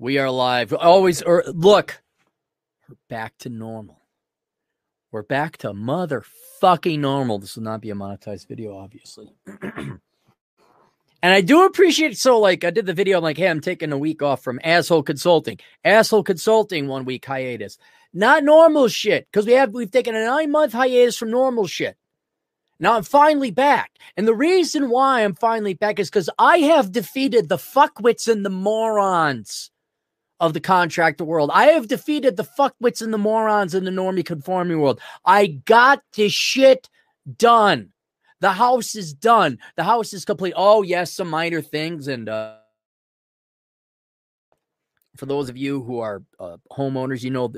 [0.00, 0.72] We are live.
[0.72, 2.00] Always, or look,
[2.88, 4.00] we're back to normal.
[5.10, 7.40] We're back to motherfucking normal.
[7.40, 9.34] This will not be a monetized video, obviously.
[9.66, 9.98] and
[11.24, 13.16] I do appreciate so like I did the video.
[13.18, 15.58] I'm like, hey, I'm taking a week off from asshole consulting.
[15.84, 17.76] Asshole consulting, one week hiatus.
[18.14, 19.26] Not normal shit.
[19.26, 21.96] Because we have we've taken a nine month hiatus from normal shit.
[22.78, 23.90] Now I'm finally back.
[24.16, 28.44] And the reason why I'm finally back is because I have defeated the fuckwits and
[28.44, 29.72] the morons
[30.40, 31.50] of the contractor world.
[31.52, 35.00] I have defeated the fuckwits and the morons in the normie conforming world.
[35.24, 36.88] I got this shit
[37.36, 37.90] done.
[38.40, 39.58] The house is done.
[39.76, 40.54] The house is complete.
[40.56, 42.06] Oh, yes, some minor things.
[42.06, 42.56] And uh,
[45.16, 47.52] for those of you who are uh, homeowners, you know,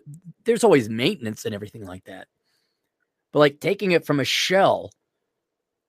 [0.44, 2.28] there's always maintenance and everything like that.
[3.32, 4.90] But like taking it from a shell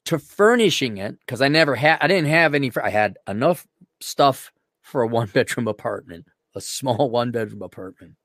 [0.06, 3.66] to furnishing it, because I never had, I didn't have any, I had enough
[4.02, 4.52] stuff
[4.82, 8.16] for a one bedroom apartment a small one bedroom apartment.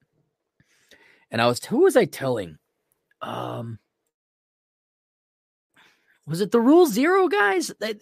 [1.30, 2.59] And I was who was I telling?
[3.23, 3.79] Um
[6.27, 7.73] was it the rule zero guys?
[7.80, 7.95] I,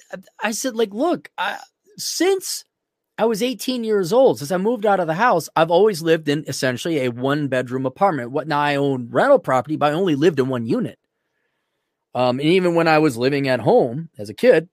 [0.43, 1.59] I said, like, look, I,
[1.99, 2.65] since
[3.19, 6.29] I was 18 years old, since I moved out of the house, I've always lived
[6.29, 8.33] in essentially a one bedroom apartment.
[8.33, 10.99] What now I own rental property, but I only lived in one unit.
[12.15, 14.69] Um, and even when I was living at home as a kid,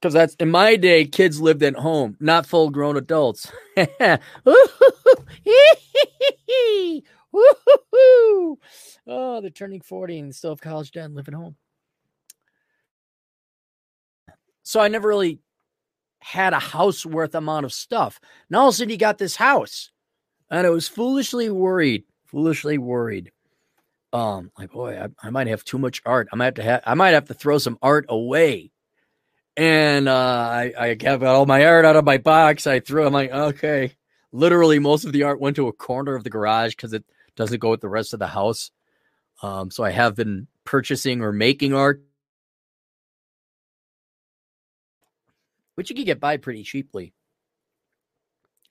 [0.00, 3.50] because that's in my day, kids lived at home, not full grown adults.
[9.06, 11.56] oh, they're turning 40 and still have college debt and live at home.
[14.62, 15.40] So I never really
[16.20, 18.20] had a house worth amount of stuff.
[18.50, 19.90] Now all of a sudden you got this house.
[20.50, 23.32] And I was foolishly worried, foolishly worried.
[24.12, 26.28] Um, like, boy, I, I might have too much art.
[26.32, 28.70] I might have to have I might have to throw some art away
[29.58, 32.68] and uh, I, I got all my art out of my box.
[32.68, 33.04] I threw.
[33.04, 33.92] I'm like, okay.
[34.30, 37.58] Literally, most of the art went to a corner of the garage because it doesn't
[37.58, 38.70] go with the rest of the house.
[39.42, 42.00] Um, so I have been purchasing or making art,
[45.74, 47.12] which you can get by pretty cheaply.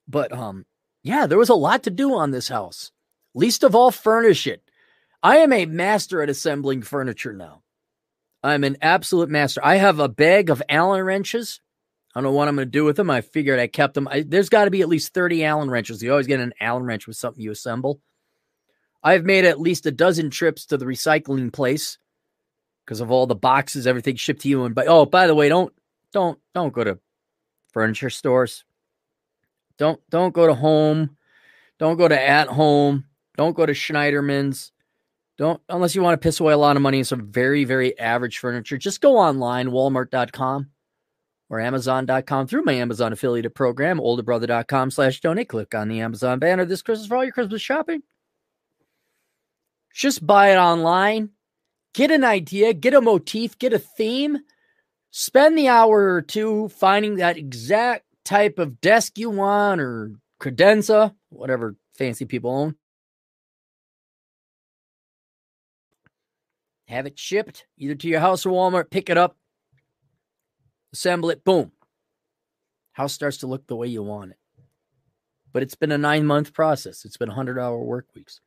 [0.07, 0.66] But um,
[1.03, 2.94] yeah, there was a lot to do on this house.
[3.33, 4.63] Least of all, furnish it.
[5.22, 7.63] I am a master at assembling furniture now.
[8.47, 9.62] I'm an absolute master.
[9.63, 11.59] I have a bag of Allen wrenches.
[12.16, 13.09] I don't know what I'm going to do with them.
[13.09, 14.08] I figured I kept them.
[14.08, 16.02] I, there's got to be at least 30 Allen wrenches.
[16.02, 18.00] You always get an Allen wrench with something you assemble.
[19.03, 21.97] I've made at least a dozen trips to the recycling place
[22.86, 24.63] because of all the boxes, everything shipped to you.
[24.63, 25.74] And by oh, by the way, don't
[26.13, 27.00] don't don't go to
[27.74, 28.63] furniture stores.
[29.78, 31.18] Don't don't go to home.
[31.80, 33.06] Don't go to at home.
[33.36, 34.72] Don't go to Schneiderman's.
[35.38, 37.98] Don't unless you want to piss away a lot of money in some very, very
[38.00, 38.78] average furniture.
[38.78, 40.68] Just go online, walmart.com
[41.50, 45.50] or amazon.com through my Amazon affiliate program, olderbrother.com slash donate.
[45.50, 48.02] Click on the Amazon banner this Christmas for all your Christmas shopping.
[49.94, 51.30] Just buy it online.
[51.94, 54.40] Get an idea, get a motif, get a theme.
[55.09, 61.16] Spend the hour or two finding that exact type of desk you want or credenza,
[61.30, 62.75] whatever fancy people own.
[66.88, 69.36] Have it shipped either to your house or Walmart, pick it up,
[70.94, 71.72] assemble it, boom.
[72.94, 74.38] House starts to look the way you want it.
[75.53, 77.06] But it's been a nine month process.
[77.06, 78.40] It's been 100 hour work weeks.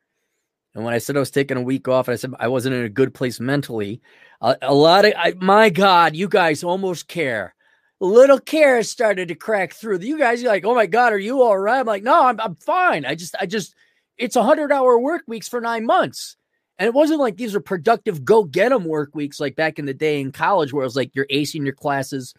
[0.73, 2.83] And when I said I was taking a week off, I said I wasn't in
[2.83, 4.01] a good place mentally.
[4.41, 7.55] A, a lot of, I, my God, you guys almost care.
[7.99, 9.99] Little care started to crack through.
[9.99, 11.79] You guys are like, oh my God, are you all right?
[11.79, 13.05] I'm like, no, I'm, I'm fine.
[13.05, 13.75] I just, I just,
[14.17, 16.35] it's a hundred hour work weeks for nine months.
[16.79, 19.85] And it wasn't like these are productive go get them work weeks like back in
[19.85, 22.33] the day in college where it was like you're acing your classes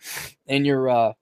[0.48, 1.12] and you're uh,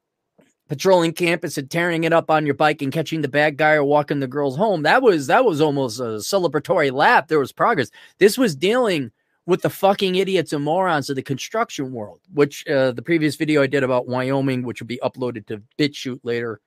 [0.71, 3.85] patrolling campus and tearing it up on your bike and catching the bad guy or
[3.85, 4.83] walking the girls home.
[4.83, 7.29] That was that was almost a celebratory lap.
[7.29, 7.91] There was progress.
[8.19, 9.11] This was dealing
[9.47, 13.63] with the fucking idiots and morons of the construction world, which uh, the previous video
[13.63, 16.61] I did about Wyoming, which will be uploaded to BitChute later,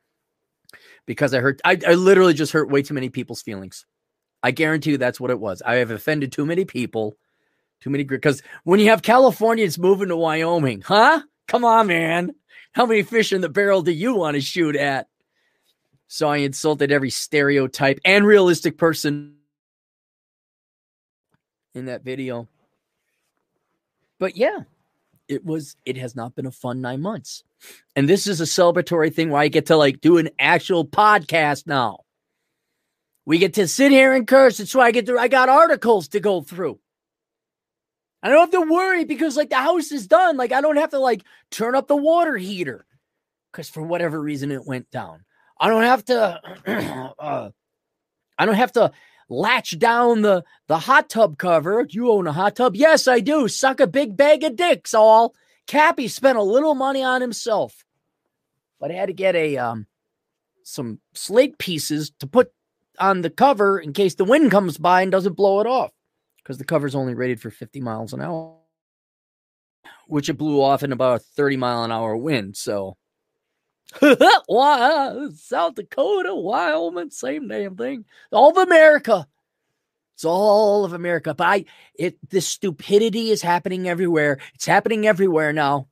[1.06, 3.86] because I heard I, I literally just hurt way too many people's feelings.
[4.44, 5.62] I guarantee you that's what it was.
[5.66, 7.16] I have offended too many people,
[7.80, 11.22] too many because when you have Californians moving to Wyoming, huh?
[11.48, 12.36] Come on, man.
[12.74, 15.08] How many fish in the barrel do you want to shoot at?
[16.08, 19.38] So I insulted every stereotype and realistic person
[21.74, 22.48] in that video.
[24.20, 24.60] But yeah,
[25.28, 27.44] it was it has not been a fun 9 months.
[27.96, 31.66] And this is a celebratory thing where I get to like do an actual podcast
[31.66, 32.00] now.
[33.26, 34.58] We get to sit here and curse.
[34.58, 36.80] That's why I get to, I got articles to go through.
[38.22, 40.38] I don't have to worry because like the house is done.
[40.38, 42.86] Like I don't have to like turn up the water heater
[43.52, 45.26] because for whatever reason it went down.
[45.60, 46.42] I don't have to.
[47.20, 47.50] uh,
[48.38, 48.92] I don't have to
[49.30, 51.86] latch down the the hot tub cover.
[51.90, 52.78] You own a hot tub?
[52.78, 53.50] Yes, I do.
[53.50, 54.94] Suck a big bag of dicks.
[54.94, 55.36] All
[55.68, 57.84] Cappy spent a little money on himself,
[58.80, 59.88] but I had to get a um
[60.64, 62.54] some slate pieces to put
[63.00, 65.92] on the cover in case the wind comes by and doesn't blow it off
[66.38, 68.56] because the cover's only rated for 50 miles an hour,
[70.08, 72.58] which it blew off in about a 30 mile an hour wind.
[72.58, 72.98] So,
[74.02, 78.06] South Dakota, Wyoming, same damn thing.
[78.32, 79.28] All of America.
[80.16, 81.34] It's all of America.
[81.34, 84.40] But I, it, this stupidity is happening everywhere.
[84.54, 85.88] It's happening everywhere now.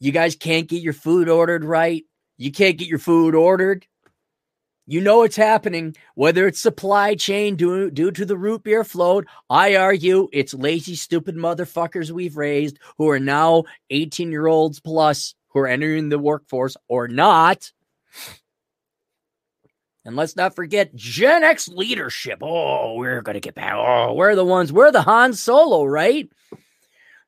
[0.00, 2.04] You guys can't get your food ordered right.
[2.36, 3.86] You can't get your food ordered.
[4.88, 9.26] You know it's happening, whether it's supply chain due, due to the root beer float.
[9.50, 15.34] I argue it's lazy, stupid motherfuckers we've raised who are now 18 year olds plus
[15.48, 17.72] who are entering the workforce or not.
[20.04, 22.38] And let's not forget Gen X leadership.
[22.40, 23.74] Oh, we're going to get back.
[23.74, 26.30] Oh, we're the ones, we're the Han Solo, right?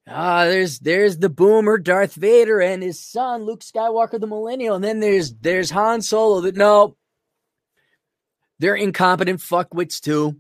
[0.07, 4.83] Ah, there's there's the boomer Darth Vader and his son Luke Skywalker the millennial and
[4.83, 6.97] then there's there's Han Solo that no
[8.59, 10.37] they're incompetent fuckwits too.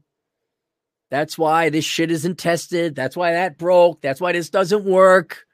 [1.11, 2.95] That's why this shit isn't tested.
[2.95, 4.03] That's why that broke.
[4.03, 5.47] That's why this doesn't work.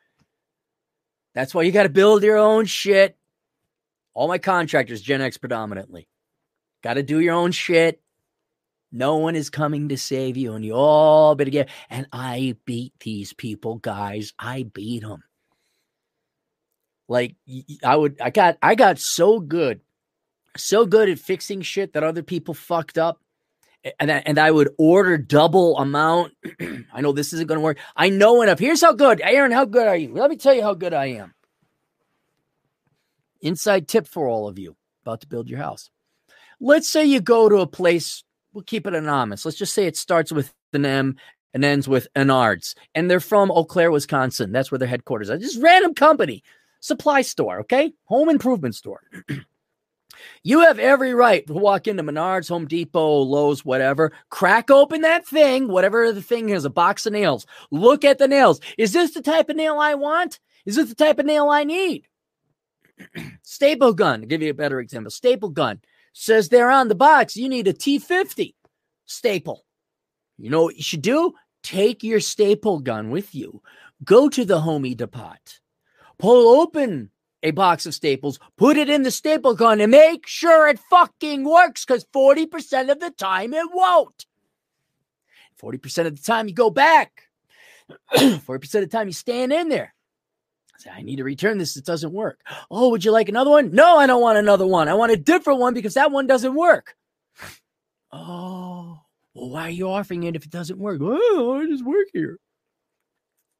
[1.34, 3.16] That's why you got to build your own shit.
[4.14, 6.08] All my contractors, Gen X predominantly.
[6.82, 8.00] Got to do your own shit.
[8.92, 11.68] No one is coming to save you, and you all better get.
[11.90, 14.32] And I beat these people, guys.
[14.38, 15.24] I beat them.
[17.08, 17.34] Like
[17.84, 19.80] I would, I got, I got so good
[20.56, 23.20] so good at fixing shit that other people fucked up.
[24.00, 26.32] And I, and I would order double amount.
[26.92, 27.78] I know this isn't going to work.
[27.94, 28.58] I know enough.
[28.58, 29.52] Here's how good, Aaron.
[29.52, 30.14] How good are you?
[30.14, 31.34] Let me tell you how good I am.
[33.42, 35.90] Inside tip for all of you about to build your house.
[36.60, 38.24] Let's say you go to a place.
[38.54, 39.44] We'll keep it anonymous.
[39.44, 41.16] Let's just say it starts with an M
[41.52, 44.50] and ends with an arts, and they're from Eau Claire, Wisconsin.
[44.50, 45.38] That's where their headquarters are.
[45.38, 46.42] Just random company,
[46.80, 49.02] supply store, okay, home improvement store.
[50.42, 55.26] You have every right to walk into Menards, Home Depot, Lowe's, whatever, crack open that
[55.26, 57.46] thing, whatever the thing is, a box of nails.
[57.70, 58.60] Look at the nails.
[58.78, 60.40] Is this the type of nail I want?
[60.66, 62.06] Is this the type of nail I need?
[63.42, 65.80] staple gun, to give you a better example, staple gun
[66.14, 68.54] says there on the box, you need a T50
[69.04, 69.64] staple.
[70.38, 71.34] You know what you should do?
[71.62, 73.62] Take your staple gun with you.
[74.04, 75.34] Go to the Homey Depot.
[76.18, 77.10] Pull open
[77.44, 81.44] a box of staples, put it in the staple gun, and make sure it fucking
[81.44, 84.26] works because 40% of the time it won't.
[85.62, 87.28] 40% of the time you go back.
[88.14, 89.94] 40% of the time you stand in there.
[90.78, 91.76] Say, I need to return this.
[91.76, 92.40] It doesn't work.
[92.70, 93.70] Oh, would you like another one?
[93.72, 94.88] No, I don't want another one.
[94.88, 96.96] I want a different one because that one doesn't work.
[98.16, 99.00] Oh,
[99.34, 101.00] well, why are you offering it if it doesn't work?
[101.02, 102.38] Oh, I just work here.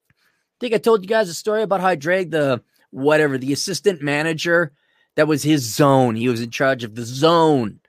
[0.08, 0.14] I
[0.60, 2.62] think I told you guys a story about how I dragged the
[2.94, 4.72] whatever, the assistant manager.
[5.16, 6.16] That was his zone.
[6.16, 7.80] He was in charge of the zone.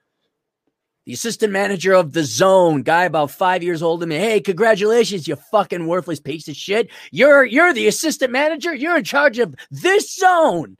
[1.06, 4.16] The assistant manager of the zone, guy about five years older than me.
[4.18, 6.90] Hey, congratulations, you fucking worthless piece of shit.
[7.12, 8.74] You're you're the assistant manager.
[8.74, 10.78] You're in charge of this zone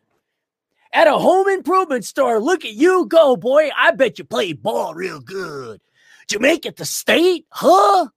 [0.94, 2.40] at a home improvement store.
[2.40, 3.70] Look at you go, boy.
[3.78, 5.80] I bet you played ball real good.
[6.28, 7.46] Did you make it to state?
[7.52, 8.08] Huh?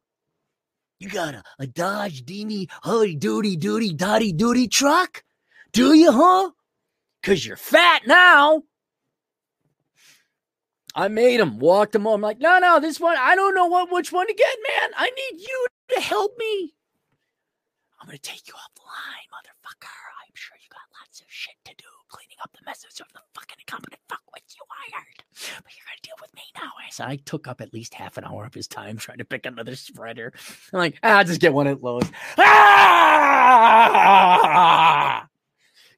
[0.98, 5.22] You got a, a Dodge Dini, holy doody doody dotty doody truck?
[5.72, 6.50] Do you, huh?
[7.20, 8.62] Because you're fat now.
[10.94, 12.14] I made him, walked him home.
[12.14, 14.90] I'm like, no, no, this one, I don't know what which one to get, man.
[14.96, 16.74] I need you to help me.
[18.00, 19.86] I'm going to take you off the line, motherfucker.
[20.26, 23.20] I'm sure you got lots of shit to do cleaning up the messes of the
[23.34, 25.22] fucking incompetent fuckwits you hired.
[25.62, 26.72] But you're going to deal with me now.
[26.78, 29.46] I I took up at least half an hour of his time trying to pick
[29.46, 30.32] another spreader.
[30.72, 32.10] I'm like, ah, I'll just get one at Lowe's.
[34.00, 35.28] Ah!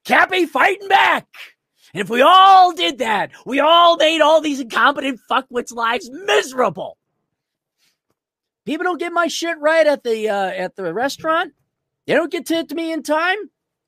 [0.05, 1.27] Cappy fighting back.
[1.93, 6.97] And if we all did that, we all made all these incompetent fuckwits' lives miserable.
[8.65, 11.53] People don't get my shit right at the uh, at the restaurant.
[12.07, 13.39] They don't get to, to me in time.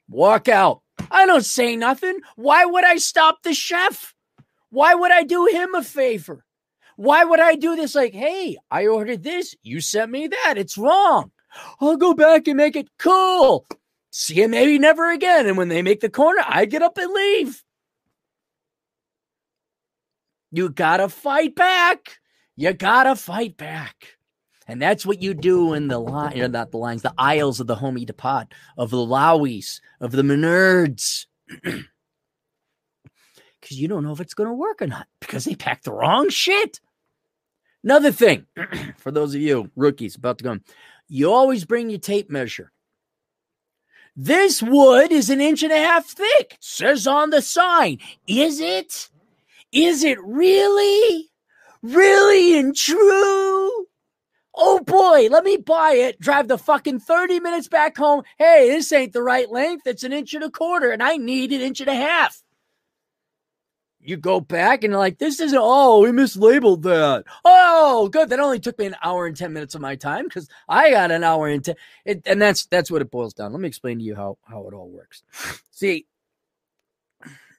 [0.09, 0.83] Walk out.
[1.11, 2.19] I don't say nothing.
[2.37, 4.14] Why would I stop the chef?
[4.71, 6.45] Why would I do him a favor?
[6.97, 7.95] Why would I do this?
[7.95, 9.54] Like, hey, I ordered this.
[9.62, 10.54] You sent me that.
[10.57, 11.31] It's wrong.
[11.81, 13.66] I'll go back and make it cool
[14.12, 15.49] see him maybe never again.
[15.49, 17.64] And when they make the corner, I get up and leave.
[20.52, 22.19] You gotta fight back.
[22.54, 24.16] You gotta fight back.
[24.69, 27.14] And that's what you do in the line, you uh, know, not the lines, the
[27.19, 28.45] aisles of the homey depot,
[28.76, 31.26] of the Lowies, of the Menards.
[33.61, 35.92] Because you don't know if it's going to work or not because they packed the
[35.92, 36.81] wrong shit.
[37.85, 38.45] Another thing
[38.97, 40.59] for those of you rookies about to go,
[41.07, 42.73] you always bring your tape measure.
[44.14, 47.99] This wood is an inch and a half thick, says on the sign.
[48.26, 49.09] Is it?
[49.73, 51.31] Is it really?
[51.83, 53.87] Really and true?
[54.54, 56.21] Oh boy, let me buy it.
[56.21, 58.23] Drive the fucking 30 minutes back home.
[58.37, 59.87] Hey, this ain't the right length.
[59.87, 62.42] It's an inch and a quarter, and I need an inch and a half.
[64.04, 67.25] You go back and like, this isn't, oh, we mislabeled that.
[67.44, 68.30] Oh, good.
[68.30, 71.12] That only took me an hour and 10 minutes of my time because I got
[71.12, 71.76] an hour and 10.
[72.04, 73.52] It, and that's that's what it boils down.
[73.52, 75.23] Let me explain to you how, how it all works.
[75.71, 76.06] See,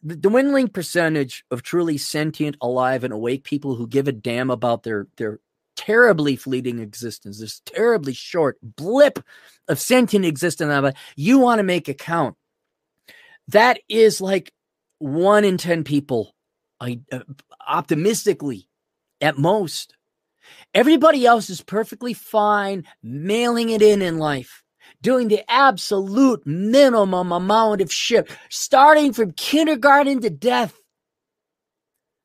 [0.03, 4.83] the dwindling percentage of truly sentient, alive, and awake people who give a damn about
[4.83, 5.39] their their
[5.75, 9.19] terribly fleeting existence, this terribly short blip
[9.67, 12.35] of sentient existence, uh, you want to make a count.
[13.47, 14.51] That is like
[14.99, 16.32] one in 10 people,
[16.83, 17.19] I, uh,
[17.65, 18.67] optimistically,
[19.21, 19.95] at most.
[20.73, 24.63] Everybody else is perfectly fine mailing it in in life,
[25.01, 30.77] doing the absolute minimum amount of shit, starting from kindergarten to death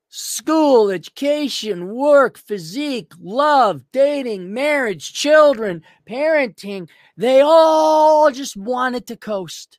[0.09, 9.79] school, education, work, physique, love, dating, marriage, children, parenting, they all just wanted to coast.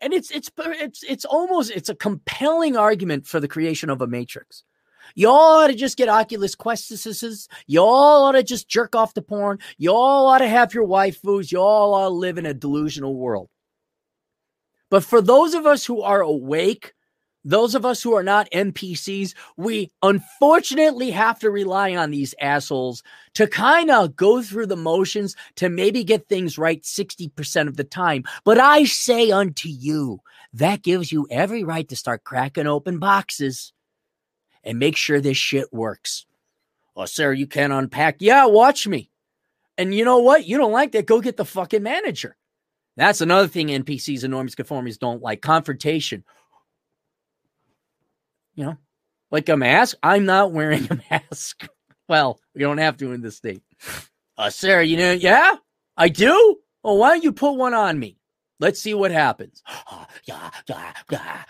[0.00, 4.06] And it's it's it's it's almost it's a compelling argument for the creation of a
[4.06, 4.62] matrix.
[5.14, 7.48] You all ought to just get Oculus Questises.
[7.66, 9.58] You all ought to just jerk off the porn.
[9.78, 11.50] You all ought to have your waifus.
[11.50, 13.48] You all ought to live in a delusional world.
[14.90, 16.94] But for those of us who are awake,
[17.48, 23.02] those of us who are not NPCs, we unfortunately have to rely on these assholes
[23.34, 27.84] to kind of go through the motions to maybe get things right 60% of the
[27.84, 28.24] time.
[28.44, 30.20] But I say unto you,
[30.52, 33.72] that gives you every right to start cracking open boxes
[34.62, 36.26] and make sure this shit works.
[36.94, 38.16] Oh, sir, you can't unpack.
[38.20, 39.10] Yeah, watch me.
[39.78, 40.46] And you know what?
[40.46, 41.06] You don't like that?
[41.06, 42.36] Go get the fucking manager.
[42.98, 46.24] That's another thing NPCs and normies conformists don't like confrontation
[48.58, 48.76] you know,
[49.30, 49.96] like a mask.
[50.02, 51.66] I'm not wearing a mask.
[52.08, 53.62] well, we don't have to in this state.
[54.36, 55.54] Uh, Sarah, you know, yeah,
[55.96, 56.56] I do.
[56.82, 58.18] Well, why don't you put one on me?
[58.58, 59.62] Let's see what happens.
[60.24, 61.44] yeah, yeah, yeah.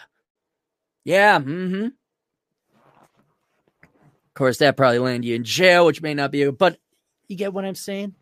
[1.05, 1.87] Yeah, mm-hmm.
[3.85, 6.79] Of course, that probably land you in jail, which may not be, but
[7.27, 8.15] you get what I'm saying?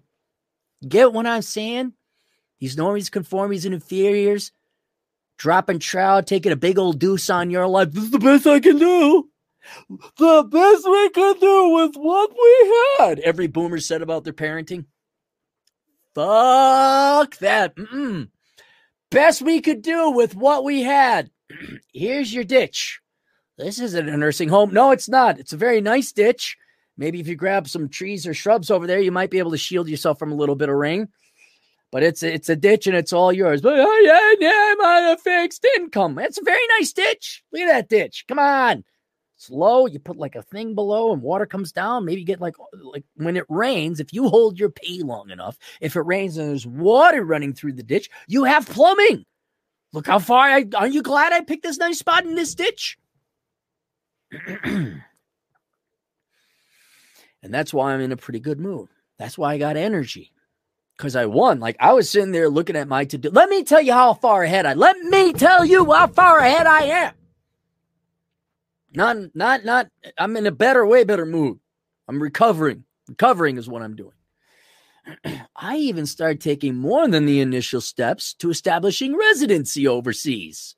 [0.80, 1.92] You get what I'm saying?
[2.60, 4.52] These normies, conformies, and inferiors
[5.36, 7.92] dropping trout, taking a big old deuce on your life.
[7.92, 9.28] This is the best I can do.
[10.18, 13.18] The best we could do with what we had.
[13.20, 14.86] Every boomer said about their parenting.
[16.14, 17.74] Fuck that.
[17.76, 18.28] Mm-mm.
[19.10, 21.30] Best we could do with what we had.
[21.92, 23.00] Here's your ditch.
[23.58, 24.72] This isn't a nursing home.
[24.72, 25.38] No, it's not.
[25.38, 26.56] It's a very nice ditch.
[26.96, 29.58] Maybe if you grab some trees or shrubs over there, you might be able to
[29.58, 31.08] shield yourself from a little bit of rain
[31.96, 33.62] but it's it's a ditch and it's all yours.
[33.62, 36.18] But oh, yeah, I'm on a fixed income.
[36.18, 37.42] It's a very nice ditch.
[37.50, 38.26] Look at that ditch.
[38.28, 38.84] Come on.
[39.38, 39.86] Slow.
[39.86, 42.04] You put like a thing below and water comes down.
[42.04, 45.96] Maybe get like like when it rains, if you hold your pee long enough, if
[45.96, 49.24] it rains and there's water running through the ditch, you have plumbing.
[49.94, 52.98] Look how far I are you glad I picked this nice spot in this ditch?
[54.64, 55.00] and
[57.42, 58.90] that's why I'm in a pretty good mood.
[59.18, 60.34] That's why I got energy
[60.96, 61.60] because I won.
[61.60, 63.30] Like I was sitting there looking at my to do.
[63.30, 64.74] Let me tell you how far ahead I.
[64.74, 67.12] Let me tell you how far ahead I am.
[68.94, 69.88] Not, not, not.
[70.16, 71.58] I'm in a better, way better mood.
[72.08, 72.84] I'm recovering.
[73.08, 74.12] Recovering is what I'm doing.
[75.56, 80.76] I even started taking more than the initial steps to establishing residency overseas.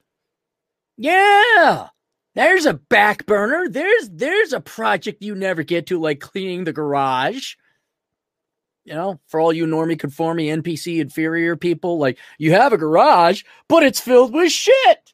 [0.96, 1.88] Yeah,
[2.34, 3.68] there's a back burner.
[3.68, 7.54] There's there's a project you never get to, like cleaning the garage
[8.88, 13.42] you know, for all you normie conforming NPC inferior people, like you have a garage,
[13.68, 15.12] but it's filled with shit.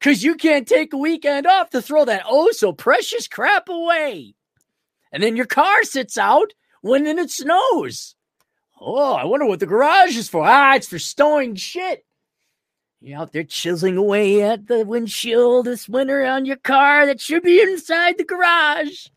[0.00, 4.36] Cause you can't take a weekend off to throw that oh so precious crap away.
[5.10, 8.14] And then your car sits out when it snows.
[8.80, 10.46] Oh, I wonder what the garage is for.
[10.46, 12.04] Ah, it's for storing shit.
[13.00, 17.42] You're out there chiseling away at the windshield this winter on your car that should
[17.42, 19.08] be inside the garage.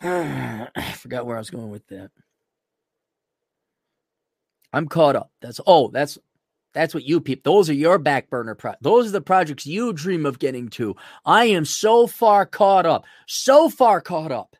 [0.02, 2.10] I forgot where I was going with that.
[4.72, 5.30] I'm caught up.
[5.40, 6.18] That's oh, that's
[6.72, 7.52] that's what you people.
[7.52, 8.74] Those are your back burner pro.
[8.80, 10.96] Those are the projects you dream of getting to.
[11.24, 13.04] I am so far caught up.
[13.28, 14.56] So far caught up.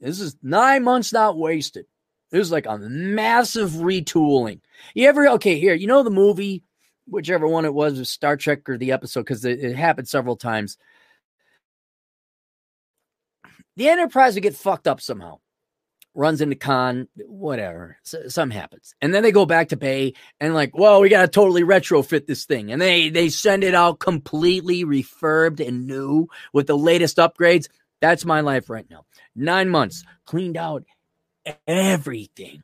[0.00, 1.86] This is nine months not wasted.
[2.32, 4.60] This is like a massive retooling.
[4.94, 5.74] You ever okay here?
[5.74, 6.64] You know the movie
[7.06, 10.78] whichever one it was, Star Trek or the episode, because it, it happened several times.
[13.76, 15.38] The Enterprise would get fucked up somehow
[16.14, 20.54] runs into Khan, whatever, so, something happens, and then they go back to Bay and
[20.54, 23.98] like, well, we got to totally retrofit this thing, and they they send it out
[23.98, 27.68] completely refurbed and new with the latest upgrades.
[28.00, 29.04] That's my life right now.
[29.34, 30.84] Nine months, cleaned out
[31.66, 32.62] everything.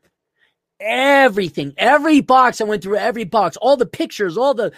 [0.81, 2.61] Everything, every box.
[2.61, 4.73] I went through every box, all the pictures, all the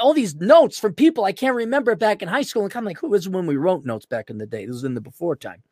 [0.00, 2.64] all these notes from people I can't remember back in high school.
[2.64, 4.66] And I'm like, who was when we wrote notes back in the day?
[4.66, 5.62] This was in the before time.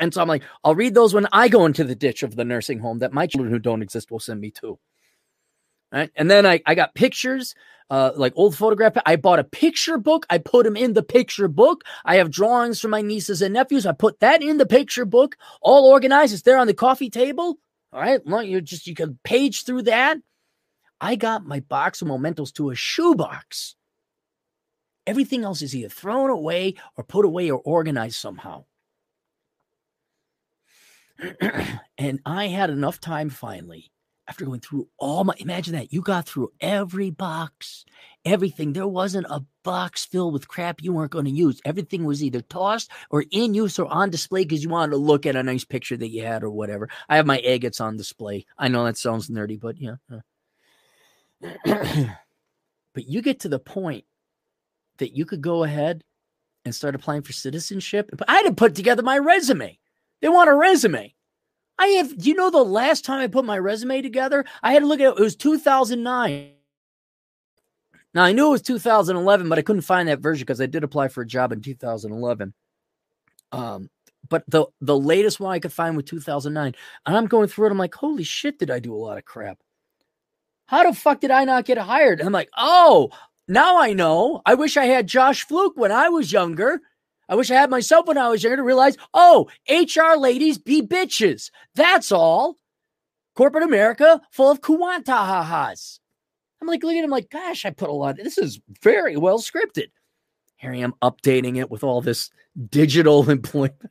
[0.00, 2.44] And so I'm like, I'll read those when I go into the ditch of the
[2.44, 4.78] nursing home that my children who don't exist will send me to.
[5.92, 6.10] Right.
[6.16, 7.54] And then I, I got pictures,
[7.88, 8.96] uh, like old photograph.
[9.06, 10.26] I bought a picture book.
[10.28, 11.84] I put them in the picture book.
[12.04, 13.86] I have drawings from my nieces and nephews.
[13.86, 16.32] I put that in the picture book, all organized.
[16.32, 17.58] It's there on the coffee table.
[17.92, 18.20] All right.
[18.26, 20.16] You just, you can page through that.
[21.00, 23.76] I got my box of mementos to a shoebox.
[25.06, 28.64] Everything else is either thrown away or put away or organized somehow.
[31.98, 33.90] and I had enough time finally
[34.26, 37.84] after going through all my imagine that you got through every box,
[38.24, 38.72] everything.
[38.72, 41.60] There wasn't a box filled with crap you weren't going to use.
[41.64, 45.26] Everything was either tossed or in use or on display because you wanted to look
[45.26, 46.88] at a nice picture that you had or whatever.
[47.08, 48.46] I have my agates on display.
[48.56, 49.96] I know that sounds nerdy, but yeah.
[52.94, 54.04] but you get to the point
[54.98, 56.02] that you could go ahead
[56.64, 58.08] and start applying for citizenship.
[58.16, 59.78] But I had to put together my resume.
[60.24, 61.14] They want a resume.
[61.78, 64.46] I have, you know the last time I put my resume together?
[64.62, 66.50] I had to look at it, it was 2009.
[68.14, 70.82] Now I knew it was 2011, but I couldn't find that version because I did
[70.82, 72.54] apply for a job in 2011.
[73.52, 73.90] Um,
[74.30, 77.72] but the the latest one I could find was 2009, and I'm going through it.
[77.72, 79.58] I'm like, holy shit, did I do a lot of crap?
[80.64, 82.20] How the fuck did I not get hired?
[82.20, 83.10] And I'm like, oh,
[83.46, 84.40] now I know.
[84.46, 86.80] I wish I had Josh Fluke when I was younger.
[87.28, 90.82] I wish I had myself when I was younger to realize, oh, HR ladies be
[90.82, 91.50] bitches.
[91.74, 92.56] That's all.
[93.34, 95.98] Corporate America full of kuwantahahas.
[96.60, 98.16] I'm like, looking at him like, gosh, I put a lot.
[98.16, 99.88] This is very well scripted.
[100.56, 102.30] Here I am updating it with all this
[102.70, 103.90] digital employment.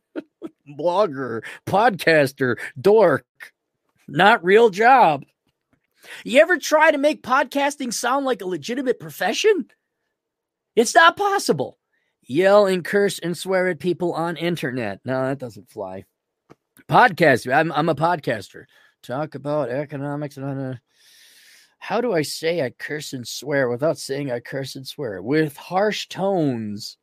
[0.80, 3.26] Blogger, podcaster, dork,
[4.08, 5.24] not real job.
[6.24, 9.67] You ever try to make podcasting sound like a legitimate profession?
[10.76, 11.78] It's not possible
[12.26, 15.00] yell and curse and swear at people on internet.
[15.06, 16.06] No, that doesn't fly.
[16.90, 17.52] Podcast.
[17.54, 18.66] I'm I'm a podcaster.
[19.02, 20.78] Talk about economics and uh,
[21.80, 25.58] how do I say I curse and swear without saying I curse and swear with
[25.58, 26.98] harsh tones?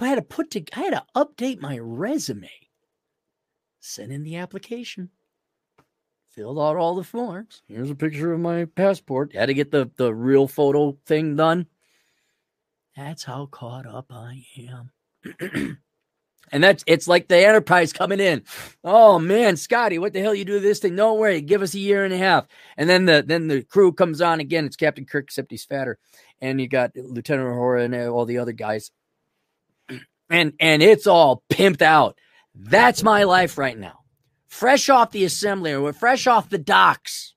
[0.00, 2.50] I had to put to I had to update my resume.
[3.80, 5.10] Send in the application.
[6.30, 7.62] Filled out all the forms.
[7.66, 9.34] Here's a picture of my passport.
[9.34, 11.66] Had to get the, the real photo thing done.
[12.98, 14.90] That's how caught up I am.
[16.50, 18.42] and that's it's like the enterprise coming in.
[18.82, 20.96] Oh man, Scotty, what the hell you do this thing?
[20.96, 22.48] No way, give us a year and a half.
[22.76, 24.66] And then the then the crew comes on again.
[24.66, 25.96] It's Captain Kirk, except he's fatter,
[26.40, 28.90] and you got Lieutenant Uhura and uh, all the other guys,
[30.28, 32.18] and and it's all pimped out.
[32.52, 34.00] That's my life right now.
[34.48, 37.34] Fresh off the assembly, we're fresh off the docks.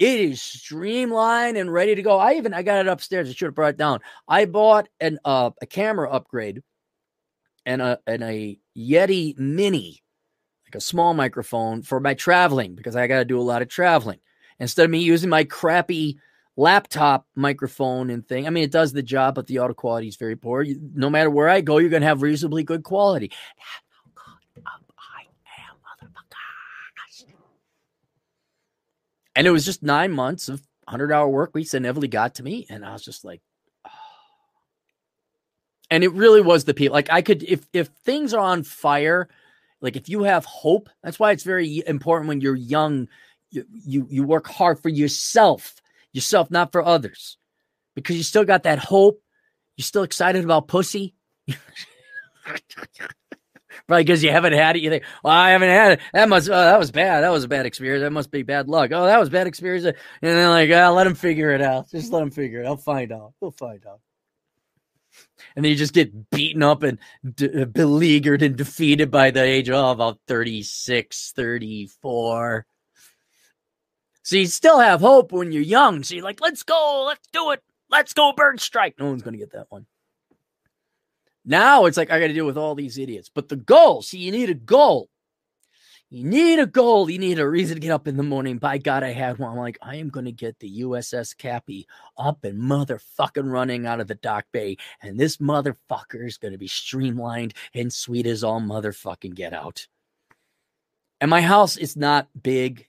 [0.00, 2.18] It is streamlined and ready to go.
[2.18, 3.28] I even I got it upstairs.
[3.28, 4.00] I should have brought it down.
[4.26, 6.62] I bought an uh, a camera upgrade
[7.66, 10.02] and a and a Yeti Mini,
[10.66, 13.68] like a small microphone for my traveling because I got to do a lot of
[13.68, 14.20] traveling.
[14.58, 16.18] Instead of me using my crappy
[16.56, 18.46] laptop microphone and thing.
[18.46, 20.62] I mean, it does the job, but the audio quality is very poor.
[20.62, 23.32] You, no matter where I go, you're to have reasonably good quality.
[29.34, 32.42] And it was just nine months of 100 hour work weeks that inevitably got to
[32.42, 32.66] me.
[32.68, 33.40] And I was just like,
[33.86, 33.90] oh.
[35.90, 36.94] and it really was the people.
[36.94, 39.28] Like I could, if, if things are on fire,
[39.80, 43.08] like if you have hope, that's why it's very important when you're young,
[43.50, 45.80] you, you, you work hard for yourself,
[46.12, 47.38] yourself, not for others,
[47.94, 49.22] because you still got that hope.
[49.76, 51.14] You're still excited about pussy.
[53.86, 54.82] Probably because you haven't had it.
[54.82, 56.00] You think, well, I haven't had it.
[56.12, 57.22] That must, oh, that was bad.
[57.22, 58.02] That was a bad experience.
[58.02, 58.90] That must be bad luck.
[58.92, 59.84] Oh, that was bad experience.
[59.84, 61.90] And then like, oh, let him figure it out.
[61.90, 62.66] Just let him figure it.
[62.66, 62.70] Out.
[62.70, 63.32] I'll find out.
[63.40, 64.00] We'll find out.
[65.56, 66.98] And then you just get beaten up and
[67.34, 72.66] de- uh, beleaguered and defeated by the age of oh, about 36, 34.
[74.22, 76.02] So you still have hope when you're young.
[76.02, 77.62] So you're like, let's go, let's do it.
[77.90, 78.94] Let's go bird strike.
[78.98, 79.86] No one's going to get that one.
[81.50, 83.28] Now it's like I got to deal with all these idiots.
[83.28, 85.10] But the goal, see, you need a goal.
[86.08, 87.10] You need a goal.
[87.10, 88.58] You need a reason to get up in the morning.
[88.58, 89.50] By God, I had one.
[89.50, 93.98] I'm like, I am going to get the USS Cappy up and motherfucking running out
[93.98, 94.76] of the dock bay.
[95.02, 99.88] And this motherfucker is going to be streamlined and sweet as all motherfucking get out.
[101.20, 102.86] And my house is not big.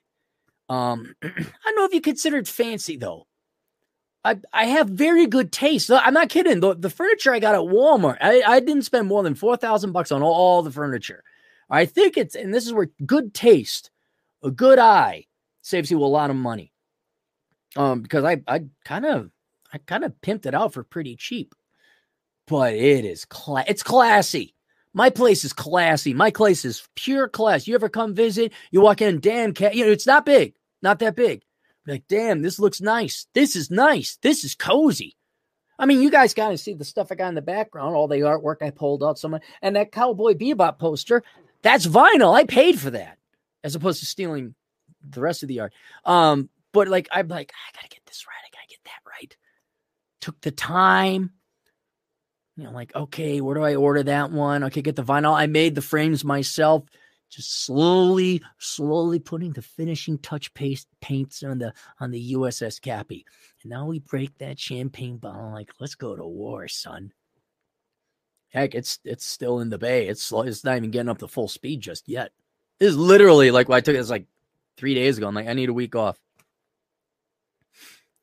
[0.69, 3.25] Um, I don't know if you consider it fancy though.
[4.23, 5.89] I, I have very good taste.
[5.91, 6.59] I'm not kidding.
[6.59, 10.11] The, the furniture I got at Walmart, I, I didn't spend more than 4,000 bucks
[10.11, 11.23] on all, all the furniture.
[11.69, 13.89] I think it's, and this is where good taste,
[14.43, 15.25] a good eye
[15.61, 16.71] saves you a lot of money.
[17.75, 19.31] Um, because I, I kind of,
[19.73, 21.55] I kind of pimped it out for pretty cheap,
[22.45, 24.53] but it is, cla- it's classy.
[24.93, 26.13] My place is classy.
[26.13, 27.65] My place is pure class.
[27.65, 28.51] You ever come visit?
[28.71, 31.43] You walk in, damn, cat, you know, it's not big, not that big.
[31.87, 33.27] Like, damn, this looks nice.
[33.33, 34.17] This is nice.
[34.21, 35.15] This is cozy.
[35.79, 38.07] I mean, you guys got to see the stuff I got in the background, all
[38.07, 41.23] the artwork I pulled out, some and that Cowboy Bebop poster.
[41.63, 42.35] That's vinyl.
[42.35, 43.17] I paid for that,
[43.63, 44.53] as opposed to stealing
[45.07, 45.73] the rest of the art.
[46.05, 48.35] Um, but like, I'm like, I gotta get this right.
[48.35, 49.35] I gotta get that right.
[50.21, 51.31] Took the time.
[52.57, 54.63] You know, like, okay, where do I order that one?
[54.65, 55.33] Okay, get the vinyl.
[55.33, 56.83] I made the frames myself
[57.31, 63.25] just slowly, slowly putting the finishing touch paste paints on the on the USS Cappy.
[63.63, 65.51] And now we break that champagne bottle.
[65.51, 67.13] Like, let's go to war, son.
[68.49, 70.07] Heck, it's it's still in the bay.
[70.07, 72.31] It's it's not even getting up to full speed just yet.
[72.79, 73.95] This is literally like I took.
[73.95, 74.25] It's like
[74.75, 75.27] three days ago.
[75.27, 76.19] I'm like, I need a week off.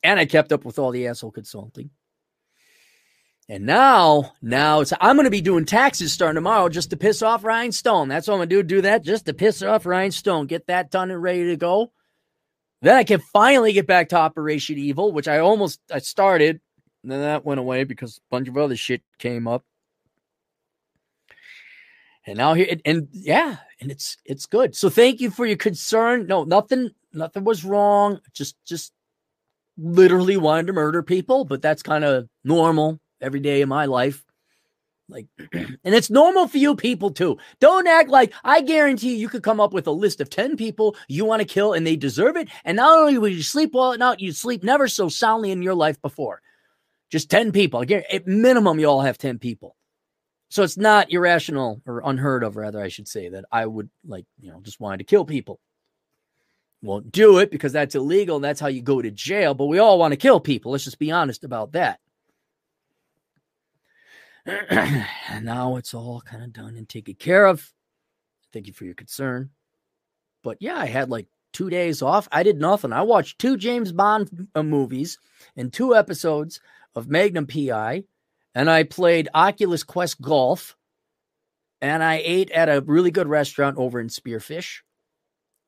[0.03, 1.91] And I kept up with all the asshole consulting.
[3.51, 7.23] And now, now it's I'm going to be doing taxes starting tomorrow just to piss
[7.23, 8.09] off Ryan Stone.
[8.09, 8.63] That's what I'm going to do.
[8.63, 10.49] Do that just to piss off Ryan Stone.
[10.49, 11.91] Get that done and ready to go.
[12.83, 16.61] Then I can finally get back to Operation Evil, which I almost I started.
[17.03, 19.65] And then that went away because a bunch of other shit came up.
[22.27, 24.77] And now here and, and yeah, and it's it's good.
[24.77, 26.27] So thank you for your concern.
[26.27, 28.21] No, nothing nothing was wrong.
[28.35, 28.93] Just just
[29.79, 34.25] literally wanted to murder people, but that's kind of normal every day of my life.
[35.09, 37.39] Like, and it's normal for you people too.
[37.61, 40.97] Don't act like I guarantee you could come up with a list of 10 people
[41.09, 42.49] you want to kill and they deserve it.
[42.65, 45.63] And not only would you sleep well at night, you sleep never so soundly in
[45.63, 46.43] your life before.
[47.11, 47.81] Just 10 people.
[47.81, 49.75] Again, at minimum, you all have 10 people.
[50.51, 54.25] So it's not irrational or unheard of, rather, I should say, that I would like,
[54.41, 55.61] you know, just wanted to kill people.
[56.81, 59.53] Won't do it because that's illegal and that's how you go to jail.
[59.53, 60.73] But we all want to kill people.
[60.73, 62.01] Let's just be honest about that.
[64.49, 67.73] And now it's all kind of done and taken care of.
[68.53, 69.51] Thank you for your concern.
[70.43, 72.29] But yeah, I had like two days off.
[72.33, 72.93] I did nothing.
[72.93, 75.19] I watched two James Bond uh, movies
[75.57, 76.61] and two episodes
[76.95, 78.05] of Magnum PI,
[78.55, 80.77] and I played Oculus Quest Golf,
[81.81, 84.81] and I ate at a really good restaurant over in Spearfish.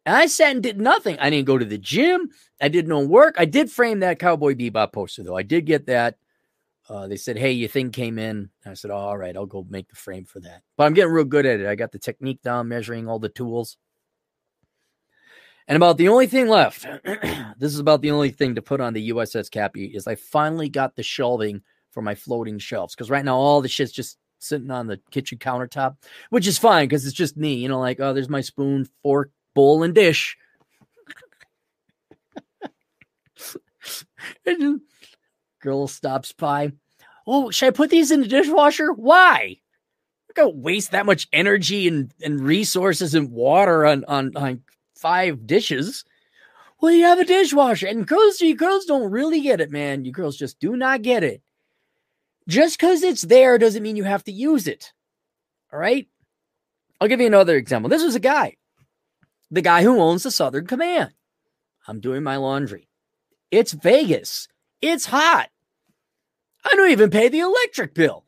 [0.07, 1.19] And I sat and did nothing.
[1.19, 2.31] I didn't go to the gym.
[2.61, 3.35] I did no work.
[3.38, 5.37] I did frame that Cowboy Bebop poster, though.
[5.37, 6.16] I did get that
[6.90, 9.64] uh, they said, "Hey, your thing came in." I said, oh, "All right, I'll go
[9.70, 11.66] make the frame for that." But I'm getting real good at it.
[11.66, 13.76] I got the technique down, measuring all the tools.
[15.68, 16.85] And about the only thing left,
[17.59, 20.68] this is about the only thing to put on the USS Cappy is I finally
[20.68, 24.72] got the shelving for my floating shelves because right now all the shit's just sitting
[24.72, 25.96] on the kitchen countertop,
[26.31, 29.31] which is fine because it's just me, you know, like oh, there's my spoon, fork,
[29.55, 30.37] bowl, and dish.
[35.61, 36.73] Girl stops by.
[37.27, 38.92] Oh, should I put these in the dishwasher?
[38.92, 39.57] Why?
[40.29, 44.62] I'm gonna waste that much energy and, and resources and water on, on on
[44.94, 46.05] five dishes.
[46.81, 47.87] Well, you have a dishwasher.
[47.87, 50.05] And girls, you girls don't really get it, man.
[50.05, 51.42] You girls just do not get it.
[52.49, 54.92] Just because it's there doesn't mean you have to use it.
[55.73, 56.09] All right.
[57.01, 57.88] I'll give you another example.
[57.88, 58.57] This was a guy,
[59.51, 61.12] the guy who owns the Southern Command.
[61.87, 62.88] I'm doing my laundry.
[63.51, 64.49] It's Vegas.
[64.83, 65.49] It's hot.
[66.64, 68.25] I don't even pay the electric bill.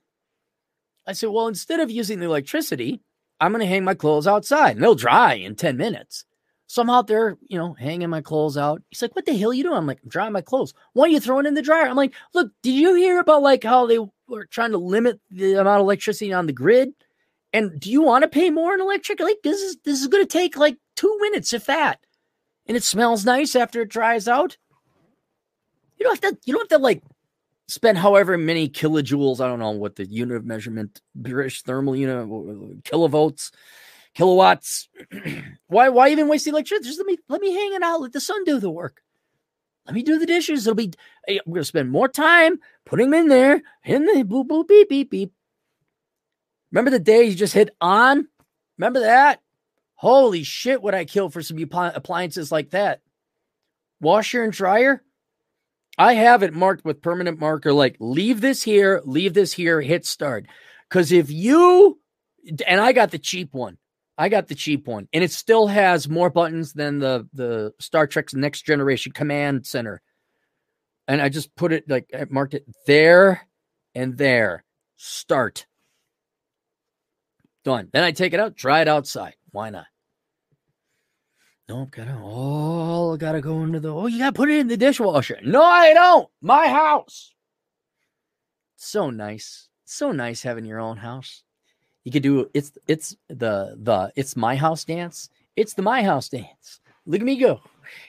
[1.07, 3.01] I said, well, instead of using the electricity,
[3.41, 6.25] I'm going to hang my clothes outside and they'll dry in 10 minutes.
[6.69, 8.83] So I'm out there, you know, hanging my clothes out.
[8.89, 9.77] He's like, what the hell are you doing?
[9.77, 10.73] I'm like, I'm drying my clothes.
[10.95, 11.87] Why are you throwing in the dryer?
[11.87, 15.55] I'm like, look, did you hear about like how they were trying to limit the
[15.55, 16.93] amount of electricity on the grid?
[17.53, 19.21] And do you want to pay more in electric?
[19.21, 22.01] Like this is this is going to take like two minutes if that.
[22.67, 24.57] And it smells nice after it dries out.
[26.03, 26.41] You don't have to.
[26.45, 27.01] You don't have to like
[27.69, 29.41] spend however many kilojoules.
[29.41, 32.27] I don't know what the unit of measurement, British thermal unit,
[32.83, 33.53] kilovolts,
[34.13, 34.89] kilowatts.
[35.69, 35.91] why?
[35.91, 36.89] Why even waste the electricity?
[36.89, 38.01] Just let me let me hang it out.
[38.01, 39.01] Let the sun do the work.
[39.87, 40.67] Let me do the dishes.
[40.67, 40.93] It'll be.
[41.29, 43.63] We're gonna spend more time putting them in there.
[43.85, 45.33] In the boop boop beep beep beep.
[46.73, 48.27] Remember the day you just hit on?
[48.77, 49.41] Remember that?
[49.95, 53.03] Holy shit, would I kill for some appliances like that?
[54.01, 55.05] Washer and dryer?
[55.99, 60.07] I have it marked with permanent marker like leave this here, leave this here, hit
[60.07, 60.47] start.
[60.89, 62.01] Because if you,
[62.67, 63.79] and I got the cheap one,
[64.19, 68.07] I got the cheap one, and it still has more buttons than the the Star
[68.07, 70.03] Trek's Next Generation Command Center.
[71.09, 73.49] And I just put it like I marked it there
[73.95, 74.65] and there.
[74.97, 75.67] Start.
[77.65, 77.89] Done.
[77.93, 79.35] Then I take it out, try it outside.
[79.51, 79.87] Why not?
[81.73, 85.39] No, gotta oh, gotta go into the oh, you gotta put it in the dishwasher.
[85.43, 86.29] No, I don't.
[86.43, 87.33] My house.
[88.77, 89.69] So nice.
[89.87, 91.45] So nice having your own house.
[92.05, 95.31] You could do it's it's the the it's my house dance.
[95.57, 96.81] It's the my house dance.
[97.07, 97.63] Look at me go.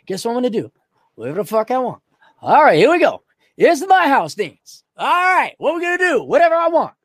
[0.07, 0.69] Guess what I'm gonna do?
[1.15, 2.01] Whatever the fuck I want.
[2.41, 3.23] All right, here we go.
[3.55, 4.83] It's the my house dance.
[4.97, 6.21] All right, what we gonna do?
[6.23, 6.95] Whatever I want.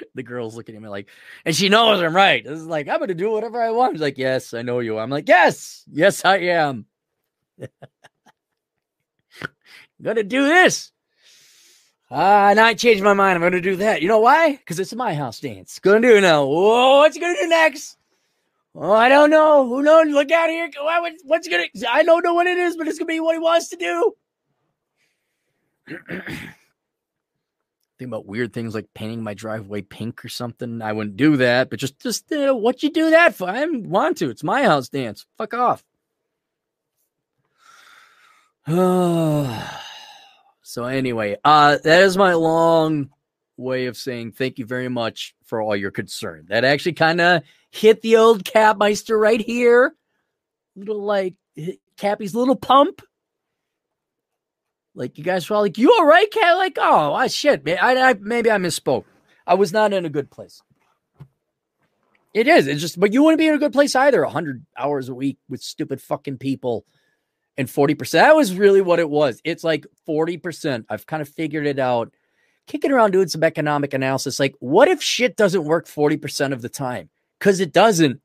[0.14, 1.08] the girl's looking at me like,
[1.44, 2.44] and she knows I'm right.
[2.44, 3.94] This is like, I'm gonna do whatever I want.
[3.94, 4.98] She's like, Yes, I know you.
[4.98, 6.86] I'm like, Yes, yes, I am.
[10.02, 10.92] gonna do this.
[12.12, 13.36] Ah, uh, and I changed my mind.
[13.36, 14.02] I'm to do that.
[14.02, 14.56] You know why?
[14.56, 15.78] Because it's my house dance.
[15.80, 16.44] To do now.
[16.44, 17.96] Whoa, what's he to do next?
[18.74, 19.68] Oh, I don't know.
[19.68, 20.08] Who knows?
[20.08, 20.68] Look out here.
[21.24, 21.68] What's to?
[21.88, 24.14] I don't know what it is, but it's to be what he wants to do.
[28.00, 30.80] Think about weird things like painting my driveway pink or something.
[30.80, 33.46] I wouldn't do that, but just, just what you do that for?
[33.46, 34.30] I want to.
[34.30, 35.26] It's my house dance.
[35.36, 35.84] Fuck off.
[40.62, 43.10] So anyway, uh, that is my long
[43.56, 46.46] way of saying thank you very much for all your concern.
[46.48, 49.92] That actually kind of hit the old Capmeister right here.
[50.76, 51.34] Little like
[51.96, 53.02] Cappy's little pump.
[54.94, 57.78] Like you guys were all like, "You all right, Cat?" Like, oh, ah, shit, man.
[57.80, 59.04] I, I maybe I misspoke.
[59.46, 60.62] I was not in a good place.
[62.32, 62.66] It is.
[62.66, 64.24] It's just, but you wouldn't be in a good place either.
[64.24, 66.84] hundred hours a week with stupid fucking people
[67.56, 68.12] and 40%.
[68.12, 69.40] That was really what it was.
[69.44, 70.84] It's like 40%.
[70.88, 72.14] I've kind of figured it out.
[72.66, 74.38] Kicking around doing some economic analysis.
[74.38, 77.10] Like, what if shit doesn't work 40% of the time?
[77.38, 78.20] Because it doesn't.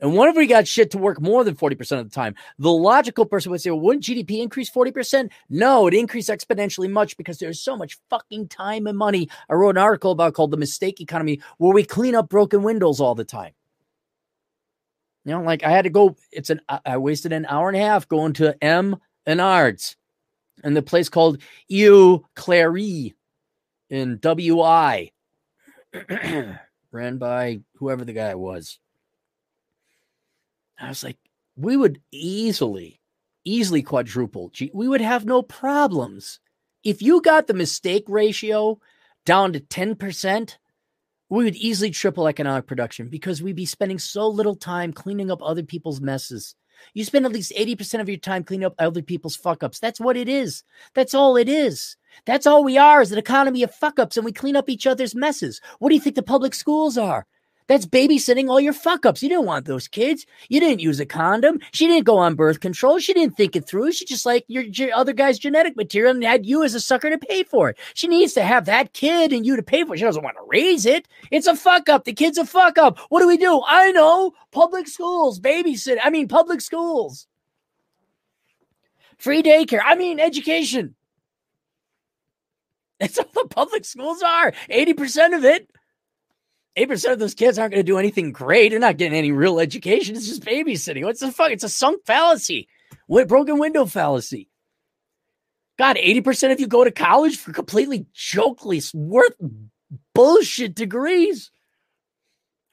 [0.00, 2.34] And what if we got shit to work more than 40% of the time?
[2.58, 5.30] The logical person would say, well, wouldn't GDP increase 40%?
[5.50, 9.28] No, it increased exponentially much because there's so much fucking time and money.
[9.50, 13.00] I wrote an article about called The Mistake Economy, where we clean up broken windows
[13.00, 13.52] all the time.
[15.26, 16.16] You know, like I had to go.
[16.32, 19.96] It's an I wasted an hour and a half going to M and Ards,
[20.64, 22.74] and the place called Eau Claire
[23.90, 25.10] in WI,
[26.90, 28.78] ran by whoever the guy was.
[30.80, 31.18] I was like,
[31.56, 33.00] we would easily,
[33.44, 34.50] easily quadruple.
[34.72, 36.40] We would have no problems
[36.82, 38.80] if you got the mistake ratio
[39.26, 40.58] down to ten percent
[41.30, 45.40] we would easily triple economic production because we'd be spending so little time cleaning up
[45.42, 46.56] other people's messes.
[46.92, 49.78] You spend at least 80% of your time cleaning up other people's fuck ups.
[49.78, 50.64] That's what it is.
[50.94, 51.96] That's all it is.
[52.26, 54.88] That's all we are is an economy of fuck ups and we clean up each
[54.88, 55.60] other's messes.
[55.78, 57.26] What do you think the public schools are?
[57.70, 59.22] That's babysitting all your fuck ups.
[59.22, 60.26] You didn't want those kids.
[60.48, 61.60] You didn't use a condom.
[61.70, 62.98] She didn't go on birth control.
[62.98, 63.92] She didn't think it through.
[63.92, 67.10] She just like your, your other guy's genetic material and had you as a sucker
[67.10, 67.78] to pay for it.
[67.94, 69.98] She needs to have that kid and you to pay for it.
[69.98, 71.06] She doesn't want to raise it.
[71.30, 72.06] It's a fuck up.
[72.06, 72.98] The kid's a fuck up.
[73.08, 73.62] What do we do?
[73.64, 74.32] I know.
[74.50, 75.98] Public schools, babysit.
[76.02, 77.28] I mean, public schools.
[79.16, 79.82] Free daycare.
[79.84, 80.96] I mean, education.
[82.98, 84.50] That's all the public schools are.
[84.68, 85.70] 80% of it.
[86.88, 88.70] 8% of those kids aren't going to do anything great.
[88.70, 90.16] They're not getting any real education.
[90.16, 91.04] It's just babysitting.
[91.04, 91.50] What's the fuck?
[91.50, 92.68] It's a sunk fallacy.
[93.08, 94.48] Broken window fallacy?
[95.78, 99.34] God, 80% of you go to college for completely jokeless, worth
[100.14, 101.50] bullshit degrees.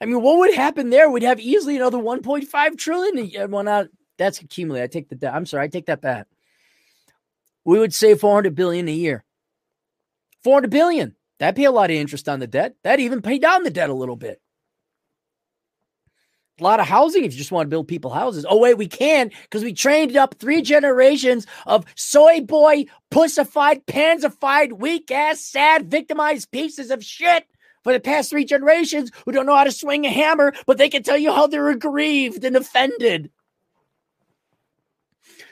[0.00, 1.10] I mean, what would happen there?
[1.10, 3.50] We'd have easily another 1.5 trillion.
[3.50, 4.84] Well, not that's accumulated.
[4.84, 6.26] I take the I'm sorry, I take that back.
[7.64, 9.24] We would save 400 billion a year.
[10.44, 11.16] 400 billion.
[11.38, 12.74] That'd pay a lot of interest on the debt.
[12.82, 14.40] That'd even pay down the debt a little bit.
[16.60, 18.44] A lot of housing if you just want to build people houses.
[18.48, 24.72] Oh, wait, we can because we trained up three generations of soy boy, pussified, pansified,
[24.72, 27.46] weak ass, sad, victimized pieces of shit
[27.84, 30.88] for the past three generations who don't know how to swing a hammer, but they
[30.88, 33.30] can tell you how they're aggrieved and offended.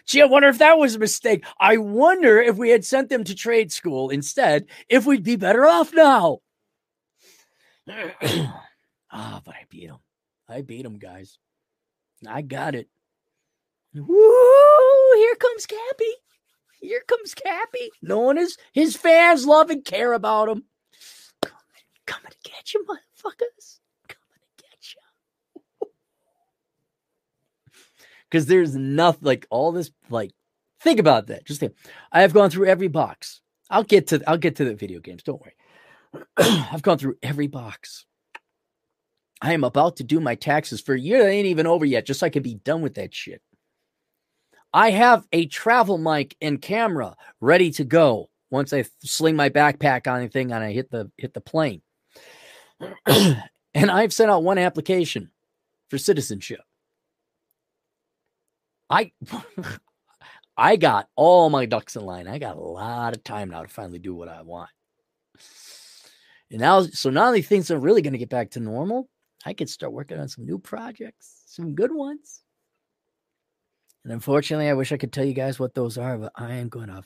[0.06, 1.44] Gee, I wonder if that was a mistake.
[1.58, 5.66] I wonder if we had sent them to trade school instead, if we'd be better
[5.66, 6.40] off now.
[9.18, 9.98] Ah, but I beat them.
[10.48, 11.38] I beat them, guys.
[12.28, 12.88] I got it.
[13.94, 15.14] Woo!
[15.14, 16.12] Here comes Cappy.
[16.80, 17.90] Here comes Cappy.
[18.02, 20.64] No one is his fans love and care about him.
[21.40, 21.56] Coming,
[22.06, 23.75] coming to get you, motherfuckers.
[28.30, 29.90] Because there's nothing like all this.
[30.10, 30.32] Like,
[30.80, 31.46] think about that.
[31.46, 31.74] Just think.
[32.12, 33.40] I have gone through every box.
[33.70, 35.22] I'll get to I'll get to the video games.
[35.22, 36.26] Don't worry.
[36.72, 38.06] I've gone through every box.
[39.42, 42.06] I am about to do my taxes for a year that ain't even over yet,
[42.06, 43.42] just so I can be done with that shit.
[44.72, 50.10] I have a travel mic and camera ready to go once I sling my backpack
[50.10, 51.82] on anything and I hit the hit the plane.
[53.06, 55.30] and I've sent out one application
[55.90, 56.60] for citizenship.
[58.88, 59.12] I
[60.56, 62.28] I got all my ducks in line.
[62.28, 64.70] I got a lot of time now to finally do what I want.
[66.50, 69.08] And now, so now that things are really going to get back to normal,
[69.44, 72.42] I could start working on some new projects, some good ones.
[74.04, 76.68] And unfortunately, I wish I could tell you guys what those are, but I am
[76.68, 77.02] going to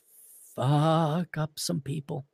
[0.55, 2.27] fuck up some people.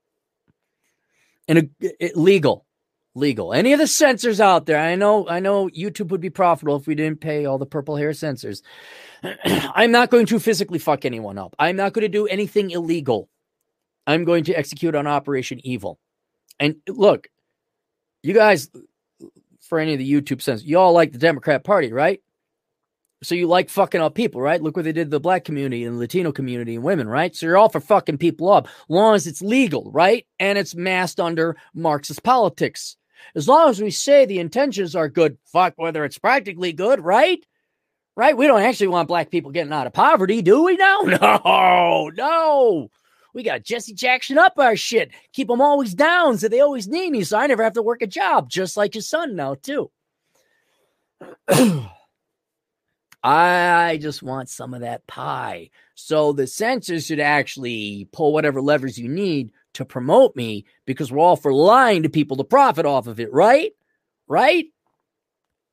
[1.48, 1.70] And
[2.14, 2.66] legal,
[3.16, 3.52] legal.
[3.52, 4.78] Any of the censors out there?
[4.78, 7.96] I know, I know YouTube would be profitable if we didn't pay all the purple
[7.96, 8.62] hair censors.
[9.44, 11.56] I'm not going to physically fuck anyone up.
[11.58, 13.28] I'm not going to do anything illegal.
[14.06, 15.98] I'm going to execute on Operation Evil.
[16.60, 17.28] And look,
[18.22, 18.70] you guys,
[19.60, 22.20] for any of the YouTube sense, you all like the Democrat Party, right?
[23.22, 24.62] So you like fucking up people, right?
[24.62, 27.34] Look what they did to the black community and Latino community and women, right?
[27.34, 30.26] So you're all for fucking people up, long as it's legal, right?
[30.38, 32.96] And it's masked under Marxist politics.
[33.34, 37.44] As long as we say the intentions are good, fuck whether it's practically good, right?
[38.16, 38.36] Right?
[38.36, 41.00] We don't actually want black people getting out of poverty, do we now?
[41.02, 42.90] No, no.
[43.34, 45.10] We got Jesse Jackson up our shit.
[45.34, 48.00] Keep them always down so they always need me so I never have to work
[48.00, 49.90] a job, just like his son now, too.
[53.22, 55.70] I just want some of that pie.
[55.94, 61.20] So the censors should actually pull whatever levers you need to promote me because we're
[61.20, 63.72] all for lying to people to profit off of it, right?
[64.28, 64.66] Right?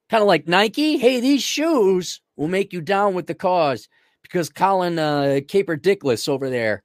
[0.09, 0.97] Kind of like Nike.
[0.97, 3.87] Hey, these shoes will make you down with the cause
[4.21, 6.83] because Colin uh, Caper Dickless over there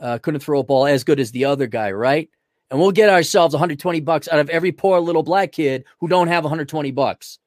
[0.00, 2.28] uh, couldn't throw a ball as good as the other guy, right?
[2.70, 6.28] And we'll get ourselves 120 bucks out of every poor little black kid who don't
[6.28, 7.38] have 120 bucks,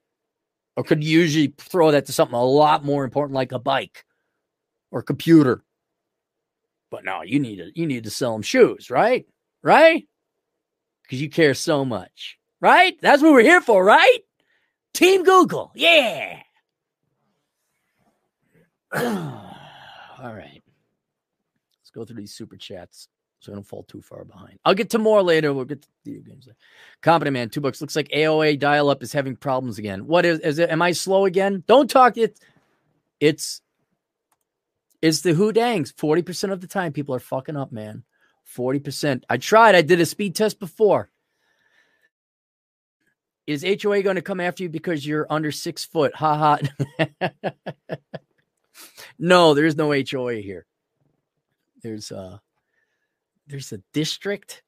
[0.77, 4.05] or could usually throw that to something a lot more important like a bike
[4.91, 5.63] or computer.
[6.91, 9.25] But no, you need to you need to sell them shoes, right?
[9.61, 10.07] Right?
[11.03, 12.95] Because you care so much, right?
[13.01, 14.19] That's what we're here for, right?
[14.93, 16.39] Team Google, yeah.
[18.93, 20.61] All right.
[21.79, 23.07] Let's go through these super chats
[23.39, 24.59] so I don't fall too far behind.
[24.65, 25.53] I'll get to more later.
[25.53, 26.47] We'll get to video games.
[27.01, 27.79] Competent man, two bucks.
[27.79, 30.07] Looks like AOL dial up is having problems again.
[30.07, 30.69] What is, is it?
[30.69, 31.63] Am I slow again?
[31.65, 32.17] Don't talk.
[32.17, 32.39] It,
[33.19, 33.61] it's
[35.01, 35.93] it's the who dangs.
[35.93, 38.03] 40% of the time, people are fucking up, man.
[38.55, 39.23] 40%.
[39.29, 39.75] I tried.
[39.75, 41.09] I did a speed test before.
[43.47, 46.13] Is HOA going to come after you because you're under six foot?
[46.15, 46.59] Ha
[46.99, 47.09] ha.
[49.19, 50.65] no, there's no HOA here.
[51.81, 52.41] There's a
[53.47, 54.61] there's a district,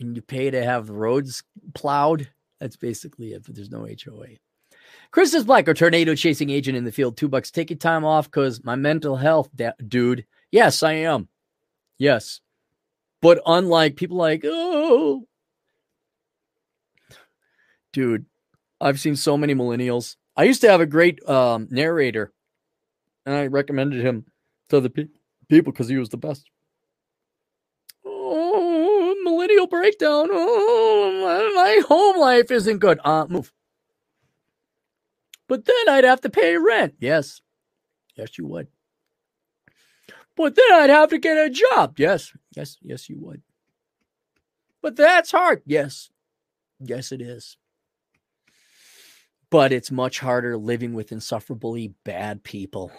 [0.00, 2.28] and you pay to have roads plowed.
[2.58, 3.44] That's basically it.
[3.44, 4.26] But there's no HOA.
[5.14, 7.16] Chris is Black, a tornado chasing agent in the field.
[7.16, 7.52] Two bucks.
[7.52, 10.26] Taking time off because my mental health, da- dude.
[10.50, 11.28] Yes, I am.
[11.98, 12.40] Yes,
[13.22, 15.24] but unlike people like oh,
[17.92, 18.26] dude,
[18.80, 20.16] I've seen so many millennials.
[20.36, 22.32] I used to have a great um, narrator,
[23.24, 24.24] and I recommended him
[24.70, 26.50] to the people people because he was the best.
[28.04, 30.26] Oh, millennial breakdown.
[30.32, 32.98] Oh, my home life isn't good.
[33.04, 33.52] Uh, move.
[35.48, 36.94] But then I'd have to pay rent.
[36.98, 37.40] Yes.
[38.16, 38.68] Yes, you would.
[40.36, 41.98] But then I'd have to get a job.
[41.98, 42.32] Yes.
[42.56, 42.76] Yes.
[42.80, 43.42] Yes, you would.
[44.82, 45.62] But that's hard.
[45.66, 46.10] Yes.
[46.80, 47.56] Yes, it is.
[49.50, 52.90] But it's much harder living with insufferably bad people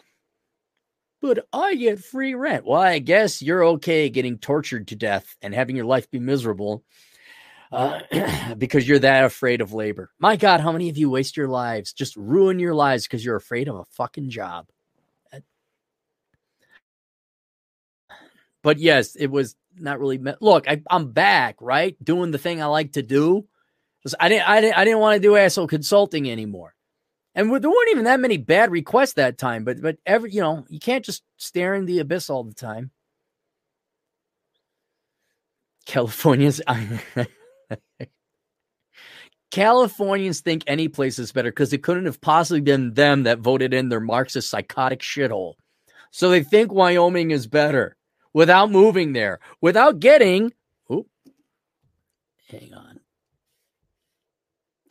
[1.26, 2.66] but I get free rent.
[2.66, 6.84] Well, I guess you're okay getting tortured to death and having your life be miserable
[7.72, 8.00] uh,
[8.58, 10.12] because you're that afraid of labor.
[10.20, 13.36] My God, how many of you waste your lives, just ruin your lives because you're
[13.36, 14.68] afraid of a fucking job?
[18.64, 20.20] But yes, it was not really.
[20.42, 23.48] Look, I, am back, right, doing the thing I like to do.
[24.20, 26.74] I didn't, I didn't, I didn't want to do asshole consulting anymore.
[27.36, 30.66] And there weren't even that many bad requests that time, but but every you know
[30.70, 32.92] you can't just stare in the abyss all the time.
[35.86, 36.62] Californians,
[39.52, 43.74] Californians think any place is better because it couldn't have possibly been them that voted
[43.74, 45.54] in their Marxist psychotic shithole.
[46.12, 47.96] So they think Wyoming is better
[48.34, 50.52] without moving there, without getting.
[52.50, 53.00] Hang on.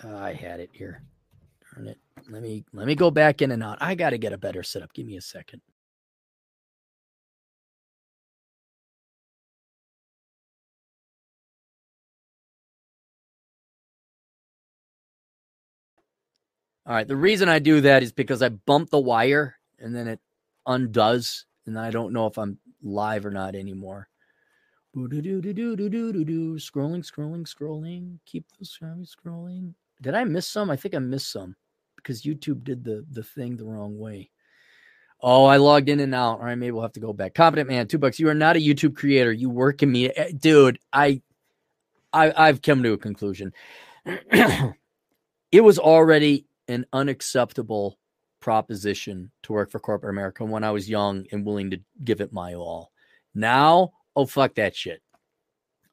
[0.03, 1.03] Ah, I had it here.
[1.75, 1.99] Darn it.
[2.29, 3.79] Let me let me go back in and out.
[3.81, 4.93] I got to get a better setup.
[4.93, 5.61] Give me a second.
[16.87, 17.09] All right.
[17.09, 20.21] The reason I do that is because I bump the wire and then it
[20.67, 24.09] undoes, and I don't know if I'm live or not anymore.
[24.95, 28.19] Scrolling, scrolling, scrolling.
[28.27, 29.75] Keep those scrolling, scrolling.
[30.01, 30.71] Did I miss some?
[30.71, 31.57] I think I missed some
[31.97, 34.31] because YouTube did the the thing the wrong way.
[35.21, 36.39] Oh, I logged in and out.
[36.39, 37.35] All right, maybe we'll have to go back.
[37.35, 38.21] Confident man, two bucks.
[38.21, 39.33] You are not a YouTube creator.
[39.33, 40.79] You work in me, eh, dude.
[40.93, 41.23] I,
[42.13, 43.53] I, I've come to a conclusion.
[44.05, 44.75] it
[45.53, 47.99] was already an unacceptable
[48.41, 52.33] proposition to work for corporate America when I was young and willing to give it
[52.33, 52.93] my all.
[53.35, 55.03] Now, oh fuck that shit.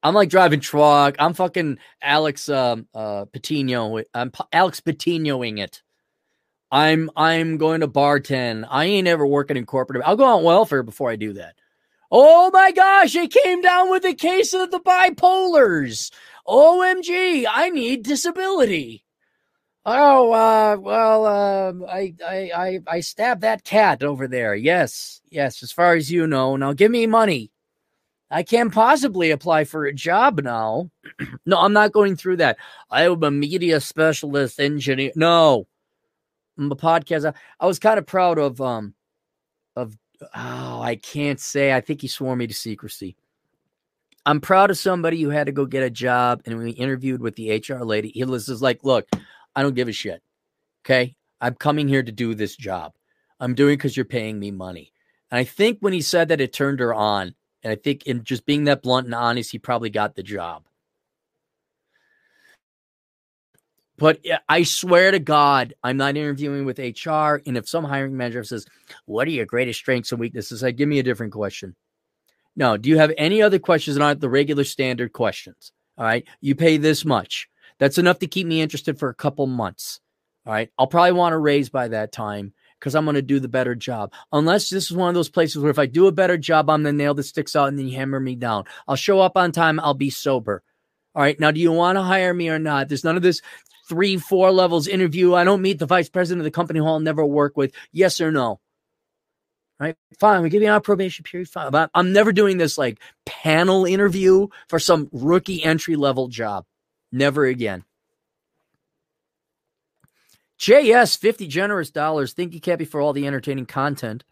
[0.04, 1.16] I'm like driving truck.
[1.20, 4.02] I'm fucking Alex um, uh, Patino.
[4.14, 5.84] I'm P- Alex Patinoing it.
[6.72, 8.66] I'm I'm going to bartend.
[8.70, 10.04] I ain't ever working in corporate.
[10.06, 11.56] I'll go on welfare before I do that.
[12.10, 16.12] Oh my gosh, it came down with a case of the bipolars.
[16.48, 19.06] OMG, I need disability.
[19.84, 24.54] Oh, uh, well, uh, I, I, I, I stabbed that cat over there.
[24.54, 26.56] Yes, yes, as far as you know.
[26.56, 27.52] Now give me money.
[28.30, 30.92] I can't possibly apply for a job now.
[31.46, 32.58] no, I'm not going through that.
[32.90, 35.12] I am a media specialist engineer.
[35.16, 35.68] No,
[36.58, 37.34] I'm a podcast.
[37.60, 38.94] I, was kind of proud of, um,
[39.76, 41.74] of, oh, I can't say.
[41.74, 43.18] I think he swore me to secrecy.
[44.26, 46.44] I'm proud of somebody who had to go get a job.
[46.46, 49.10] And we interviewed with the HR lady, he was just like, look,
[49.56, 50.22] I don't give a shit.
[50.86, 51.16] Okay.
[51.40, 52.94] I'm coming here to do this job.
[53.40, 54.94] I'm doing because you're paying me money.
[55.32, 57.34] And I think when he said that, it turned her on.
[57.64, 60.64] And I think in just being that blunt and honest, he probably got the job.
[63.98, 67.40] But I swear to God, I'm not interviewing with HR.
[67.46, 68.66] And if some hiring manager says,
[69.06, 70.64] What are your greatest strengths and weaknesses?
[70.64, 71.76] I give me a different question.
[72.56, 75.72] No, do you have any other questions that aren't the regular standard questions?
[75.98, 76.26] All right.
[76.42, 77.48] You pay this much.
[77.82, 80.00] That's enough to keep me interested for a couple months.
[80.46, 80.70] All right.
[80.78, 83.74] I'll probably want to raise by that time because I'm going to do the better
[83.74, 84.14] job.
[84.32, 86.84] Unless this is one of those places where if I do a better job, I'm
[86.84, 88.66] the nail that sticks out and then you hammer me down.
[88.88, 89.80] I'll show up on time.
[89.80, 90.62] I'll be sober.
[91.16, 91.40] All right.
[91.40, 92.88] Now, do you want to hire me or not?
[92.88, 93.42] There's none of this
[93.90, 95.34] three, four levels interview.
[95.34, 97.74] I don't meet the vice president of the company who I'll never work with.
[97.92, 98.44] Yes or no?
[98.44, 98.60] All
[99.80, 99.96] right.
[100.20, 100.44] Fine.
[100.44, 101.50] We give you our probation period.
[101.50, 101.72] Fine.
[101.72, 106.66] But I'm never doing this like panel interview for some rookie entry level job.
[107.12, 107.84] Never again.
[110.60, 112.34] JS, 50 generous dollars.
[112.34, 114.24] Thank you, Cappy, for all the entertaining content.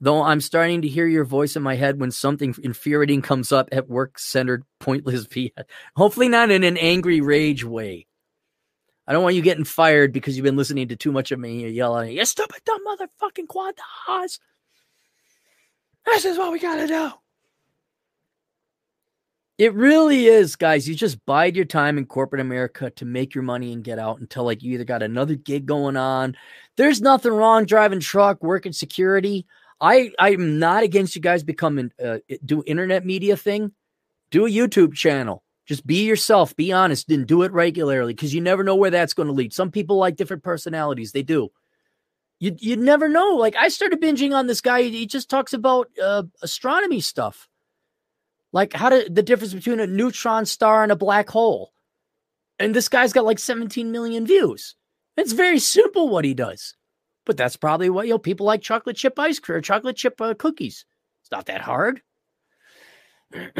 [0.00, 3.68] Though I'm starting to hear your voice in my head when something infuriating comes up
[3.72, 5.50] at work centered, pointless via.
[5.94, 8.06] Hopefully, not in an angry rage way.
[9.06, 11.68] I don't want you getting fired because you've been listening to too much of me
[11.68, 14.40] yelling, you stupid dumb motherfucking Quantas.
[16.06, 17.12] This is what we gotta do.
[19.58, 20.86] It really is, guys.
[20.86, 24.20] You just bide your time in corporate America to make your money and get out
[24.20, 26.36] until like you either got another gig going on.
[26.76, 29.46] There's nothing wrong driving truck, working security.
[29.80, 33.72] I I'm not against you guys becoming uh, do internet media thing.
[34.30, 35.42] Do a YouTube channel.
[35.64, 39.14] Just be yourself, be honest, and do it regularly because you never know where that's
[39.14, 39.54] going to lead.
[39.54, 41.12] Some people like different personalities.
[41.12, 41.48] They do.
[42.40, 43.36] You you never know.
[43.36, 44.82] Like I started binging on this guy.
[44.82, 47.48] He just talks about uh, astronomy stuff
[48.56, 51.74] like how did the difference between a neutron star and a black hole.
[52.58, 54.76] And this guy's got like 17 million views.
[55.18, 56.74] It's very simple what he does.
[57.26, 60.18] But that's probably what you know people like chocolate chip ice cream or chocolate chip
[60.22, 60.86] uh, cookies.
[61.20, 62.00] It's not that hard.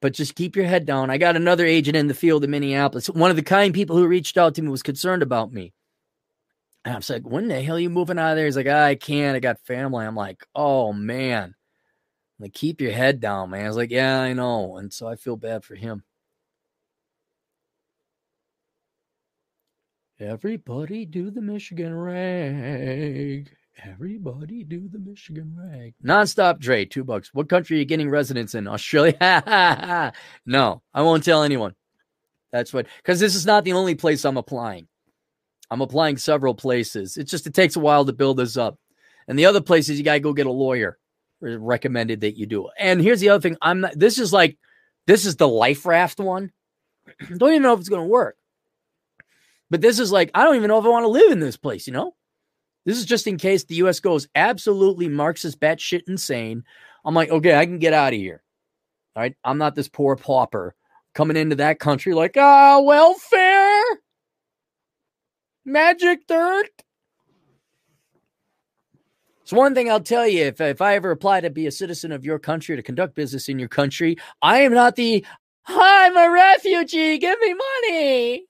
[0.00, 1.10] but just keep your head down.
[1.10, 3.10] I got another agent in the field in Minneapolis.
[3.10, 5.72] One of the kind people who reached out to me was concerned about me.
[6.84, 8.46] And I was like, when the hell are you moving out of there?
[8.46, 9.34] He's like, I can't.
[9.34, 10.06] I got family.
[10.06, 11.55] I'm like, oh man.
[12.38, 13.64] Like, keep your head down, man.
[13.64, 14.76] I was like, yeah, I know.
[14.76, 16.04] And so I feel bad for him.
[20.18, 23.50] Everybody do the Michigan rag.
[23.84, 25.94] Everybody do the Michigan rag.
[26.02, 27.34] Nonstop Dre, two bucks.
[27.34, 28.66] What country are you getting residence in?
[28.66, 30.12] Australia?
[30.46, 31.74] no, I won't tell anyone.
[32.52, 34.88] That's what, because this is not the only place I'm applying.
[35.70, 37.18] I'm applying several places.
[37.18, 38.78] It's just, it takes a while to build this up.
[39.28, 40.96] And the other places, you got to go get a lawyer
[41.40, 42.68] recommended that you do.
[42.78, 43.98] And here's the other thing: I'm not.
[43.98, 44.58] This is like,
[45.06, 46.52] this is the life raft one.
[47.36, 48.36] don't even know if it's going to work.
[49.70, 51.56] But this is like, I don't even know if I want to live in this
[51.56, 51.86] place.
[51.86, 52.14] You know,
[52.84, 54.00] this is just in case the U.S.
[54.00, 56.64] goes absolutely Marxist batshit insane.
[57.04, 58.42] I'm like, okay, I can get out of here.
[59.14, 60.74] All right, I'm not this poor pauper
[61.14, 63.82] coming into that country like, ah, welfare.
[65.64, 66.70] Magic dirt.
[69.46, 72.10] So one thing I'll tell you, if if I ever apply to be a citizen
[72.10, 75.24] of your country to conduct business in your country, I am not the
[75.68, 78.46] I'm a refugee, give me money.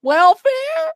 [0.00, 0.92] Welfare?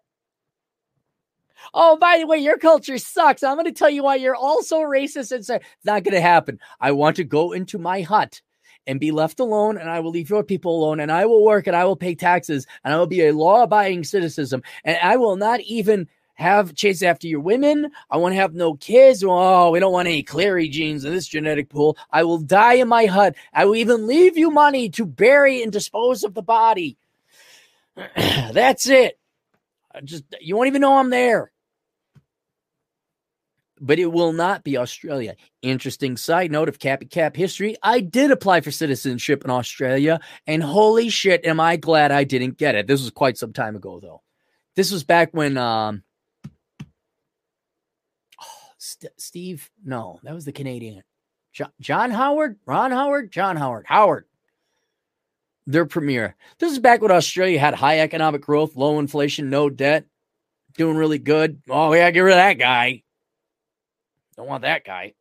[1.74, 3.43] Oh, by the way, your culture sucks.
[3.43, 6.20] I'm going to tell you why you're also racist and say it's not going to
[6.20, 6.59] happen.
[6.80, 8.41] I want to go into my hut
[8.87, 11.66] and be left alone, and I will leave your people alone, and I will work
[11.66, 15.16] and I will pay taxes, and I will be a law abiding citizen, and I
[15.16, 17.91] will not even have chase after your women.
[18.11, 19.24] I want to have no kids.
[19.26, 21.97] Oh, we don't want any Clarey genes in this genetic pool.
[22.11, 23.34] I will die in my hut.
[23.53, 26.99] I will even leave you money to bury and dispose of the body.
[28.16, 29.18] That's it.
[29.95, 31.51] I just you won't even know I'm there.
[33.78, 35.37] But it will not be Australia.
[35.61, 37.76] Interesting side note of Cappy Cap history.
[37.82, 42.57] I did apply for citizenship in Australia, and holy shit, am I glad I didn't
[42.57, 42.87] get it.
[42.87, 44.22] This was quite some time ago, though.
[44.76, 46.03] This was back when um,
[49.01, 51.03] St- Steve, no, that was the Canadian.
[51.53, 54.25] John, John Howard, Ron Howard, John Howard, Howard.
[55.67, 56.37] Their premier.
[56.59, 60.07] This is back when Australia had high economic growth, low inflation, no debt,
[60.77, 61.61] doing really good.
[61.69, 63.03] Oh, yeah, get rid of that guy.
[64.37, 65.15] Don't want that guy.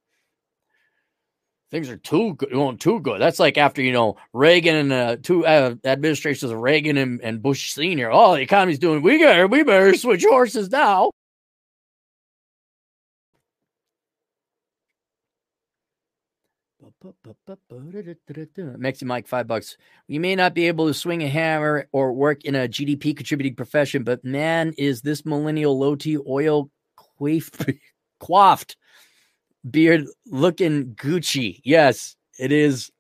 [1.72, 3.20] Things are too good, going too good.
[3.20, 7.42] That's like after you know Reagan and uh, two uh, administrations of Reagan and, and
[7.42, 8.12] Bush Senior.
[8.12, 9.02] Oh, the economy's doing.
[9.02, 9.50] We got.
[9.50, 11.12] We better switch horses now.
[18.78, 19.78] Makes Mike five bucks.
[20.08, 23.56] You may not be able to swing a hammer or work in a GDP contributing
[23.56, 26.70] profession, but man, is this millennial low T oil
[27.18, 27.74] quaffed,
[28.20, 28.76] coiffed
[29.70, 31.62] beard looking Gucci?
[31.64, 32.92] Yes, it is.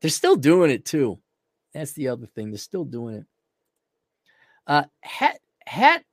[0.00, 1.18] They're still doing it too.
[1.74, 2.50] That's the other thing.
[2.50, 3.26] They're still doing it.
[4.66, 6.04] Uh, hat hat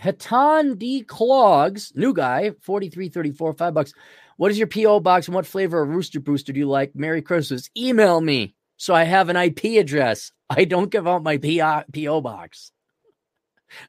[0.00, 3.92] Hatan D Clogs, new guy, 4334, five bucks.
[4.40, 5.00] What is your P.O.
[5.00, 6.94] box and what flavor of Rooster Booster do you like?
[6.94, 7.68] Merry Christmas.
[7.76, 10.32] Email me so I have an IP address.
[10.48, 12.20] I don't give out my P.O.
[12.22, 12.72] box.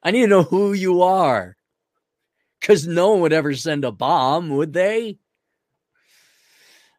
[0.04, 1.56] I need to know who you are.
[2.60, 5.20] Because no one would ever send a bomb, would they?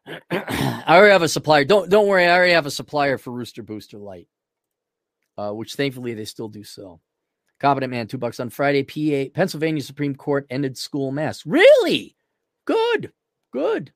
[0.31, 1.63] I already have a supplier.
[1.63, 4.27] Don't don't worry, I already have a supplier for Rooster Booster Light.
[5.37, 7.01] Uh, which thankfully they still do sell.
[7.59, 8.81] Competent man, two bucks on Friday.
[8.81, 11.45] PA Pennsylvania Supreme Court ended school mass.
[11.45, 12.15] Really?
[12.65, 13.11] Good.
[13.53, 13.93] Good.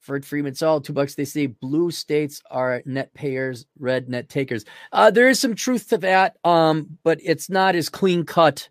[0.00, 1.14] Fred Freeman all two bucks.
[1.14, 4.64] They say blue states are net payers, red net takers.
[4.92, 8.68] Uh, there is some truth to that, um, but it's not as clean cut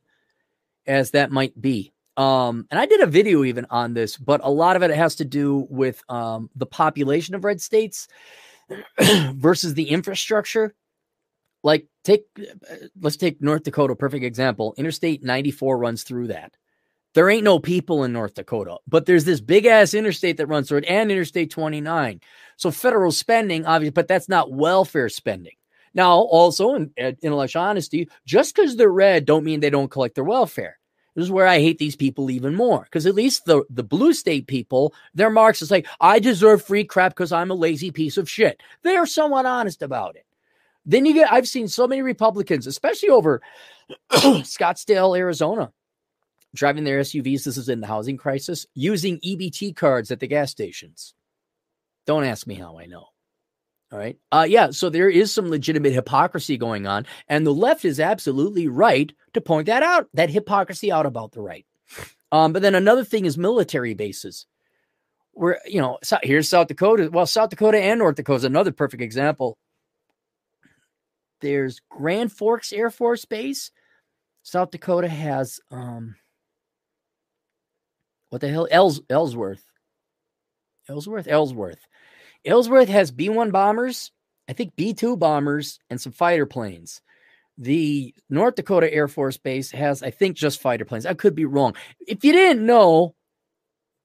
[0.85, 1.93] as that might be.
[2.17, 5.15] Um, and I did a video even on this, but a lot of it has
[5.15, 8.07] to do with um, the population of red states
[9.33, 10.75] versus the infrastructure.
[11.63, 14.73] Like, take uh, let's take North Dakota, perfect example.
[14.77, 16.53] Interstate 94 runs through that.
[17.15, 20.69] There ain't no people in North Dakota, but there's this big ass interstate that runs
[20.69, 22.21] through it and Interstate 29.
[22.57, 25.53] So federal spending, obviously, but that's not welfare spending.
[25.95, 30.23] Now, also in intellectual honesty, just because they're red don't mean they don't collect their
[30.23, 30.77] welfare.
[31.15, 34.13] This is where I hate these people even more because at least the, the blue
[34.13, 38.17] state people, their marks is like, I deserve free crap because I'm a lazy piece
[38.17, 38.61] of shit.
[38.83, 40.25] They are somewhat honest about it.
[40.85, 43.41] Then you get, I've seen so many Republicans, especially over
[44.11, 45.71] Scottsdale, Arizona,
[46.55, 47.43] driving their SUVs.
[47.43, 51.13] This is in the housing crisis, using EBT cards at the gas stations.
[52.05, 53.05] Don't ask me how I know.
[53.91, 54.17] All right.
[54.31, 54.69] Uh, yeah.
[54.69, 57.07] So there is some legitimate hypocrisy going on.
[57.27, 61.41] And the left is absolutely right to point that out, that hypocrisy out about the
[61.41, 61.65] right.
[62.31, 64.45] Um, but then another thing is military bases.
[65.31, 67.09] Where, you know, here's South Dakota.
[67.11, 69.57] Well, South Dakota and North Dakota is another perfect example.
[71.41, 73.71] There's Grand Forks Air Force Base.
[74.43, 76.15] South Dakota has um,
[78.29, 78.67] what the hell?
[78.71, 79.63] Ellsworth.
[80.87, 81.27] Ellsworth?
[81.27, 81.79] Ellsworth.
[82.45, 84.11] Ellsworth has B 1 bombers,
[84.47, 87.01] I think B 2 bombers, and some fighter planes.
[87.57, 91.05] The North Dakota Air Force Base has, I think, just fighter planes.
[91.05, 91.75] I could be wrong.
[92.07, 93.15] If you didn't know,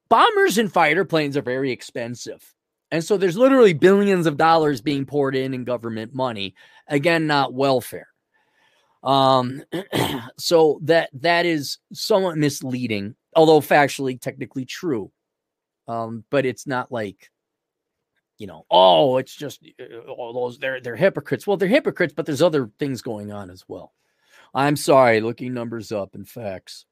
[0.08, 2.54] bombers and fighter planes are very expensive.
[2.90, 6.54] And so there's literally billions of dollars being poured in in government money.
[6.88, 8.08] Again, not welfare.
[9.02, 9.62] Um,
[10.38, 15.10] so that that is somewhat misleading although factually technically true.
[15.86, 17.30] Um, but it's not like,
[18.38, 21.46] you know, oh, it's just uh, all those they're they're hypocrites.
[21.46, 23.92] Well, they're hypocrites, but there's other things going on as well.
[24.54, 26.86] I'm sorry, looking numbers up and facts.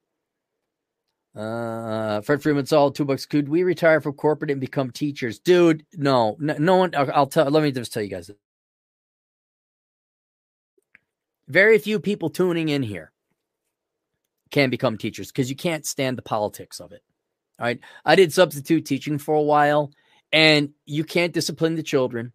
[1.35, 3.25] Uh, Fred Freeman's all two bucks.
[3.25, 5.87] Could we retire from corporate and become teachers, dude?
[5.95, 6.93] No, no, no one.
[6.95, 7.51] I'll tell.
[7.51, 8.31] Let me just tell you guys.
[11.49, 13.12] Very few people tuning in here.
[14.53, 17.03] Can become teachers because you can't stand the politics of it.
[17.59, 17.81] All right.
[18.05, 19.91] I did substitute teaching for a while
[20.33, 22.33] and you can't discipline the children.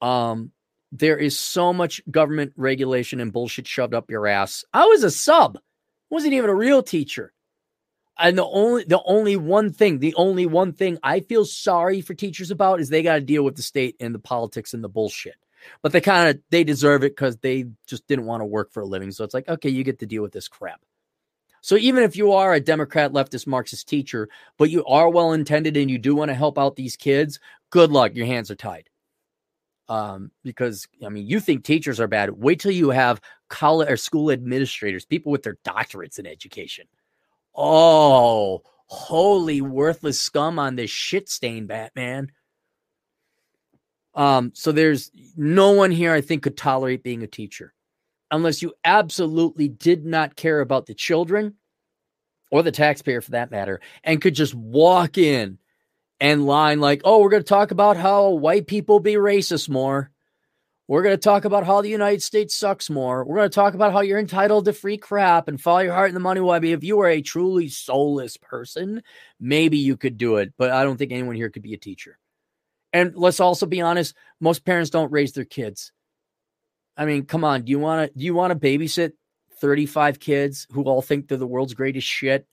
[0.00, 0.52] Um,
[0.90, 4.64] there is so much government regulation and bullshit shoved up your ass.
[4.72, 5.58] I was a sub,
[6.10, 7.32] wasn't even a real teacher.
[8.18, 12.12] And the only the only one thing, the only one thing I feel sorry for
[12.12, 14.88] teachers about is they got to deal with the state and the politics and the
[14.88, 15.36] bullshit.
[15.80, 18.82] But they kind of they deserve it because they just didn't want to work for
[18.82, 19.12] a living.
[19.12, 20.82] So it's like, okay, you get to deal with this crap.
[21.62, 25.76] So even if you are a Democrat, leftist, Marxist teacher, but you are well intended
[25.76, 27.38] and you do want to help out these kids,
[27.70, 28.14] good luck.
[28.14, 28.90] Your hands are tied.
[29.88, 32.30] Um, because I mean, you think teachers are bad.
[32.30, 36.86] Wait till you have college or school administrators, people with their doctorates in education.
[37.54, 42.32] Oh, holy worthless scum on this shit stain, Batman.
[44.14, 47.72] Um, so there's no one here I think could tolerate being a teacher
[48.32, 51.54] unless you absolutely did not care about the children
[52.50, 55.58] or the taxpayer for that matter and could just walk in
[56.18, 60.10] and line like, oh, we're going to talk about how white people be racist more.
[60.88, 63.24] We're going to talk about how the United States sucks more.
[63.24, 66.08] We're going to talk about how you're entitled to free crap and follow your heart
[66.08, 66.40] and the money.
[66.40, 69.02] I mean, if you were a truly soulless person,
[69.38, 72.18] maybe you could do it, but I don't think anyone here could be a teacher.
[72.92, 75.92] And let's also be honest, most parents don't raise their kids.
[76.96, 77.62] I mean, come on.
[77.62, 79.12] Do you want to do you want to babysit
[79.60, 82.46] 35 kids who all think they're the world's greatest shit?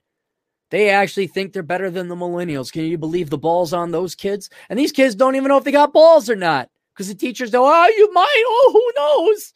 [0.72, 2.72] They actually think they're better than the millennials.
[2.72, 4.50] Can you believe the balls on those kids?
[4.70, 7.52] And these kids don't even know if they got balls or not because the teachers
[7.52, 8.44] go, "Oh, you might.
[8.46, 9.54] Oh, who knows?"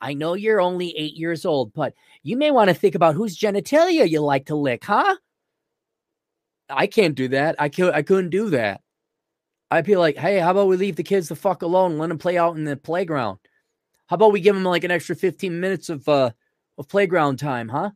[0.00, 3.38] I know you're only eight years old, but you may want to think about whose
[3.38, 5.16] genitalia you like to lick, huh?
[6.70, 7.56] I can't do that.
[7.58, 7.94] I could.
[7.94, 8.82] I couldn't do that.
[9.70, 11.98] I'd be like, "Hey, how about we leave the kids the fuck alone?
[11.98, 13.38] Let them play out in the playground."
[14.08, 16.30] How about we give them like an extra 15 minutes of uh
[16.76, 17.90] of playground time, huh?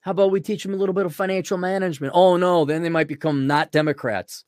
[0.00, 2.12] How about we teach them a little bit of financial management?
[2.14, 4.44] Oh no, then they might become not Democrats.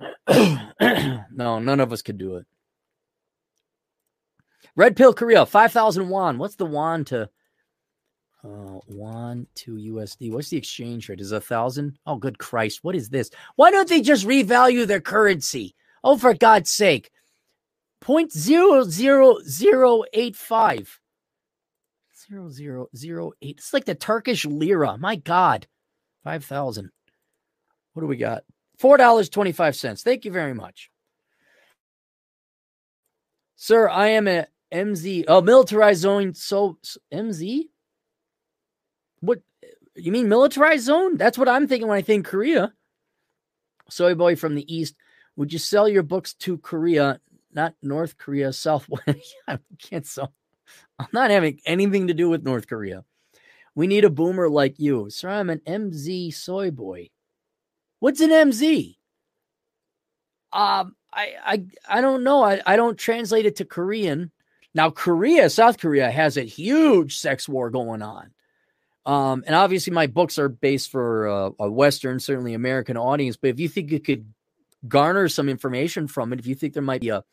[0.28, 2.46] no, none of us could do it.
[4.76, 6.36] Red Pill Korea, 5,000 won.
[6.38, 7.28] What's the won to
[8.42, 10.32] uh, won to USD?
[10.32, 11.20] What's the exchange rate?
[11.20, 11.98] Is a thousand?
[12.06, 12.80] Oh, good Christ.
[12.82, 13.30] What is this?
[13.54, 15.76] Why don't they just revalue their currency?
[16.02, 17.10] Oh, for God's sake
[18.04, 21.00] point zero zero zero eight five.
[22.28, 23.56] Zero zero zero eight.
[23.58, 24.96] It's like the Turkish lira.
[24.98, 25.66] My God.
[26.22, 26.90] Five thousand.
[27.94, 28.44] What do we got?
[28.78, 30.02] Four dollars twenty-five cents.
[30.02, 30.90] Thank you very much.
[33.56, 35.24] Sir, I am a MZ.
[35.26, 36.34] Oh, militarized zone.
[36.34, 36.78] So
[37.12, 37.64] MZ?
[39.20, 39.40] What
[39.96, 41.16] you mean militarized zone?
[41.16, 42.74] That's what I'm thinking when I think Korea.
[43.88, 44.94] Soy boy from the east.
[45.36, 47.20] Would you sell your books to Korea?
[47.54, 48.88] Not North Korea, South.
[49.48, 50.28] I can't so.
[50.98, 53.04] I'm not having anything to do with North Korea.
[53.74, 55.10] We need a boomer like you.
[55.10, 57.10] Sir, I'm an MZ soy boy.
[57.98, 58.96] What's an MZ?
[60.52, 62.42] Um, I I I don't know.
[62.42, 64.30] I, I don't translate it to Korean.
[64.74, 68.30] Now, Korea, South Korea has a huge sex war going on.
[69.06, 73.36] Um, and obviously my books are based for uh, a Western, certainly American audience.
[73.36, 74.33] But if you think you could
[74.88, 77.24] garner some information from it if you think there might be a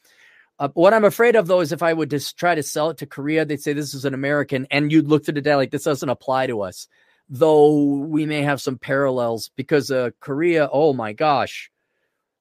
[0.73, 3.07] what I'm afraid of though is if I would just try to sell it to
[3.07, 5.83] Korea, they'd say this is an American, and you'd look to the data like this
[5.83, 6.87] doesn't apply to us.
[7.29, 11.71] Though we may have some parallels because uh, Korea, oh my gosh,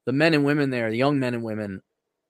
[0.05, 1.81] the men and women there, the young men and women,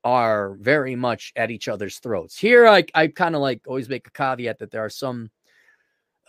[0.03, 2.37] are very much at each other's throats.
[2.37, 5.29] Here, I I kind of like always make a caveat that there are some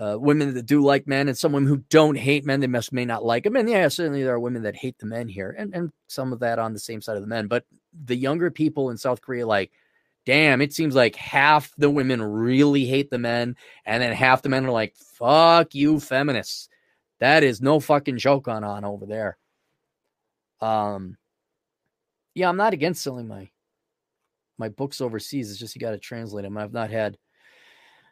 [0.03, 2.59] uh, women that do like men and some women who don't hate men.
[2.59, 3.55] They must may not like them.
[3.55, 6.41] And yeah, certainly there are women that hate the men here, and and some of
[6.41, 7.47] that on the same side of the men.
[7.47, 9.71] But the younger people in South Korea, like,
[10.27, 14.49] damn, it seems like half the women really hate the men, and then half the
[14.49, 16.69] men are like, fuck you, feminists.
[17.21, 19.37] That is no fucking joke on on over there.
[20.61, 21.17] Um,
[22.35, 23.51] yeah, I'm not against selling my
[24.59, 25.49] my books overseas.
[25.49, 26.59] It's just you got to translate them.
[26.59, 27.19] I've not had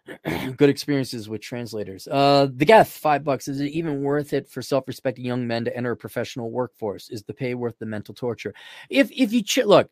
[0.56, 2.08] good experiences with translators.
[2.08, 3.48] Uh, the Geth, five bucks.
[3.48, 7.10] Is it even worth it for self-respecting young men to enter a professional workforce?
[7.10, 8.54] Is the pay worth the mental torture?
[8.88, 9.90] If if you ch- look,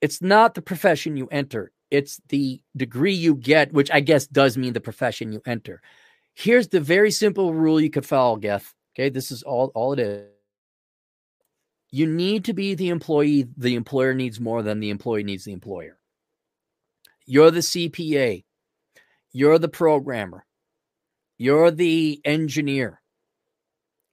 [0.00, 4.56] it's not the profession you enter; it's the degree you get, which I guess does
[4.56, 5.82] mean the profession you enter.
[6.34, 8.74] Here's the very simple rule you could follow, Geth.
[8.94, 10.28] Okay, this is all all it is.
[11.90, 15.52] You need to be the employee the employer needs more than the employee needs the
[15.52, 15.97] employer.
[17.28, 18.42] You're the CPA.
[19.32, 20.46] You're the programmer.
[21.36, 23.02] You're the engineer.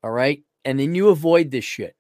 [0.03, 0.43] All right.
[0.65, 1.95] And then you avoid this shit.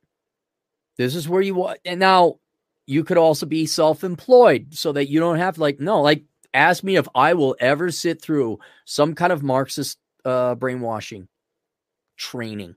[0.97, 1.79] This is where you want.
[1.85, 2.39] And now
[2.85, 6.83] you could also be self employed so that you don't have like, no, like ask
[6.83, 11.29] me if I will ever sit through some kind of Marxist uh, brainwashing
[12.17, 12.75] training.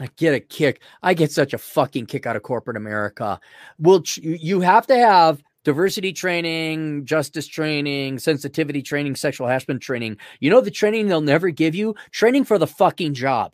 [0.00, 0.80] I get a kick.
[1.00, 3.38] I get such a fucking kick out of corporate America.
[3.78, 10.16] Well, you have to have diversity training, justice training, sensitivity training, sexual harassment training.
[10.40, 11.94] You know the training they'll never give you?
[12.10, 13.52] Training for the fucking job.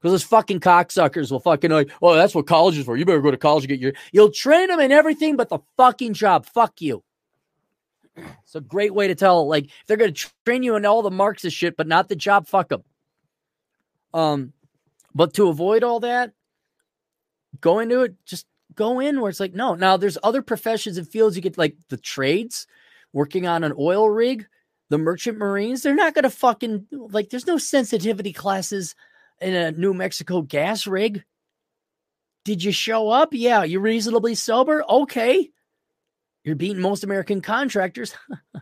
[0.00, 2.96] Because those fucking cocksuckers will fucking like, oh, that's what college is for.
[2.96, 3.92] You better go to college and get your.
[4.12, 6.44] You'll train them in everything but the fucking job.
[6.46, 7.04] Fuck you.
[8.16, 9.46] It's a great way to tell.
[9.46, 12.48] Like they're going to train you in all the Marxist shit, but not the job.
[12.48, 12.82] Fuck them.
[14.12, 14.52] Um,
[15.14, 16.32] but to avoid all that,
[17.60, 18.16] go into it.
[18.26, 19.74] Just go in where it's like no.
[19.74, 22.66] Now there's other professions and fields you get like the trades,
[23.12, 24.46] working on an oil rig,
[24.90, 25.82] the merchant marines.
[25.82, 27.30] They're not going to fucking like.
[27.30, 28.94] There's no sensitivity classes
[29.40, 31.24] in a New Mexico gas rig.
[32.44, 33.30] Did you show up?
[33.32, 33.62] Yeah.
[33.62, 34.84] you're reasonably sober?
[34.88, 35.50] Okay.
[36.44, 38.14] You're beating most American contractors.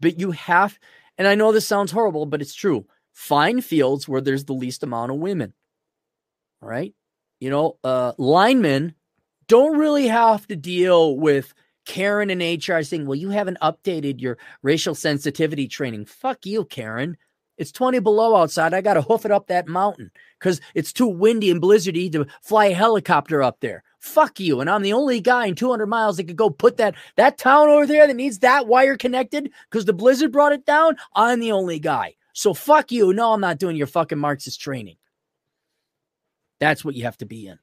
[0.00, 0.78] but you have,
[1.18, 2.86] and I know this sounds horrible, but it's true.
[3.12, 5.52] Find fields where there's the least amount of women.
[6.60, 6.94] Right.
[7.40, 8.94] You know, uh, linemen
[9.46, 11.54] don't really have to deal with
[11.86, 16.04] Karen and HR saying, well, you haven't updated your racial sensitivity training.
[16.04, 17.16] Fuck you, Karen.
[17.56, 18.72] It's 20 below outside.
[18.72, 22.26] I got to hoof it up that mountain because it's too windy and blizzardy to
[22.42, 23.82] fly a helicopter up there.
[23.98, 24.60] Fuck you.
[24.60, 27.68] And I'm the only guy in 200 miles that could go put that that town
[27.68, 30.96] over there that needs that wire connected because the blizzard brought it down.
[31.14, 32.14] I'm the only guy.
[32.32, 33.12] So fuck you.
[33.12, 34.96] No, I'm not doing your fucking Marxist training.
[36.60, 37.58] That's what you have to be in.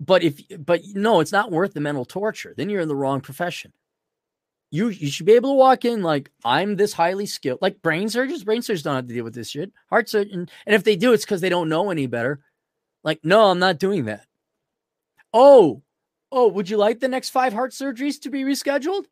[0.00, 2.54] But if but no, it's not worth the mental torture.
[2.56, 3.72] Then you're in the wrong profession
[4.72, 8.08] you you should be able to walk in like I'm this highly skilled, like brain
[8.08, 8.42] surgeons.
[8.42, 9.70] Brain surgeons don't have to deal with this shit.
[9.90, 12.40] Heart surgeon, and if they do, it's because they don't know any better.
[13.04, 14.24] Like, no, I'm not doing that.
[15.34, 15.82] Oh,
[16.32, 19.04] oh, would you like the next five heart surgeries to be rescheduled?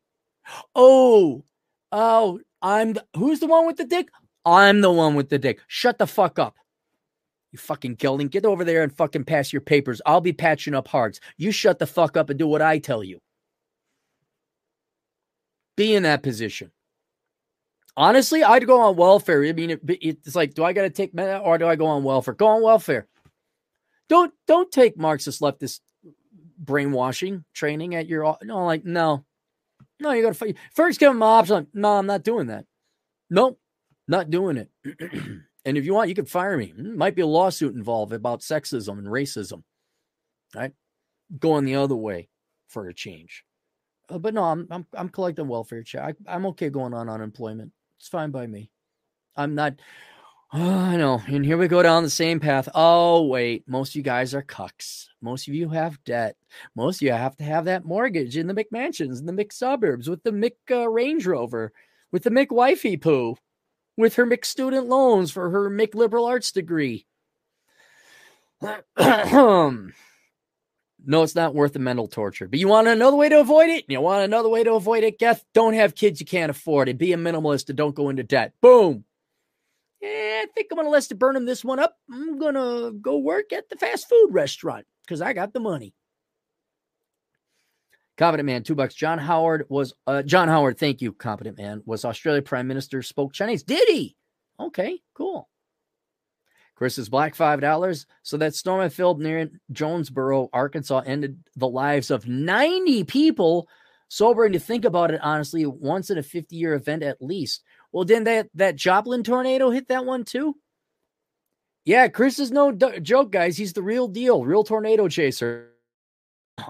[0.75, 1.43] Oh,
[1.91, 4.09] oh, I'm the, who's the one with the dick?
[4.45, 5.59] I'm the one with the dick.
[5.67, 6.55] Shut the fuck up.
[7.51, 10.01] You fucking gelding, get over there and fucking pass your papers.
[10.05, 11.19] I'll be patching up hearts.
[11.37, 13.19] You shut the fuck up and do what I tell you
[15.81, 16.71] be in that position.
[17.97, 19.43] Honestly, I'd go on welfare.
[19.43, 21.87] I mean, it, it's like, do I got to take med or do I go
[21.87, 22.33] on welfare?
[22.33, 23.07] Go on welfare.
[24.07, 25.79] Don't don't take Marxist leftist
[26.57, 28.65] brainwashing training at your no.
[28.65, 29.23] Like no,
[29.99, 30.11] no.
[30.11, 31.67] You got to first give them option.
[31.73, 32.65] No, I'm not doing that.
[33.29, 33.59] Nope,
[34.11, 34.69] not doing it.
[35.65, 36.73] and if you want, you can fire me.
[36.77, 39.63] Might be a lawsuit involved about sexism and racism.
[40.55, 40.73] Right,
[41.39, 42.27] going the other way
[42.67, 43.45] for a change.
[44.09, 46.15] Uh, but no, I'm I'm I'm collecting welfare check.
[46.27, 47.71] I, am okay going on unemployment.
[47.97, 48.69] It's fine by me.
[49.35, 49.75] I'm not.
[50.53, 51.21] Oh, I know.
[51.27, 52.67] And here we go down the same path.
[52.75, 55.07] Oh wait, most of you guys are cucks.
[55.21, 56.35] Most of you have debt.
[56.75, 60.21] Most of you have to have that mortgage in the McMansions, in the McSuburbs, with
[60.23, 61.71] the Mc uh, Range Rover,
[62.11, 63.37] with the McWifey poo,
[64.01, 67.05] with her McStudent loans for her McLiberal arts degree.
[71.03, 72.47] No, it's not worth the mental torture.
[72.47, 73.85] But you want another way to avoid it?
[73.87, 75.43] You want another way to avoid it, Geth?
[75.53, 78.53] Don't have kids you can't afford and be a minimalist and don't go into debt.
[78.61, 79.03] Boom.
[79.99, 81.97] Yeah, I think I'm going to let the Burnham this one up.
[82.11, 85.93] I'm going to go work at the fast food restaurant because I got the money.
[88.17, 88.93] Competent man, two bucks.
[88.93, 93.33] John Howard was, uh, John Howard, thank you, competent man, was Australia Prime Minister, spoke
[93.33, 93.63] Chinese.
[93.63, 94.15] Did he?
[94.59, 95.49] Okay, cool.
[96.75, 98.05] Chris is Black $5.
[98.23, 103.67] So that storm that filled near Jonesboro, Arkansas, ended the lives of 90 people.
[104.07, 107.63] Sobering to think about it, honestly, once in a 50 year event at least.
[107.91, 110.55] Well, didn't that, that Joplin tornado hit that one too?
[111.85, 113.57] Yeah, Chris is no d- joke, guys.
[113.57, 115.69] He's the real deal, real tornado chaser.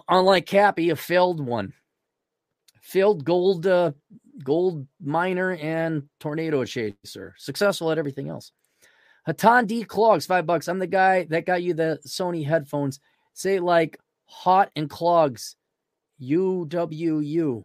[0.09, 1.73] Unlike Cappy, a failed one,
[2.81, 3.91] failed gold, uh,
[4.43, 8.51] gold miner and tornado chaser, successful at everything else.
[9.27, 10.67] Hatan D Clogs, five bucks.
[10.67, 12.99] I'm the guy that got you the Sony headphones.
[13.33, 15.55] Say like hot and clogs.
[16.21, 17.63] UWU.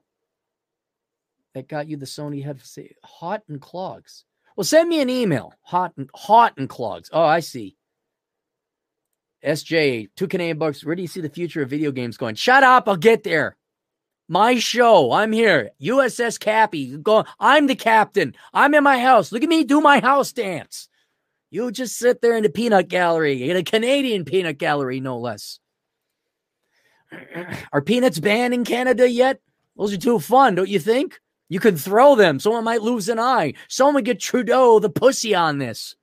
[1.54, 2.70] That got you the Sony headphones.
[2.70, 4.24] Say hot and clogs.
[4.56, 5.54] Well, send me an email.
[5.62, 7.10] Hot and hot and clogs.
[7.12, 7.76] Oh, I see.
[9.46, 10.84] SJ, two Canadian bucks.
[10.84, 12.34] Where do you see the future of video games going?
[12.34, 12.88] Shut up.
[12.88, 13.56] I'll get there.
[14.28, 15.12] My show.
[15.12, 15.70] I'm here.
[15.80, 16.96] USS Cappy.
[16.96, 17.24] Go.
[17.38, 18.34] I'm the captain.
[18.52, 19.30] I'm in my house.
[19.30, 20.88] Look at me do my house dance.
[21.50, 25.60] You just sit there in the peanut gallery, in a Canadian peanut gallery, no less.
[27.72, 29.40] Are peanuts banned in Canada yet?
[29.76, 31.20] Those are too fun, don't you think?
[31.48, 32.40] You could throw them.
[32.40, 33.54] Someone might lose an eye.
[33.68, 35.94] Someone get Trudeau the pussy on this.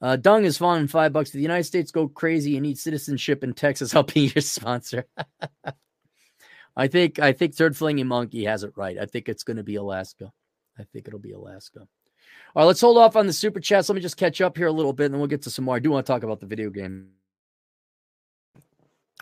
[0.00, 0.88] Uh, dung is fun.
[0.88, 1.30] Five bucks.
[1.30, 3.94] The United States go crazy and need citizenship in Texas.
[3.94, 5.06] I'll be your sponsor.
[6.76, 8.96] I think I think third flinging monkey has it right.
[8.98, 10.32] I think it's going to be Alaska.
[10.78, 11.80] I think it'll be Alaska.
[11.80, 13.88] All right, let's hold off on the super chats.
[13.88, 15.64] Let me just catch up here a little bit, and then we'll get to some
[15.66, 15.76] more.
[15.76, 17.10] I do want to talk about the video game.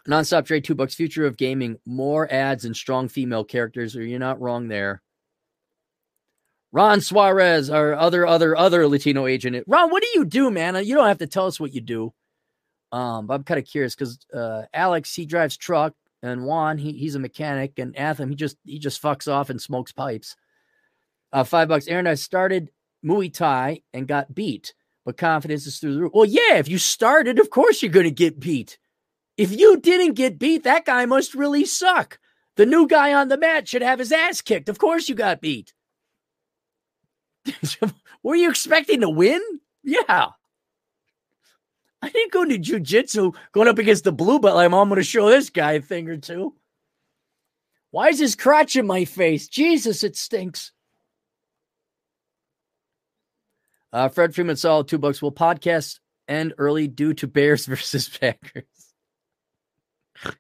[0.07, 0.95] Nonstop trade two bucks.
[0.95, 1.79] Future of gaming.
[1.85, 3.97] More ads and strong female characters.
[3.97, 5.03] Or you're not wrong there.
[6.73, 9.65] Ron Suarez, our other other other Latino agent.
[9.67, 10.75] Ron, what do you do, man?
[10.85, 12.13] You don't have to tell us what you do.
[12.93, 16.93] Um, but I'm kind of curious because uh, Alex he drives truck, and Juan he,
[16.93, 20.37] he's a mechanic, and Atham he just he just fucks off and smokes pipes.
[21.33, 21.89] Uh, five bucks.
[21.89, 22.71] Aaron, I started
[23.05, 26.13] Muay Thai and got beat, but confidence is through the roof.
[26.15, 28.79] Well, yeah, if you started, of course you're going to get beat.
[29.37, 32.19] If you didn't get beat, that guy must really suck.
[32.57, 34.69] The new guy on the mat should have his ass kicked.
[34.69, 35.73] Of course you got beat.
[38.23, 39.43] Were you expecting to win?
[39.83, 40.29] Yeah.
[42.01, 44.59] I didn't go to jujitsu going up against the blue belt.
[44.59, 46.55] I'm going to show this guy a thing or two.
[47.91, 49.49] Why is his crotch in my face?
[49.49, 50.73] Jesus, it stinks.
[53.93, 55.23] Uh, Fred Freeman saw two bucks.
[55.23, 58.65] Will podcast end early due to Bears versus Packers?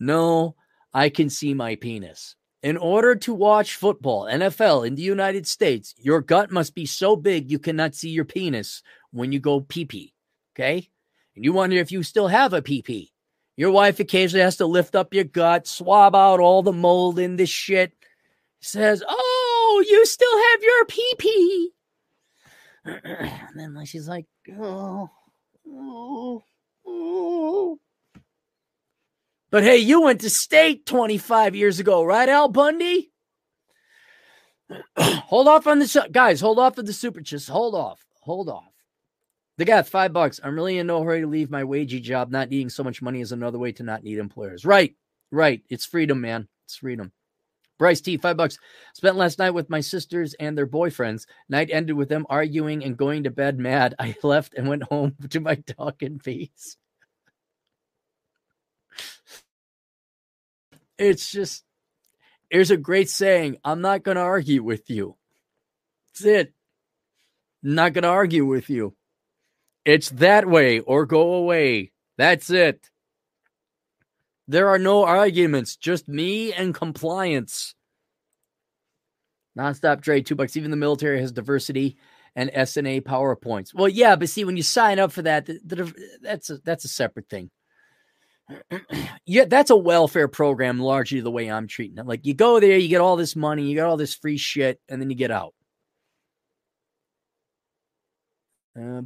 [0.00, 0.54] no,
[0.92, 2.36] I can see my penis.
[2.62, 7.16] In order to watch football, NFL in the United States, your gut must be so
[7.16, 8.82] big you cannot see your penis
[9.12, 10.14] when you go pee pee.
[10.54, 10.90] Okay.
[11.34, 13.12] And you wonder if you still have a pee pee.
[13.56, 17.36] Your wife occasionally has to lift up your gut, swab out all the mold in
[17.36, 17.92] this shit.
[18.60, 21.70] Says, Oh, you still have your pee pee.
[22.84, 24.26] and then she's like,
[24.58, 25.08] Oh,
[25.66, 26.44] oh,
[26.86, 27.78] oh.
[29.50, 33.10] But hey, you went to state 25 years ago, right, Al Bundy?
[34.98, 36.40] hold off on the guys.
[36.40, 37.20] Hold off on the super.
[37.20, 38.04] Just hold off.
[38.20, 38.72] Hold off.
[39.58, 40.40] The guy, five bucks.
[40.42, 42.30] I'm really in no hurry to leave my wagey job.
[42.30, 44.64] Not needing so much money is another way to not need employers.
[44.64, 44.94] Right,
[45.30, 45.62] right.
[45.68, 46.48] It's freedom, man.
[46.64, 47.12] It's freedom.
[47.78, 48.58] Bryce T, five bucks.
[48.94, 51.26] Spent last night with my sisters and their boyfriends.
[51.48, 53.94] Night ended with them arguing and going to bed mad.
[53.98, 56.76] I left and went home to my dog in peace.
[61.00, 61.64] It's just,
[62.50, 65.16] there's a great saying I'm not going to argue with you.
[66.12, 66.54] That's it.
[67.64, 68.94] I'm not going to argue with you.
[69.86, 71.92] It's that way or go away.
[72.18, 72.90] That's it.
[74.46, 77.74] There are no arguments, just me and compliance.
[79.58, 80.56] Nonstop trade, two bucks.
[80.56, 81.96] Even the military has diversity
[82.36, 83.72] and SNA PowerPoints.
[83.74, 86.84] Well, yeah, but see, when you sign up for that, the, the, that's a, that's
[86.84, 87.50] a separate thing
[89.26, 92.06] yeah, that's a welfare program, largely the way I'm treating it.
[92.06, 94.80] Like you go there, you get all this money, you get all this free shit,
[94.88, 95.54] and then you get out.
[98.76, 99.02] Uh,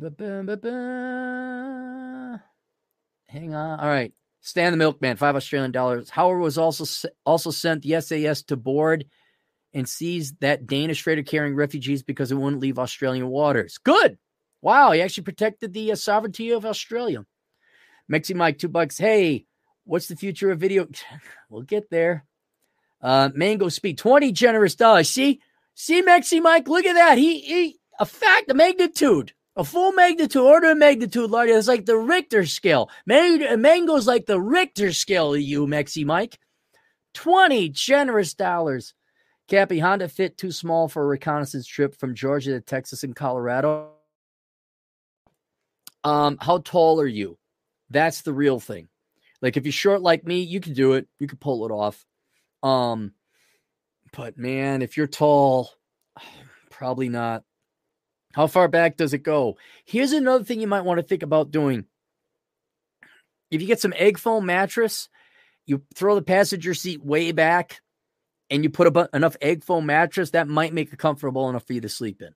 [3.28, 3.80] Hang on.
[3.80, 4.12] All right.
[4.40, 6.11] Stan the Milkman, five Australian dollars.
[6.11, 9.07] Howard was also also sent the SAS to board
[9.72, 13.78] and seized that Danish freighter carrying refugees because it wouldn't leave Australian waters.
[13.78, 14.18] Good.
[14.61, 17.24] Wow, he actually protected the uh, sovereignty of Australia.
[18.11, 18.98] Mexi Mike, two bucks.
[18.98, 19.46] Hey,
[19.84, 20.86] what's the future of video?
[21.48, 22.24] we'll get there.
[23.00, 25.11] Uh, Mango Speed, 20 generous dollars.
[25.11, 25.40] See,
[25.74, 27.18] see, Mexi Mike, look at that.
[27.18, 31.48] He, he, a fact, a magnitude, a full magnitude, order of magnitude, Lord.
[31.48, 32.90] It's like the Richter scale.
[33.07, 36.38] Man- Mango's like the Richter scale you, Mexi Mike.
[37.14, 38.94] 20 generous dollars.
[39.48, 43.90] Cappy, Honda Fit too small for a reconnaissance trip from Georgia to Texas and Colorado.
[46.02, 47.38] Um, how tall are you?
[47.91, 48.89] That's the real thing.
[49.43, 51.07] Like if you're short like me, you can do it.
[51.18, 52.05] You can pull it off.
[52.62, 53.12] Um,
[54.16, 55.70] but man, if you're tall,
[56.70, 57.45] probably not.
[58.32, 59.57] How far back does it go?
[59.85, 61.85] Here's another thing you might want to think about doing.
[63.51, 65.09] If you get some egg foam mattress,
[65.66, 67.80] you throw the passenger seat way back
[68.51, 71.74] and you put a, enough egg foam mattress, that might make it comfortable enough for
[71.74, 72.35] you to sleep in.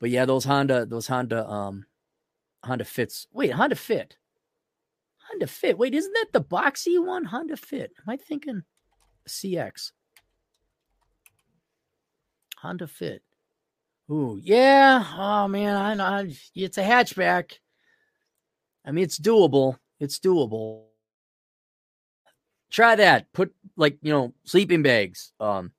[0.00, 1.86] But yeah, those Honda, those Honda, um,
[2.64, 3.26] Honda Fits.
[3.32, 4.16] Wait, Honda Fit.
[5.30, 5.78] Honda Fit.
[5.78, 7.24] Wait, isn't that the boxy one?
[7.24, 7.92] Honda Fit.
[7.98, 8.62] Am I thinking
[9.28, 9.92] CX?
[12.58, 13.22] Honda Fit.
[14.10, 15.04] Ooh, yeah.
[15.16, 16.30] Oh man, I know.
[16.54, 17.52] It's a hatchback.
[18.84, 19.78] I mean, it's doable.
[19.98, 20.84] It's doable.
[22.70, 23.32] Try that.
[23.32, 25.72] Put like you know sleeping bags, um,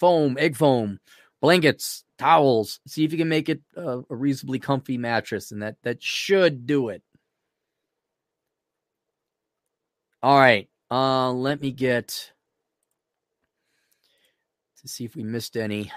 [0.00, 0.98] foam, egg foam,
[1.40, 2.80] blankets, towels.
[2.86, 6.66] See if you can make it a, a reasonably comfy mattress, and that that should
[6.66, 7.02] do it.
[10.22, 10.68] All right.
[10.90, 12.32] Uh, let me get
[14.80, 15.92] to see if we missed any.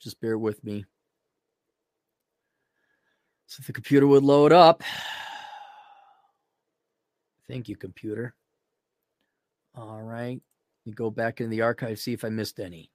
[0.00, 0.84] Just bear with me.
[3.46, 4.82] So if the computer would load up.
[7.48, 8.34] Thank you, computer.
[9.74, 10.40] All right.
[10.92, 12.90] Go back into the archive, see if I missed any.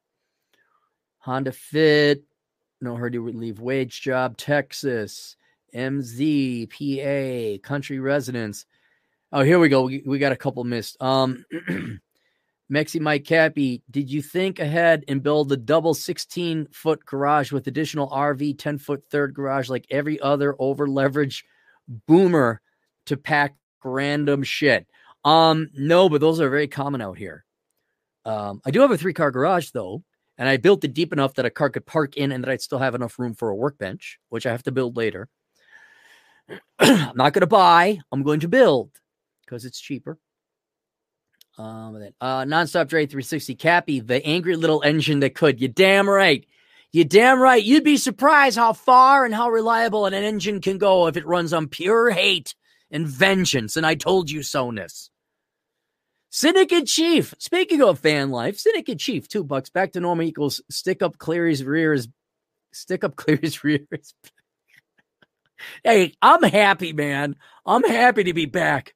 [1.19, 2.23] Honda Fit,
[2.81, 5.35] no hurry to leave wage job, Texas,
[5.75, 8.65] MZ, PA, country residence.
[9.31, 9.83] Oh, here we go.
[9.83, 11.01] We, we got a couple missed.
[11.01, 11.45] Um,
[12.71, 17.67] Mexi Mike Cappy, did you think ahead and build a double 16 foot garage with
[17.67, 21.45] additional RV 10 foot third garage like every other over leverage
[21.87, 22.61] boomer
[23.07, 24.87] to pack random shit?
[25.25, 27.43] Um, no, but those are very common out here.
[28.25, 30.03] Um, I do have a three car garage though,
[30.37, 32.61] and I built it deep enough that a car could park in and that I'd
[32.61, 35.29] still have enough room for a workbench, which I have to build later.
[36.79, 38.91] I'm not going to buy, I'm going to build
[39.45, 40.17] because it's cheaper.
[41.57, 45.59] Um, then, uh, nonstop Dre 360 Cappy, the angry little engine that could.
[45.59, 46.45] You damn right.
[46.93, 47.61] You damn right.
[47.61, 51.51] You'd be surprised how far and how reliable an engine can go if it runs
[51.51, 52.55] on pure hate
[52.89, 53.75] and vengeance.
[53.75, 55.08] And I told you so, ness.
[56.29, 57.33] Syndicate Chief.
[57.39, 61.63] Speaking of fan life, Syndicate Chief, two bucks back to normal equals stick up Clarey's
[61.63, 62.07] rear is
[62.71, 64.13] stick up Clarey's rear is.
[65.83, 67.35] hey, I'm happy, man.
[67.65, 68.93] I'm happy to be back.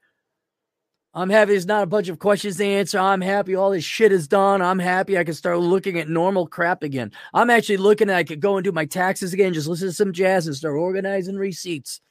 [1.16, 2.98] I'm happy there's not a bunch of questions to answer.
[2.98, 4.64] I'm happy all this shit is done.
[4.64, 7.12] I'm happy I can start looking at normal crap again.
[7.36, 9.94] I'm actually looking at I could go and do my taxes again, just listen to
[9.94, 12.02] some jazz and start organizing receipts.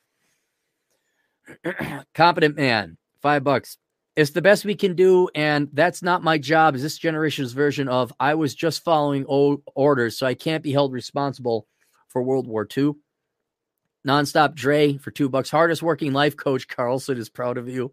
[2.15, 3.77] Competent man, five bucks.
[4.15, 6.75] It's the best we can do, and that's not my job.
[6.75, 10.73] Is this generation's version of I was just following old orders, so I can't be
[10.73, 11.67] held responsible
[12.09, 12.93] for World War II.
[14.07, 15.51] Nonstop Dre for two bucks.
[15.51, 17.93] Hardest working life coach Carlson is proud of you.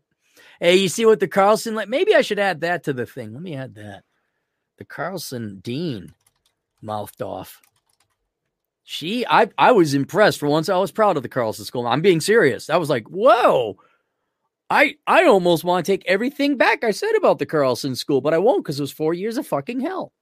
[0.59, 1.87] Hey, you see what the Carlson like?
[1.87, 3.33] Maybe I should add that to the thing.
[3.33, 4.03] Let me add that.
[4.77, 6.13] The Carlson Dean
[6.81, 7.61] mouthed off.
[8.83, 10.67] She, I, I was impressed for once.
[10.67, 11.85] I was proud of the Carlson School.
[11.85, 12.69] I'm being serious.
[12.69, 13.77] I was like, whoa.
[14.69, 18.33] I, I almost want to take everything back I said about the Carlson School, but
[18.33, 20.13] I won't because it was four years of fucking hell.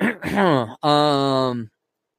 [0.82, 1.70] um,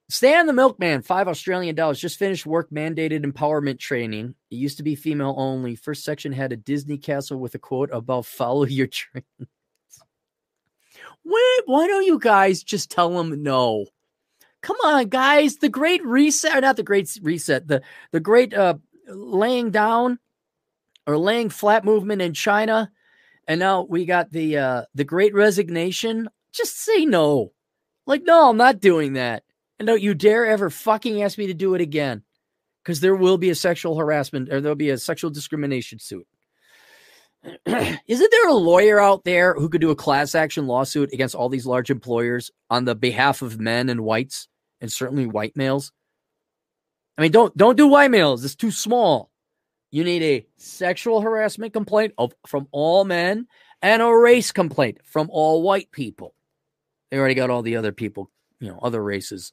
[0.08, 2.00] Stan the Milkman, five Australian dollars.
[2.00, 4.34] Just finished work mandated empowerment training.
[4.50, 5.76] It used to be female only.
[5.76, 9.26] First section had a Disney castle with a quote about follow your dreams.
[11.22, 13.86] Why, why don't you guys just tell them no?
[14.62, 15.56] Come on, guys.
[15.56, 18.74] The great reset, not the great reset, the, the great uh,
[19.08, 20.18] laying down
[21.08, 22.92] or laying flat movement in China.
[23.48, 26.28] And now we got the uh, the great resignation.
[26.52, 27.52] Just say no.
[28.06, 29.42] Like, no, I'm not doing that.
[29.78, 32.22] And don't you dare ever fucking ask me to do it again.
[32.84, 36.26] Because there will be a sexual harassment or there'll be a sexual discrimination suit.
[37.66, 41.48] Isn't there a lawyer out there who could do a class action lawsuit against all
[41.48, 44.48] these large employers on the behalf of men and whites
[44.80, 45.92] and certainly white males?
[47.16, 48.44] I mean, don't don't do white males.
[48.44, 49.30] It's too small.
[49.90, 53.46] You need a sexual harassment complaint of from all men
[53.80, 56.34] and a race complaint from all white people.
[57.10, 58.30] They already got all the other people,
[58.60, 59.52] you know, other races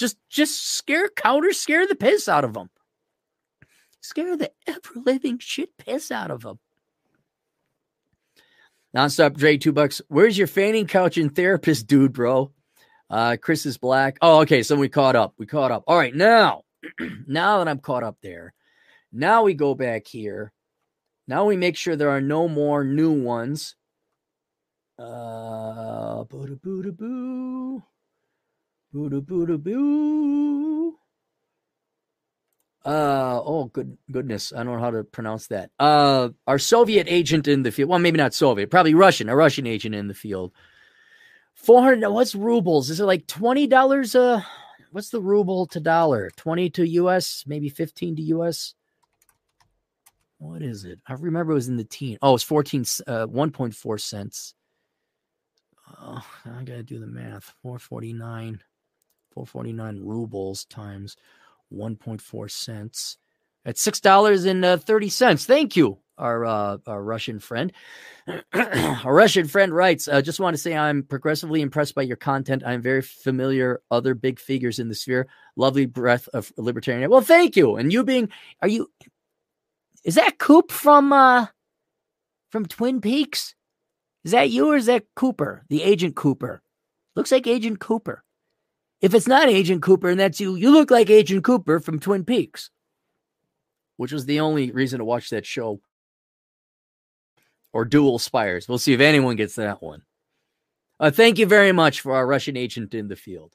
[0.00, 2.70] just just scare counter scare the piss out of them.
[4.00, 6.58] Scare the ever living shit piss out of them.
[8.96, 10.00] Nonstop Dre, two bucks.
[10.08, 12.50] Where's your fanning couch and therapist, dude, bro?
[13.10, 14.16] Uh, Chris is black.
[14.22, 14.62] Oh, okay.
[14.62, 15.34] So we caught up.
[15.36, 15.84] We caught up.
[15.86, 16.14] All right.
[16.14, 16.62] Now,
[17.26, 18.54] now that I'm caught up there,
[19.12, 20.52] now we go back here.
[21.26, 23.76] Now we make sure there are no more new ones.
[24.98, 27.82] Uh, boo boo boo.
[28.92, 30.98] Boo boo boo.
[32.84, 35.70] Uh oh, good goodness, I don't know how to pronounce that.
[35.78, 37.90] Uh, our Soviet agent in the field.
[37.90, 39.28] Well, maybe not Soviet, probably Russian.
[39.28, 40.52] A Russian agent in the field.
[41.54, 42.08] Four hundred.
[42.08, 42.88] What's rubles?
[42.88, 44.14] Is it like twenty dollars?
[44.14, 44.40] Uh,
[44.92, 46.30] what's the ruble to dollar?
[46.36, 47.44] Twenty to U.S.
[47.46, 48.74] Maybe fifteen to U.S.
[50.40, 50.98] What is it?
[51.06, 52.18] I remember it was in the teen.
[52.22, 52.84] Oh, it's fourteen.
[53.06, 54.54] Uh, one point four cents.
[56.00, 57.54] Oh, I gotta do the math.
[57.62, 58.60] Four forty nine.
[59.34, 61.16] 449 rubles times
[61.72, 63.16] 1.4 cents.
[63.64, 65.44] At six dollars and uh, thirty cents.
[65.44, 67.70] Thank you, our uh, our Russian friend.
[68.54, 72.16] our Russian friend writes, "I uh, just want to say I'm progressively impressed by your
[72.16, 72.62] content.
[72.64, 75.28] I'm very familiar other big figures in the sphere.
[75.56, 77.10] Lovely breath of libertarian.
[77.10, 77.76] Well, thank you.
[77.76, 78.30] And you being,
[78.62, 78.88] are you?
[80.04, 81.46] Is that Coop from uh
[82.50, 83.54] from Twin Peaks?
[84.24, 86.62] Is that you or is that Cooper, the Agent Cooper?
[87.16, 88.22] Looks like Agent Cooper.
[89.00, 92.24] If it's not Agent Cooper and that's you, you look like Agent Cooper from Twin
[92.24, 92.70] Peaks,
[93.96, 95.80] which was the only reason to watch that show.
[97.72, 98.68] Or Dual Spires.
[98.68, 100.02] We'll see if anyone gets that one.
[100.98, 103.54] Uh, thank you very much for our Russian agent in the field.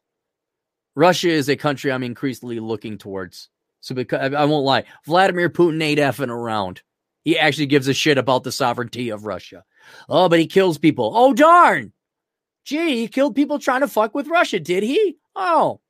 [0.96, 3.50] Russia is a country I'm increasingly looking towards.
[3.86, 6.82] So because I won't lie, Vladimir Putin ain't effing around.
[7.24, 9.64] He actually gives a shit about the sovereignty of Russia.
[10.10, 11.12] Oh, but he kills people.
[11.14, 11.94] Oh, darn.
[12.64, 15.18] Gee, he killed people trying to fuck with Russia, did he?
[15.36, 15.82] Oh.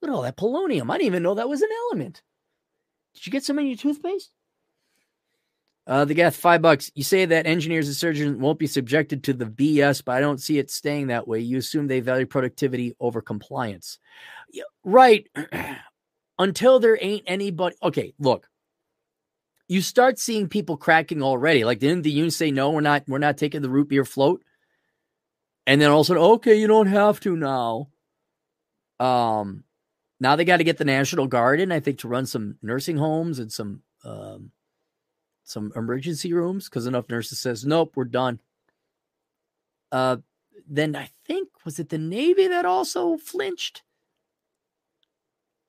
[0.00, 0.88] Look at all that polonium.
[0.88, 2.22] I didn't even know that was an element.
[3.14, 4.30] Did you get some in your toothpaste?
[5.84, 6.92] Uh, the guy, five bucks.
[6.94, 10.40] You say that engineers and surgeons won't be subjected to the BS, but I don't
[10.40, 11.40] see it staying that way.
[11.40, 13.98] You assume they value productivity over compliance.
[14.52, 15.28] Yeah, right.
[16.38, 17.76] Until there ain't anybody.
[17.82, 18.48] Okay, look.
[19.68, 21.64] You start seeing people cracking already.
[21.64, 22.70] Like, didn't the union say no?
[22.70, 23.04] We're not.
[23.08, 24.42] We're not taking the root beer float.
[25.66, 27.88] And then also, okay, you don't have to now.
[29.00, 29.64] Um,
[30.20, 32.96] now they got to get the National Guard in, I think, to run some nursing
[32.96, 34.52] homes and some um,
[35.44, 38.40] some emergency rooms because enough nurses says nope, we're done.
[39.92, 40.18] Uh,
[40.68, 43.82] then I think was it the Navy that also flinched.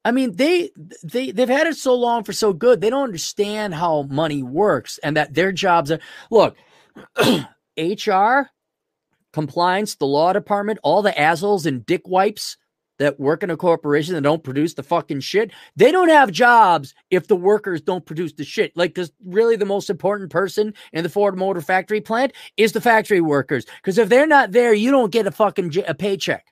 [0.08, 0.72] I mean, they
[1.04, 2.80] they they've had it so long for so good.
[2.80, 6.00] They don't understand how money works and that their jobs are
[6.32, 6.56] look,
[7.78, 8.44] HR,
[9.34, 12.56] compliance, the law department, all the assholes and dick wipes
[13.00, 16.94] that work in a corporation that don't produce the fucking shit, they don't have jobs
[17.12, 18.72] if the workers don't produce the shit.
[18.78, 22.80] Like, because really the most important person in the Ford Motor Factory plant is the
[22.80, 23.66] factory workers.
[23.82, 26.46] Because if they're not there, you don't get a fucking j- a paycheck.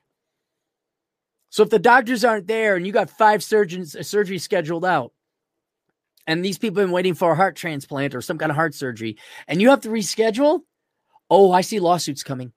[1.56, 5.14] So if the doctors aren't there and you got five surgeons surgery scheduled out,
[6.26, 8.74] and these people have been waiting for a heart transplant or some kind of heart
[8.74, 9.16] surgery,
[9.48, 10.60] and you have to reschedule,
[11.30, 12.52] oh, I see lawsuits coming.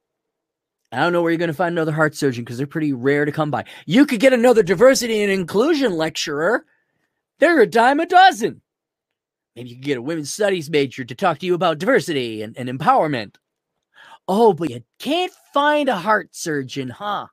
[0.92, 3.24] I don't know where you're going to find another heart surgeon because they're pretty rare
[3.24, 3.64] to come by.
[3.86, 6.66] You could get another diversity and inclusion lecturer.
[7.40, 8.62] They're a dime a dozen.
[9.56, 12.54] Maybe you could get a women's studies major to talk to you about diversity and,
[12.58, 13.38] and empowerment.
[14.28, 17.28] Oh, but you can't find a heart surgeon, huh?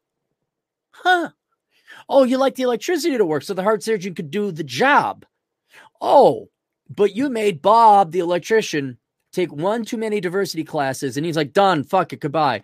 [0.93, 1.31] Huh.
[2.09, 5.26] Oh, you like the electricity to work so the heart surgeon could do the job.
[6.00, 6.48] Oh,
[6.88, 8.98] but you made Bob, the electrician,
[9.32, 12.62] take one too many diversity classes and he's like, done, fuck it, goodbye.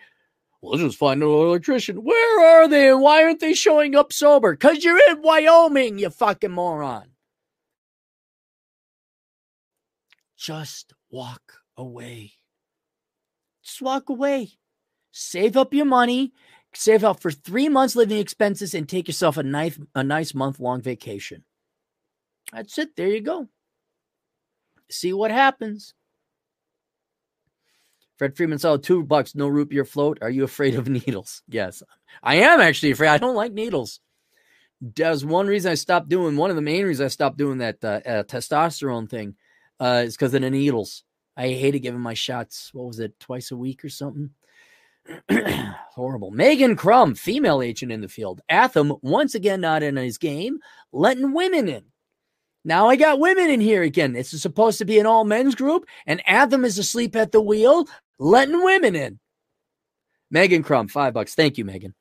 [0.60, 1.96] Well, just find an electrician.
[2.04, 2.88] Where are they?
[2.90, 4.52] And why aren't they showing up sober?
[4.52, 7.08] Because you're in Wyoming, you fucking moron.
[10.36, 11.42] Just walk
[11.76, 12.34] away.
[13.64, 14.50] Just walk away.
[15.10, 16.32] Save up your money.
[16.74, 20.58] Save up for three months living expenses and take yourself a nice, a nice month
[20.58, 21.44] long vacation.
[22.52, 22.96] That's it.
[22.96, 23.48] There you go.
[24.90, 25.94] See what happens.
[28.18, 30.18] Fred Freeman saw two bucks, no root beer float.
[30.22, 31.42] Are you afraid of needles?
[31.48, 31.82] Yes,
[32.22, 33.08] I am actually afraid.
[33.08, 34.00] I don't like needles.
[34.80, 36.36] That's one reason I stopped doing.
[36.36, 39.36] One of the main reasons I stopped doing that uh, uh, testosterone thing
[39.80, 41.04] uh, is because of the needles.
[41.36, 42.70] I hated giving my shots.
[42.74, 44.30] What was it, twice a week or something?
[45.94, 46.30] Horrible.
[46.30, 48.40] Megan Crum, female agent in the field.
[48.48, 50.58] Atham once again not in his game,
[50.92, 51.84] letting women in.
[52.64, 54.12] Now I got women in here again.
[54.12, 57.40] This is supposed to be an all men's group, and Atham is asleep at the
[57.40, 57.88] wheel
[58.18, 59.18] letting women in.
[60.30, 61.34] Megan Crum, five bucks.
[61.34, 61.94] Thank you, Megan.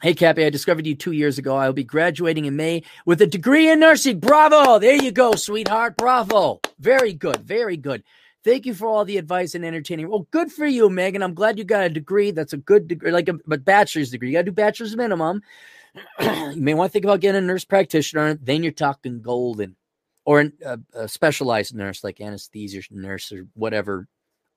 [0.00, 1.56] Hey, Cappy, I discovered you two years ago.
[1.56, 4.20] I'll be graduating in May with a degree in nursing.
[4.20, 4.78] Bravo.
[4.78, 5.96] There you go, sweetheart.
[5.96, 6.60] Bravo.
[6.78, 7.44] Very good.
[7.44, 8.02] Very good.
[8.44, 10.08] Thank you for all the advice and entertaining.
[10.08, 11.22] Well, good for you, Megan.
[11.22, 12.30] I'm glad you got a degree.
[12.30, 14.28] That's a good degree, like a, a bachelor's degree.
[14.28, 15.42] You got to do bachelor's minimum.
[16.20, 18.34] you may want to think about getting a nurse practitioner.
[18.34, 19.76] Then you're talking golden
[20.24, 24.06] or a, a specialized nurse like anesthesia nurse or whatever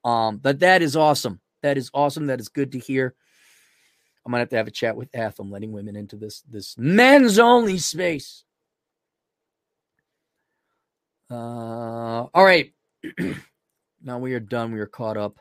[0.04, 1.40] um, but that is awesome.
[1.62, 2.28] That is awesome.
[2.28, 3.16] That is good to hear.
[4.26, 7.40] I might have to have a chat with Atham, letting women into this this men's
[7.40, 8.44] only space.
[11.30, 12.74] Uh, all right.
[14.04, 14.72] now we are done.
[14.72, 15.38] We are caught up.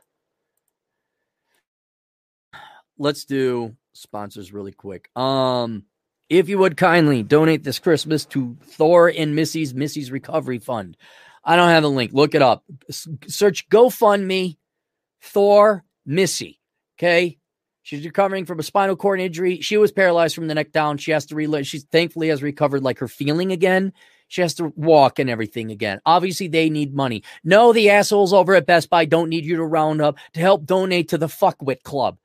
[2.98, 5.10] Let's do sponsors really quick.
[5.16, 5.84] Um,
[6.28, 10.96] if you would kindly donate this Christmas to Thor and Missy's Missy's Recovery Fund.
[11.42, 12.12] I don't have the link.
[12.12, 12.64] Look it up.
[12.90, 14.58] Search GoFundMe
[15.22, 16.60] Thor Missy.
[16.98, 17.38] Okay.
[17.82, 19.60] She's recovering from a spinal cord injury.
[19.60, 20.98] She was paralyzed from the neck down.
[20.98, 21.66] She has to relive.
[21.66, 23.92] She thankfully has recovered like her feeling again.
[24.30, 26.00] She has to walk and everything again.
[26.06, 27.22] Obviously, they need money.
[27.44, 30.64] No, the assholes over at Best Buy don't need you to round up to help
[30.64, 32.16] donate to the Fuckwit Club.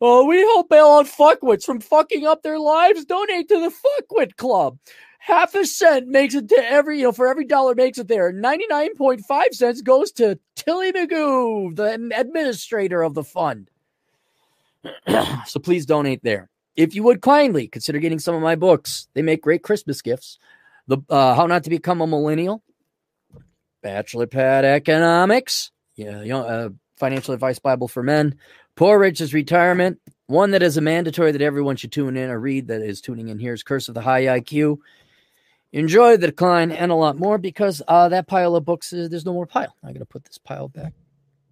[0.00, 3.04] Oh, we help bail out fuckwits from fucking up their lives.
[3.04, 4.78] Donate to the Fuckwit Club
[5.20, 8.32] half a cent makes it to every, you know, for every dollar makes it there.
[8.32, 13.70] 99.5 cents goes to Tilly Magoo, the administrator of the fund.
[15.46, 16.48] so please donate there.
[16.74, 20.38] If you would kindly consider getting some of my books, they make great Christmas gifts.
[20.90, 22.64] The uh, How Not to Become a Millennial,
[23.80, 28.36] Bachelor Pad Economics, yeah, you know, uh, Financial Advice Bible for Men,
[28.74, 32.66] Poor Rich's Retirement, One that is a mandatory that everyone should tune in or read
[32.66, 34.78] that is tuning in here is Curse of the High IQ.
[35.72, 39.24] Enjoy the decline and a lot more because uh, that pile of books, is, there's
[39.24, 39.76] no more pile.
[39.84, 40.92] I'm gonna put this pile back.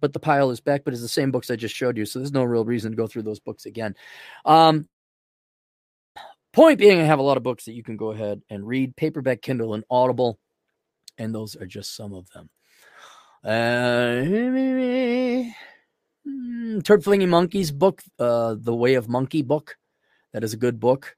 [0.01, 2.05] But the pile is back, but it's the same books I just showed you.
[2.05, 3.95] So there's no real reason to go through those books again.
[4.43, 4.89] Um,
[6.59, 8.97] point being, I have a lot of books that you can go ahead and read
[8.97, 10.37] paperback, Kindle, and Audible.
[11.17, 12.49] And those are just some of them.
[13.45, 14.25] Uh,
[16.83, 19.77] Turd Flinging Monkeys book, uh, The Way of Monkey book.
[20.33, 21.15] That is a good book.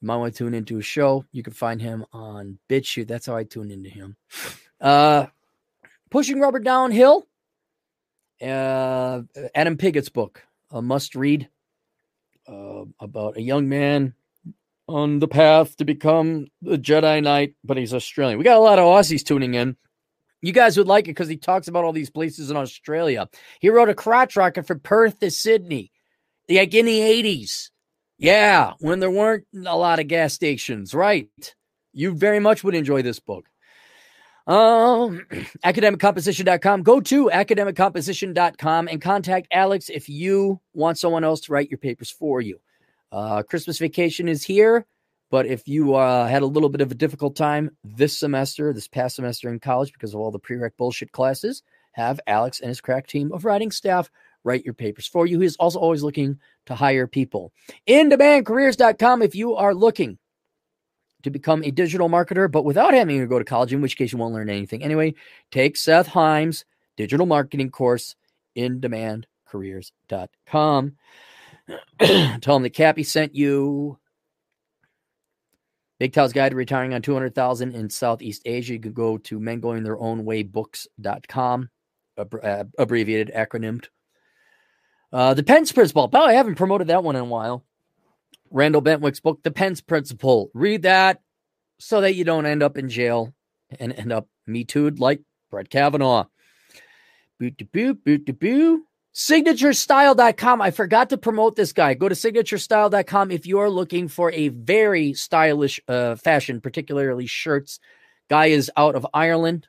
[0.00, 1.26] You might want to tune into a show.
[1.30, 3.06] You can find him on BitChute.
[3.06, 4.16] That's how I tune into him.
[4.80, 5.26] Uh,
[6.10, 7.26] Pushing Rubber Downhill.
[8.40, 9.24] Uh,
[9.54, 11.50] Adam Piggott's book, a must read
[12.48, 14.14] uh, about a young man
[14.88, 18.38] on the path to become a Jedi Knight, but he's Australian.
[18.38, 19.76] We got a lot of Aussies tuning in.
[20.42, 23.28] You guys would like it because he talks about all these places in Australia.
[23.60, 25.90] He wrote a crotch rocket from Perth to Sydney,
[26.50, 27.70] like in the 80s.
[28.18, 31.28] Yeah, when there weren't a lot of gas stations, right?
[31.92, 33.46] You very much would enjoy this book.
[34.46, 35.26] Um,
[35.64, 36.82] academiccomposition.com.
[36.82, 42.10] Go to academiccomposition.com and contact Alex if you want someone else to write your papers
[42.10, 42.60] for you.
[43.14, 44.84] Uh, Christmas vacation is here.
[45.30, 48.88] But if you uh, had a little bit of a difficult time this semester, this
[48.88, 51.62] past semester in college, because of all the prereq bullshit classes,
[51.92, 54.10] have Alex and his crack team of writing staff
[54.42, 55.38] write your papers for you.
[55.40, 57.52] He is also always looking to hire people.
[57.88, 60.18] InDemandCareers.com if you are looking
[61.22, 64.10] to become a digital marketer, but without having to go to college, in which case
[64.12, 64.82] you won't learn anything.
[64.82, 65.14] Anyway,
[65.50, 66.64] take Seth Himes'
[66.96, 68.16] digital marketing course,
[68.56, 70.96] InDemandCareers.com.
[72.40, 73.98] Tell him that Cappy sent you
[75.98, 78.74] Big Tow's Guide to Retiring on 200,000 in Southeast Asia.
[78.74, 81.70] You can go to men going their mengoingtheirownwaybooks.com,
[82.18, 83.86] ab- uh, abbreviated, acronymed.
[85.12, 86.10] Uh, the Pence Principle.
[86.12, 87.64] Oh, I haven't promoted that one in a while.
[88.50, 90.50] Randall Bentwick's book, The Pence Principle.
[90.54, 91.20] Read that
[91.78, 93.32] so that you don't end up in jail
[93.78, 95.20] and end up me too'd like
[95.50, 96.26] Brett Kavanaugh.
[97.38, 98.84] Boot to boot, boot to boo.
[99.14, 100.60] Signaturesstyle.com.
[100.60, 101.94] I forgot to promote this guy.
[101.94, 107.78] Go to signaturesstyle.com if you are looking for a very stylish uh, fashion, particularly shirts.
[108.28, 109.68] Guy is out of Ireland.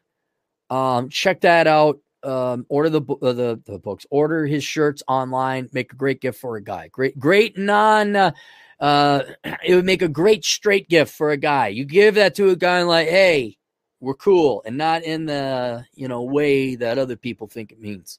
[0.72, 2.00] Um, check that out.
[2.24, 4.08] Um, order the, uh, the the books.
[4.10, 5.70] Order his shirts online.
[5.72, 6.88] Make a great gift for a guy.
[6.88, 8.16] Great, great non.
[8.16, 8.32] Uh,
[8.80, 9.22] uh,
[9.64, 11.68] it would make a great straight gift for a guy.
[11.68, 13.58] You give that to a guy and like, hey,
[14.00, 18.18] we're cool, and not in the you know way that other people think it means.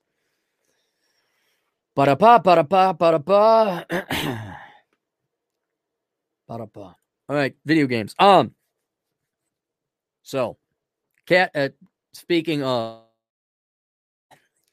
[1.96, 3.86] Ba-da-ba, ba-da-ba, ba-da-ba.
[6.46, 6.96] ba-da-ba.
[7.28, 8.14] All right, video games.
[8.18, 8.54] Um,
[10.22, 10.58] so,
[11.26, 11.50] cat.
[11.54, 11.70] Uh,
[12.12, 13.00] speaking of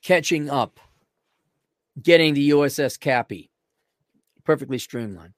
[0.04, 0.82] catching up,
[2.02, 3.50] getting the USS Cappy,
[4.44, 5.34] perfectly streamlined.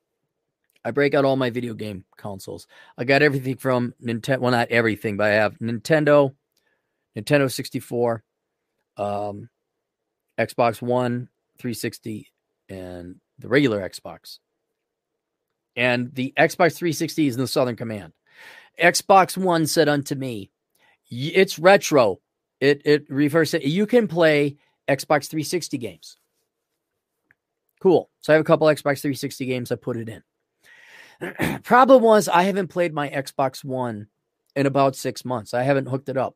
[0.84, 2.66] I break out all my video game consoles.
[2.98, 4.40] I got everything from Nintendo.
[4.40, 6.34] Well, not everything, but I have Nintendo,
[7.16, 8.24] Nintendo 64,
[8.98, 9.50] um,
[10.40, 12.32] Xbox One, 360
[12.70, 14.40] and the regular Xbox.
[15.76, 18.14] And the Xbox 360 is in the Southern Command.
[18.82, 20.52] Xbox One said unto me,
[21.10, 22.20] "It's retro.
[22.60, 24.58] It it refers to you can play
[24.88, 26.18] Xbox 360 games."
[27.82, 28.10] Cool.
[28.22, 29.72] So I have a couple Xbox 360 games.
[29.72, 31.62] I put it in.
[31.64, 34.08] Problem was I haven't played my Xbox One
[34.56, 35.54] in about six months.
[35.54, 36.36] I haven't hooked it up.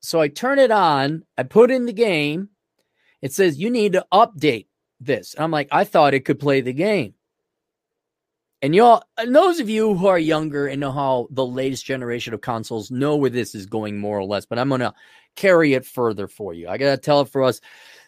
[0.00, 1.24] So I turn it on.
[1.36, 2.50] I put in the game.
[3.22, 4.66] It says you need to update
[5.00, 5.34] this.
[5.34, 7.14] And I'm like, I thought it could play the game.
[8.62, 12.32] And y'all, and those of you who are younger and know how the latest generation
[12.32, 14.94] of consoles know where this is going more or less, but I'm going to
[15.36, 16.68] carry it further for you.
[16.68, 17.60] I got to tell it for us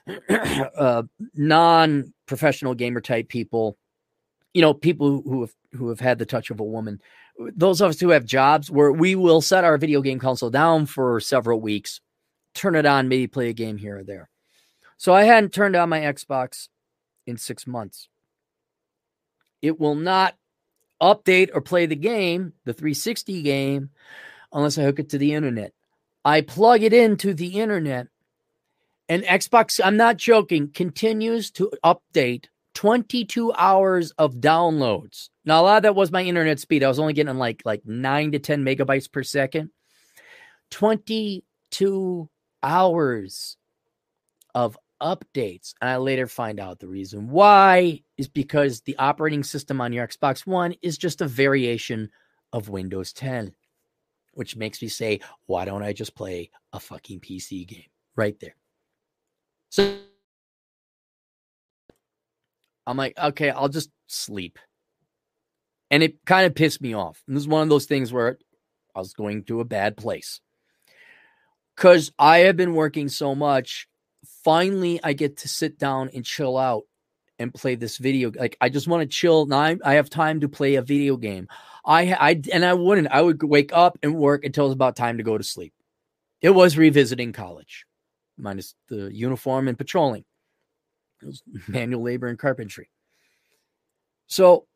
[0.28, 1.02] uh,
[1.34, 3.76] non professional gamer type people,
[4.54, 7.00] you know, people who have, who have had the touch of a woman,
[7.38, 10.86] those of us who have jobs where we will set our video game console down
[10.86, 12.00] for several weeks,
[12.54, 14.30] turn it on, maybe play a game here or there.
[14.98, 16.68] So I hadn't turned on my Xbox
[17.26, 18.08] in six months.
[19.62, 20.34] It will not
[21.00, 23.90] update or play the game, the 360 game,
[24.52, 25.72] unless I hook it to the internet.
[26.24, 28.08] I plug it into the internet,
[29.08, 35.30] and Xbox, I'm not joking, continues to update 22 hours of downloads.
[35.44, 36.82] Now, a lot of that was my internet speed.
[36.84, 39.70] I was only getting like like nine to 10 megabytes per second.
[40.70, 42.28] 22
[42.62, 43.56] hours
[44.54, 45.74] of updates.
[45.80, 50.06] And I later find out the reason why is because the operating system on your
[50.06, 52.10] Xbox One is just a variation
[52.52, 53.52] of Windows 10,
[54.32, 57.84] which makes me say, why don't I just play a fucking PC game
[58.16, 58.56] right there?
[59.70, 59.98] So
[62.86, 64.58] I'm like, okay, I'll just sleep.
[65.90, 67.22] And it kind of pissed me off.
[67.26, 68.38] And this is one of those things where
[68.94, 70.40] I was going to a bad place.
[71.76, 73.88] Because I have been working so much.
[74.44, 76.84] Finally, I get to sit down and chill out
[77.38, 78.32] and play this video.
[78.34, 79.46] Like, I just want to chill.
[79.46, 81.48] Now I, I have time to play a video game.
[81.84, 84.96] I, I, and I wouldn't, I would wake up and work until it was about
[84.96, 85.72] time to go to sleep.
[86.40, 87.86] It was revisiting college,
[88.36, 90.24] minus the uniform and patrolling.
[91.22, 92.90] It was manual labor and carpentry.
[94.26, 94.66] So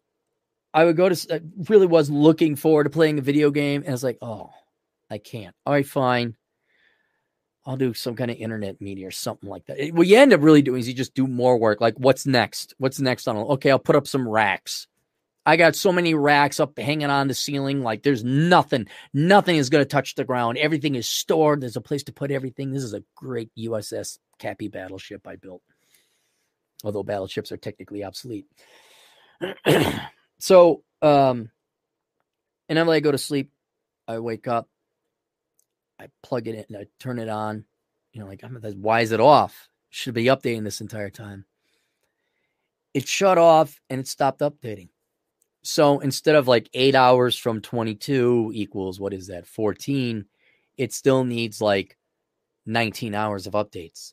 [0.75, 3.83] I would go to, I really was looking forward to playing a video game.
[3.83, 4.51] And I was like, oh,
[5.11, 5.55] I can't.
[5.67, 6.37] All right, fine.
[7.65, 9.95] I'll do some kind of internet media or something like that.
[9.95, 11.81] What you end up really doing is you just do more work.
[11.81, 12.75] Like, what's next?
[12.79, 13.37] What's next on?
[13.37, 14.89] Okay, I'll put up some racks.
[15.45, 17.83] I got so many racks up hanging on the ceiling.
[17.83, 20.59] Like, there's nothing, nothing is going to touch the ground.
[20.59, 21.61] Everything is stored.
[21.61, 22.71] There's a place to put everything.
[22.71, 25.63] This is a great USS Cappy battleship I built,
[26.83, 28.47] although battleships are technically obsolete.
[30.39, 31.51] so, um,
[32.69, 33.53] and then I go to sleep,
[34.09, 34.69] I wake up,
[36.03, 37.65] I plug it in, I turn it on.
[38.13, 39.69] You know, like I'm why is it off?
[39.91, 41.45] Should be updating this entire time.
[42.95, 44.89] It shut off and it stopped updating.
[45.63, 50.27] So instead of like eight hours from 22 equals what is that 14,
[50.77, 51.97] it still needs like
[52.67, 54.13] 19 hours of updates.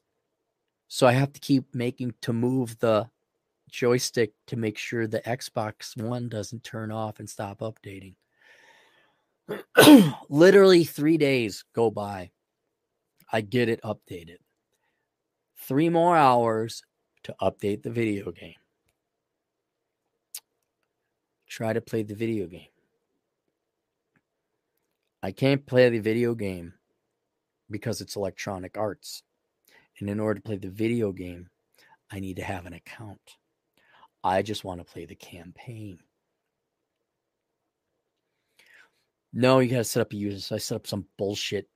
[0.87, 3.09] So I have to keep making to move the
[3.69, 8.15] joystick to make sure the Xbox One doesn't turn off and stop updating.
[10.29, 12.31] Literally three days go by.
[13.31, 14.37] I get it updated.
[15.57, 16.83] Three more hours
[17.23, 18.55] to update the video game.
[21.47, 22.69] Try to play the video game.
[25.21, 26.73] I can't play the video game
[27.69, 29.23] because it's electronic arts.
[29.99, 31.49] And in order to play the video game,
[32.11, 33.37] I need to have an account.
[34.23, 35.99] I just want to play the campaign.
[39.33, 40.39] No, you got to set up a user.
[40.39, 41.67] So I set up some bullshit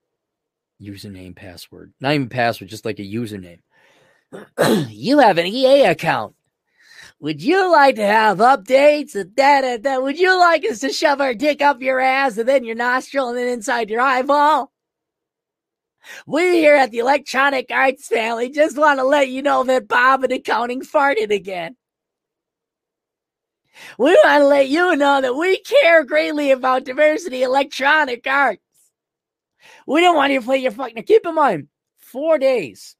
[0.80, 1.92] username password.
[2.00, 3.60] Not even password, just like a username.
[4.88, 6.34] you have an EA account.
[7.20, 9.12] Would you like to have updates?
[9.34, 10.00] Da, da, da.
[10.00, 13.28] Would you like us to shove our dick up your ass and then your nostril
[13.28, 14.72] and then inside your eyeball?
[16.26, 20.24] We here at the Electronic Arts family just want to let you know that Bob
[20.24, 21.76] and accounting farted again.
[23.98, 28.60] We want to let you know that we care greatly about diversity electronic arts.
[29.86, 30.94] We don't want you to play your fucking.
[30.96, 31.68] Now keep in mind,
[31.98, 32.96] four days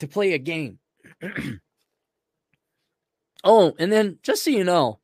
[0.00, 0.78] to play a game.
[3.44, 5.00] oh, and then just so you know,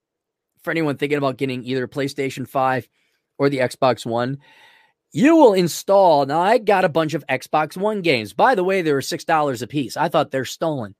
[0.63, 2.89] for anyone thinking about getting either PlayStation 5
[3.39, 4.39] or the Xbox One,
[5.13, 6.27] you will install.
[6.27, 8.33] Now, I got a bunch of Xbox One games.
[8.33, 9.97] By the way, they were $6 a piece.
[9.97, 10.95] I thought they're stolen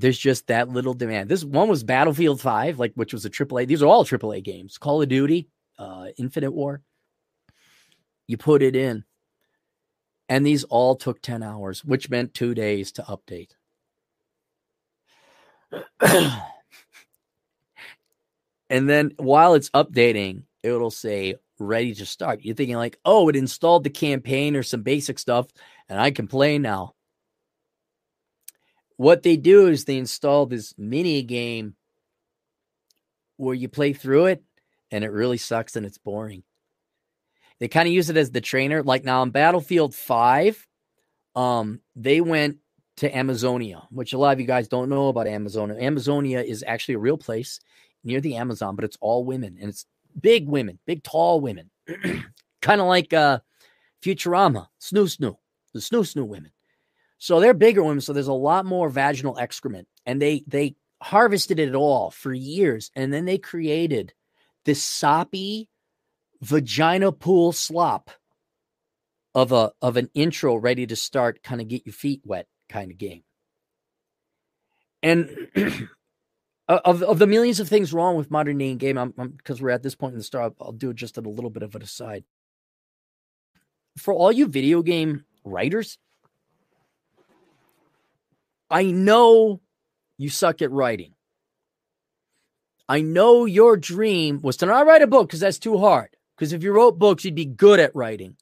[0.00, 1.28] there's just that little demand.
[1.28, 3.66] This one was Battlefield 5, like which was a AAA.
[3.66, 4.78] These are all AAA games.
[4.78, 5.48] Call of Duty,
[5.78, 6.82] uh, Infinite War.
[8.26, 9.04] You put it in.
[10.28, 13.50] And these all took 10 hours, which meant two days to update.
[18.70, 22.40] and then while it's updating, it'll say ready to start.
[22.42, 25.48] You're thinking, like, oh, it installed the campaign or some basic stuff,
[25.88, 26.94] and I can play now.
[29.00, 31.74] What they do is they install this mini game
[33.38, 34.44] where you play through it
[34.90, 36.42] and it really sucks and it's boring.
[37.60, 38.82] They kind of use it as the trainer.
[38.82, 40.66] Like now on Battlefield 5,
[41.34, 42.58] um, they went
[42.98, 45.78] to Amazonia, which a lot of you guys don't know about Amazonia.
[45.80, 47.58] Amazonia is actually a real place
[48.04, 49.86] near the Amazon, but it's all women and it's
[50.20, 51.70] big women, big tall women.
[52.60, 53.38] kind of like uh
[54.04, 55.36] Futurama, Snu Snu,
[55.72, 56.52] the Snu Snu women.
[57.20, 58.00] So they're bigger women.
[58.00, 62.90] So there's a lot more vaginal excrement, and they they harvested it all for years,
[62.96, 64.14] and then they created
[64.64, 65.68] this soppy
[66.40, 68.10] vagina pool slop
[69.34, 72.90] of a of an intro ready to start, kind of get your feet wet kind
[72.90, 73.22] of game.
[75.02, 75.28] And
[76.68, 79.82] of of the millions of things wrong with modern day game, I'm because we're at
[79.82, 82.24] this point in the I'll, I'll do just a little bit of an aside.
[83.98, 85.98] For all you video game writers,
[88.70, 89.60] I know
[90.16, 91.14] you suck at writing.
[92.88, 96.10] I know your dream was to not write a book because that's too hard.
[96.36, 98.36] Because if you wrote books, you'd be good at writing,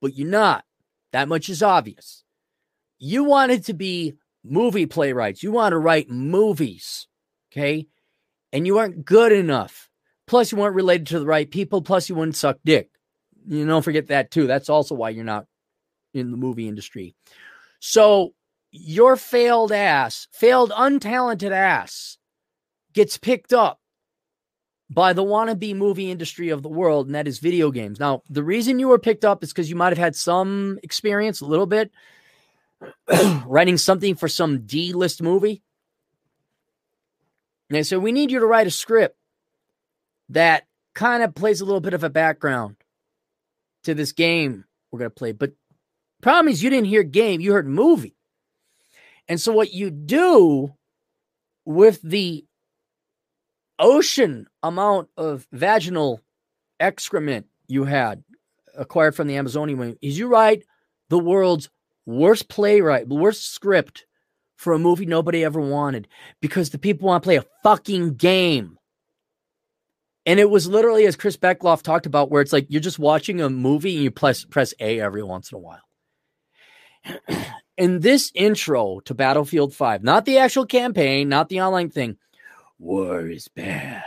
[0.00, 0.64] but you're not.
[1.12, 2.24] That much is obvious.
[2.98, 4.14] You wanted to be
[4.44, 5.42] movie playwrights.
[5.42, 7.06] You want to write movies,
[7.52, 7.86] okay?
[8.52, 9.88] And you weren't good enough.
[10.26, 11.80] Plus, you weren't related to the right people.
[11.80, 12.90] Plus, you wouldn't suck dick.
[13.46, 14.46] You don't forget that too.
[14.46, 15.46] That's also why you're not
[16.12, 17.14] in the movie industry.
[17.80, 18.34] So
[18.70, 22.18] your failed ass, failed untalented ass,
[22.92, 23.80] gets picked up
[24.90, 28.00] by the wannabe movie industry of the world, and that is video games.
[28.00, 31.40] Now, the reason you were picked up is because you might have had some experience,
[31.40, 31.90] a little bit,
[33.46, 35.62] writing something for some D list movie.
[37.70, 39.18] And so we need you to write a script
[40.30, 42.76] that kind of plays a little bit of a background
[43.84, 45.32] to this game we're going to play.
[45.32, 45.52] But
[46.22, 48.17] problem is, you didn't hear game, you heard movie.
[49.28, 50.74] And so, what you do
[51.64, 52.44] with the
[53.78, 56.20] ocean amount of vaginal
[56.80, 58.24] excrement you had
[58.76, 60.64] acquired from the Amazonian is you write
[61.10, 61.68] the world's
[62.06, 64.06] worst playwright, worst script
[64.56, 66.08] for a movie nobody ever wanted
[66.40, 68.78] because the people want to play a fucking game.
[70.26, 73.40] And it was literally as Chris Beckloff talked about, where it's like you're just watching
[73.40, 75.80] a movie and you press press A every once in a while.
[77.78, 82.18] in this intro to Battlefield 5, not the actual campaign, not the online thing,
[82.78, 84.02] war is bad.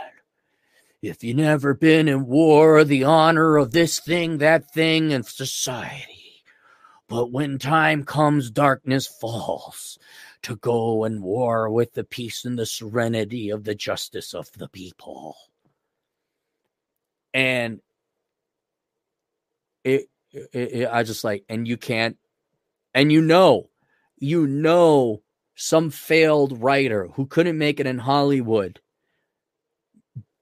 [1.00, 6.44] If you've never been in war, the honor of this thing, that thing, and society.
[7.08, 9.98] But when time comes, darkness falls
[10.42, 14.68] to go and war with the peace and the serenity of the justice of the
[14.68, 15.36] people.
[17.34, 17.80] And
[19.82, 22.16] it, it, it I just like, and you can't
[22.94, 23.70] and you know,
[24.18, 25.22] you know,
[25.54, 28.80] some failed writer who couldn't make it in Hollywood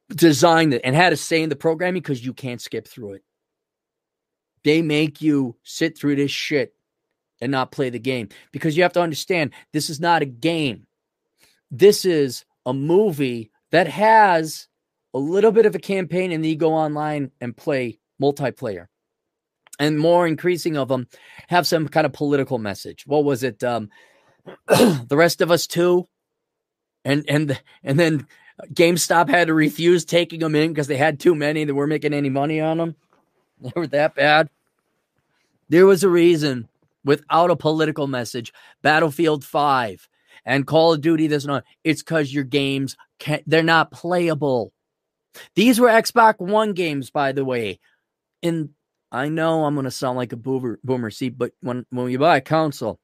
[0.09, 3.24] designed it and had a say in the programming because you can't skip through it.
[4.64, 6.74] They make you sit through this shit
[7.40, 10.86] and not play the game because you have to understand this is not a game.
[11.70, 14.68] This is a movie that has
[15.14, 18.86] a little bit of a campaign and then you go online and play multiplayer
[19.81, 21.09] and more increasing of them
[21.48, 23.05] have some kind of political message.
[23.07, 23.65] What was it?
[23.65, 23.89] Um,
[24.69, 26.07] the rest of us too,
[27.05, 28.27] and and and then
[28.73, 31.65] GameStop had to refuse taking them in because they had too many.
[31.65, 32.94] They weren't making any money on them.
[33.62, 34.48] They were that bad.
[35.69, 36.66] There was a reason
[37.05, 38.55] without a political message.
[38.81, 40.09] Battlefield Five
[40.47, 41.27] and Call of Duty.
[41.27, 43.43] This and It's because your games can't.
[43.47, 44.73] They're not playable.
[45.57, 47.81] These were Xbox One games, by the way.
[48.40, 48.70] In
[49.12, 52.19] I know I'm going to sound like a boomer, boomer seat, but when, when you
[52.19, 53.01] buy a console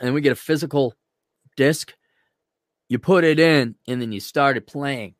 [0.00, 0.94] and we get a physical
[1.56, 1.94] disc,
[2.88, 5.14] you put it in and then you started playing.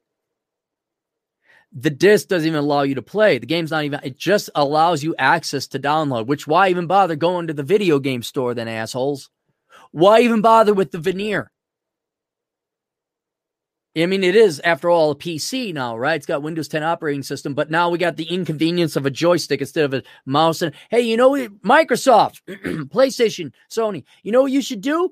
[1.73, 3.39] The disc doesn't even allow you to play.
[3.39, 7.17] The game's not even, it just allows you access to download, which why even bother
[7.17, 9.29] going to the video game store then, assholes?
[9.91, 11.51] Why even bother with the veneer?
[13.97, 16.17] I mean, it is, after all, a PC now, right?
[16.17, 19.61] It's got Windows 10 operating system, but now we got the inconvenience of a joystick
[19.61, 20.63] instead of a mouse.
[20.63, 21.33] And hey, you know,
[21.65, 22.41] Microsoft,
[22.89, 25.11] PlayStation, Sony, you know what you should do?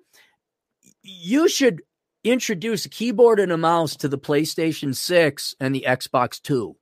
[1.02, 1.82] You should
[2.24, 6.76] introduce a keyboard and a mouse to the PlayStation 6 and the Xbox 2.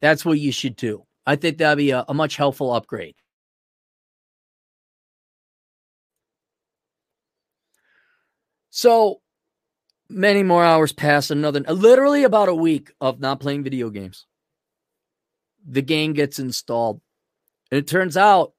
[0.00, 1.04] That's what you should do.
[1.26, 3.16] I think that'd be a, a much helpful upgrade.
[8.70, 9.20] So
[10.08, 11.60] many more hours pass another.
[11.60, 14.26] Literally about a week of not playing video games
[15.66, 17.00] the game gets installed.
[17.70, 18.52] And it turns out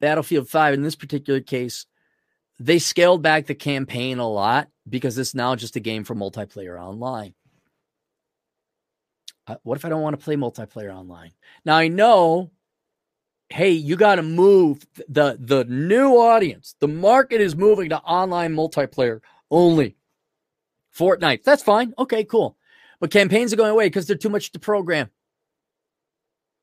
[0.00, 1.84] battlefield 5 in this particular case
[2.58, 6.80] they scaled back the campaign a lot because it's now just a game for multiplayer
[6.80, 7.34] online.
[9.46, 11.32] Uh, what if i don't want to play multiplayer online?
[11.64, 12.50] Now i know
[13.48, 14.86] hey you got to move.
[15.08, 19.20] The the new audience the market is moving to online multiplayer
[19.50, 19.96] only
[20.96, 21.42] Fortnite.
[21.42, 21.94] That's fine.
[21.98, 22.56] Okay, cool.
[23.00, 25.10] But campaigns are going away because they're too much to program.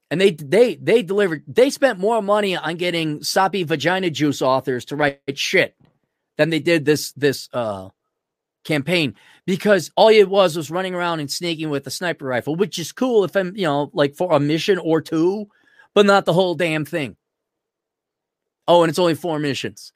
[0.09, 4.85] And they they they delivered they spent more money on getting soppy vagina juice authors
[4.85, 5.75] to write shit
[6.37, 7.89] than they did this this uh
[8.63, 12.77] campaign because all it was was running around and sneaking with a sniper rifle, which
[12.77, 15.47] is cool if I'm, you know, like for a mission or two,
[15.93, 17.15] but not the whole damn thing.
[18.67, 19.93] Oh, and it's only four missions.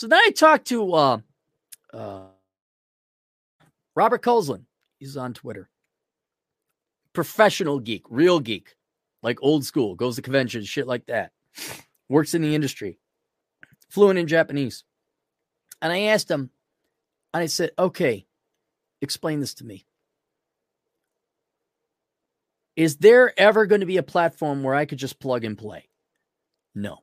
[0.00, 1.18] So then I talked to uh,
[1.92, 2.22] uh,
[3.94, 4.62] Robert Kulzlin.
[4.98, 5.68] He's on Twitter.
[7.12, 8.76] Professional geek, real geek,
[9.22, 11.32] like old school, goes to conventions, shit like that.
[12.08, 12.98] Works in the industry,
[13.90, 14.84] fluent in Japanese.
[15.82, 16.48] And I asked him,
[17.34, 18.24] and I said, okay,
[19.02, 19.84] explain this to me.
[22.74, 25.90] Is there ever going to be a platform where I could just plug and play?
[26.74, 27.00] No.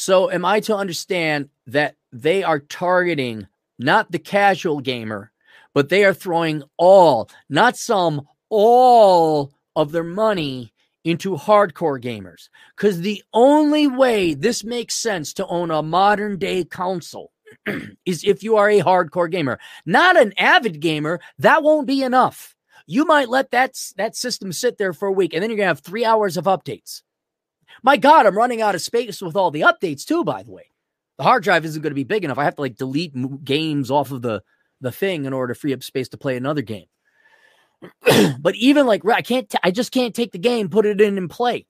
[0.00, 3.48] So, am I to understand that they are targeting
[3.80, 5.32] not the casual gamer,
[5.74, 10.72] but they are throwing all, not some, all of their money
[11.02, 12.48] into hardcore gamers.
[12.76, 17.32] Because the only way this makes sense to own a modern day console
[18.06, 21.18] is if you are a hardcore gamer, not an avid gamer.
[21.40, 22.54] That won't be enough.
[22.86, 25.64] You might let that, that system sit there for a week and then you're going
[25.64, 27.02] to have three hours of updates.
[27.82, 30.70] My God, I'm running out of space with all the updates too, by the way.
[31.16, 32.38] The hard drive isn't going to be big enough.
[32.38, 34.42] I have to like delete games off of the,
[34.80, 36.86] the thing in order to free up space to play another game.
[38.40, 41.18] but even like I can't, t- I just can't take the game, put it in
[41.18, 41.66] and play.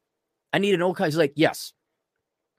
[0.52, 1.06] I need an guy.
[1.06, 1.72] He's like, yes.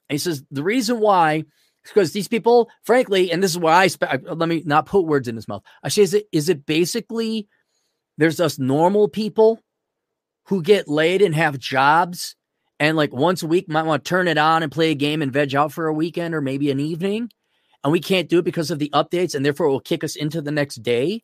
[0.09, 1.45] And he says the reason why is
[1.91, 5.27] because these people, frankly, and this is why I spe- let me not put words
[5.27, 5.63] in his mouth.
[5.83, 7.47] I say, is it is it basically
[8.17, 9.59] there's us normal people
[10.45, 12.35] who get laid and have jobs
[12.79, 15.21] and like once a week might want to turn it on and play a game
[15.21, 17.29] and veg out for a weekend or maybe an evening
[17.83, 20.15] and we can't do it because of the updates and therefore it will kick us
[20.15, 21.23] into the next day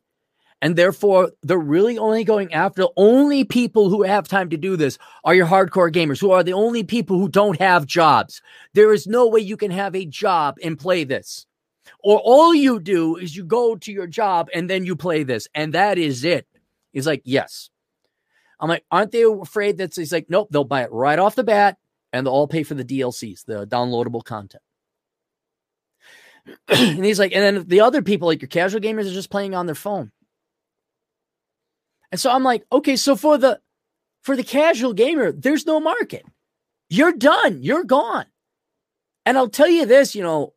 [0.62, 4.76] and therefore, they're really only going after the only people who have time to do
[4.76, 8.40] this are your hardcore gamers, who are the only people who don't have jobs.
[8.72, 11.46] There is no way you can have a job and play this.
[12.02, 15.46] Or all you do is you go to your job and then you play this,
[15.54, 16.46] and that is it.
[16.92, 17.68] it's like, yes.
[18.58, 21.44] I'm like, aren't they afraid that he's like, nope, they'll buy it right off the
[21.44, 21.78] bat
[22.12, 24.62] and they'll all pay for the DLCs, the downloadable content.
[26.68, 29.54] and he's like, and then the other people, like your casual gamers, are just playing
[29.54, 30.12] on their phone.
[32.12, 33.60] And so I'm like, okay, so for the
[34.22, 36.24] for the casual gamer, there's no market.
[36.88, 37.62] You're done.
[37.62, 38.26] You're gone.
[39.24, 40.54] And I'll tell you this, you know,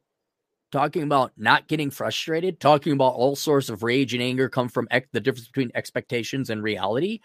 [0.72, 4.88] talking about not getting frustrated, talking about all sorts of rage and anger come from
[4.92, 7.20] ex- the difference between expectations and reality.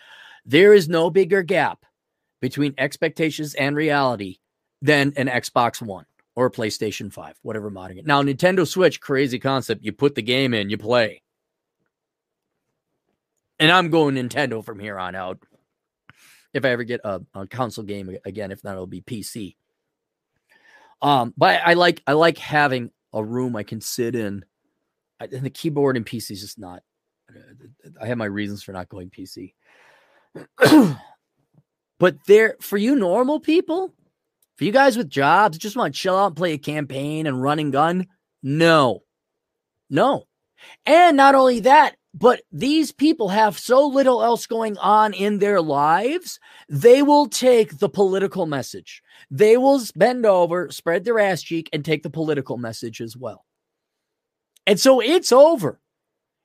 [0.46, 1.84] There is no bigger gap
[2.40, 4.38] between expectations and reality
[4.82, 6.04] than an Xbox One
[6.36, 8.06] or a PlayStation 5, whatever modding it.
[8.06, 9.84] Now, Nintendo Switch, crazy concept.
[9.84, 11.22] You put the game in, you play.
[13.58, 15.38] And I'm going Nintendo from here on out.
[16.52, 19.56] If I ever get a, a console game again, if not, it'll be PC.
[21.02, 24.44] Um, but I, like I like having a room I can sit in.
[25.20, 26.82] I, and the keyboard and PC is just not.
[28.00, 29.54] I have my reasons for not going PC.
[31.98, 33.94] but there, for you normal people,
[34.56, 37.42] for you guys with jobs, just want to chill out and play a campaign and
[37.42, 38.06] run and gun,
[38.42, 39.02] no,
[39.90, 40.24] no.
[40.86, 45.60] And not only that, but these people have so little else going on in their
[45.60, 46.38] lives,
[46.68, 49.02] they will take the political message.
[49.30, 53.44] They will bend over, spread their ass cheek, and take the political message as well.
[54.66, 55.80] And so it's over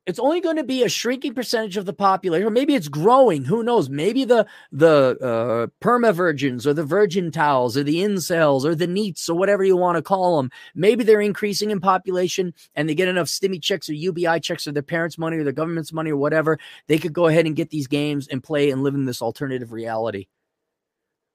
[0.06, 3.44] it's only going to be a shrinking percentage of the population, or maybe it's growing.
[3.44, 3.90] Who knows?
[3.90, 8.88] Maybe the the uh, perma virgins, or the virgin towels, or the incels, or the
[8.88, 10.50] NEETs, or whatever you want to call them.
[10.74, 14.72] Maybe they're increasing in population, and they get enough stimmy checks or UBI checks, or
[14.72, 16.60] their parents' money, or their government's money, or whatever.
[16.88, 19.72] They could go ahead and get these games and play and live in this alternative
[19.72, 20.28] reality.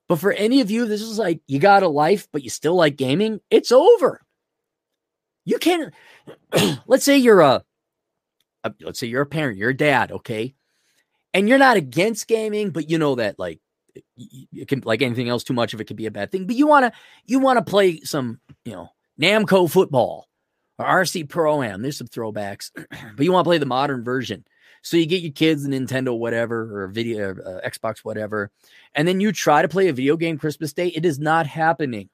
[0.07, 2.75] But for any of you, this is like you got a life, but you still
[2.75, 3.39] like gaming.
[3.49, 4.21] It's over.
[5.45, 5.93] You can't.
[6.87, 7.63] let's say you're a
[8.81, 10.55] let's say you're a parent, you're a dad, okay,
[11.33, 13.59] and you're not against gaming, but you know that like
[14.17, 16.45] it can like anything else, too much of it could be a bad thing.
[16.47, 18.89] But you want to you want to play some you know
[19.19, 20.27] Namco football
[20.77, 21.81] or RC Pro Am.
[21.81, 22.71] There's some throwbacks,
[23.15, 24.45] but you want to play the modern version.
[24.81, 28.51] So you get your kids a Nintendo whatever or video uh, Xbox whatever,
[28.93, 30.87] and then you try to play a video game Christmas Day.
[30.87, 32.09] It is not happening.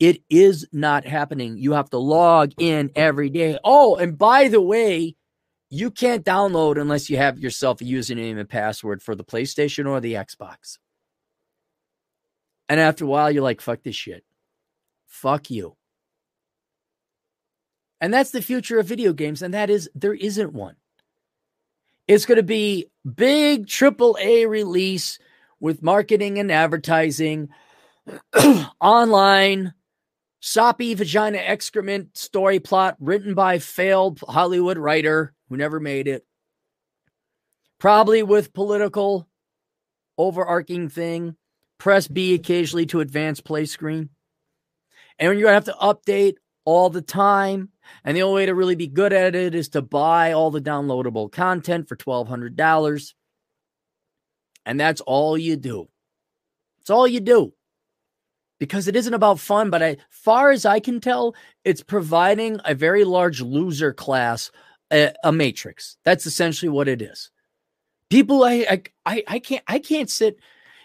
[0.00, 1.56] It is not happening.
[1.56, 3.58] You have to log in every day.
[3.62, 5.14] Oh, and by the way,
[5.70, 10.00] you can't download unless you have yourself a username and password for the PlayStation or
[10.00, 10.78] the Xbox.
[12.68, 14.24] And after a while, you're like, fuck this shit.
[15.06, 15.76] Fuck you.
[18.00, 19.42] And that's the future of video games.
[19.42, 20.74] And that is, there isn't one.
[22.08, 25.18] It's going to be big triple A release
[25.60, 27.50] with marketing and advertising,
[28.80, 29.74] online,
[30.40, 36.24] soppy vagina excrement story plot written by failed Hollywood writer who never made it.
[37.78, 39.28] Probably with political
[40.16, 41.36] overarching thing.
[41.78, 44.10] Press B occasionally to advance play screen.
[45.18, 47.70] And you're going to have to update all the time.
[48.04, 50.60] And the only way to really be good at it is to buy all the
[50.60, 53.14] downloadable content for $1,200.
[54.64, 55.88] And that's all you do.
[56.80, 57.52] It's all you do.
[58.58, 62.74] Because it isn't about fun, but as far as I can tell, it's providing a
[62.74, 64.50] very large loser class
[64.92, 65.96] a, a matrix.
[66.04, 67.30] That's essentially what it is.
[68.08, 70.38] People, I, I, I can't, I can't sit.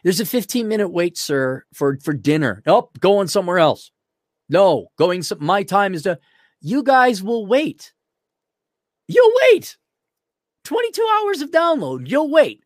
[0.04, 2.62] There's a 15 minute wait, sir, for for dinner.
[2.66, 3.90] Nope, going somewhere else.
[4.50, 5.24] No, going.
[5.24, 6.20] Some, my time is to.
[6.62, 7.94] You guys will wait.
[9.08, 9.78] You'll wait.
[10.64, 12.10] 22 hours of download.
[12.10, 12.64] You'll wait.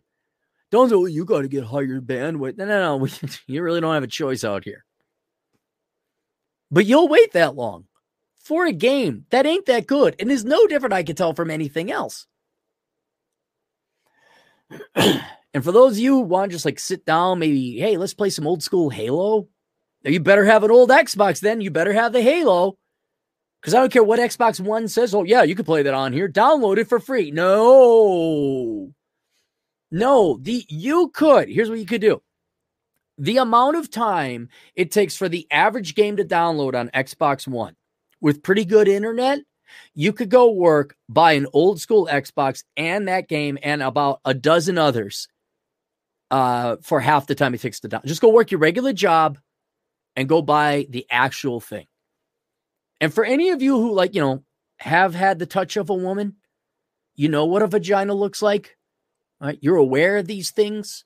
[0.71, 2.57] Don't say, you got to get higher bandwidth.
[2.57, 3.07] No, no, no.
[3.47, 4.85] You really don't have a choice out here.
[6.71, 7.85] But you'll wait that long
[8.49, 11.51] for a game that ain't that good and is no different, I can tell, from
[11.51, 12.25] anything else.
[14.95, 18.15] and for those of you who want to just like sit down, maybe, hey, let's
[18.15, 19.47] play some old school Halo.
[20.03, 21.61] Now you better have an old Xbox then.
[21.61, 22.79] You better have the Halo.
[23.61, 25.13] Because I don't care what Xbox One says.
[25.13, 26.27] Oh, yeah, you can play that on here.
[26.27, 27.29] Download it for free.
[27.29, 28.91] No.
[29.91, 31.49] No, the you could.
[31.49, 32.23] Here's what you could do.
[33.19, 37.75] The amount of time it takes for the average game to download on Xbox One
[38.21, 39.39] with pretty good internet,
[39.93, 44.33] you could go work, buy an old school Xbox and that game and about a
[44.33, 45.27] dozen others
[46.31, 48.05] uh, for half the time it takes to download.
[48.05, 49.37] Just go work your regular job
[50.15, 51.85] and go buy the actual thing.
[53.01, 54.43] And for any of you who, like, you know,
[54.79, 56.35] have had the touch of a woman,
[57.15, 58.77] you know what a vagina looks like,
[59.41, 59.57] right?
[59.61, 61.05] You're aware of these things.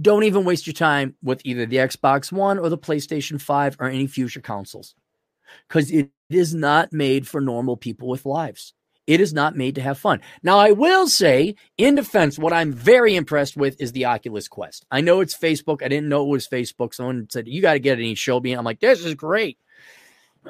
[0.00, 3.88] Don't even waste your time with either the Xbox One or the PlayStation 5 or
[3.88, 4.94] any future consoles
[5.68, 8.74] because it is not made for normal people with lives.
[9.06, 10.20] It is not made to have fun.
[10.44, 14.86] Now, I will say, in defense, what I'm very impressed with is the Oculus Quest.
[14.92, 15.82] I know it's Facebook.
[15.82, 16.94] I didn't know it was Facebook.
[16.94, 18.02] Someone said, You got to get it.
[18.02, 18.52] And he showed me.
[18.52, 19.58] I'm like, This is great.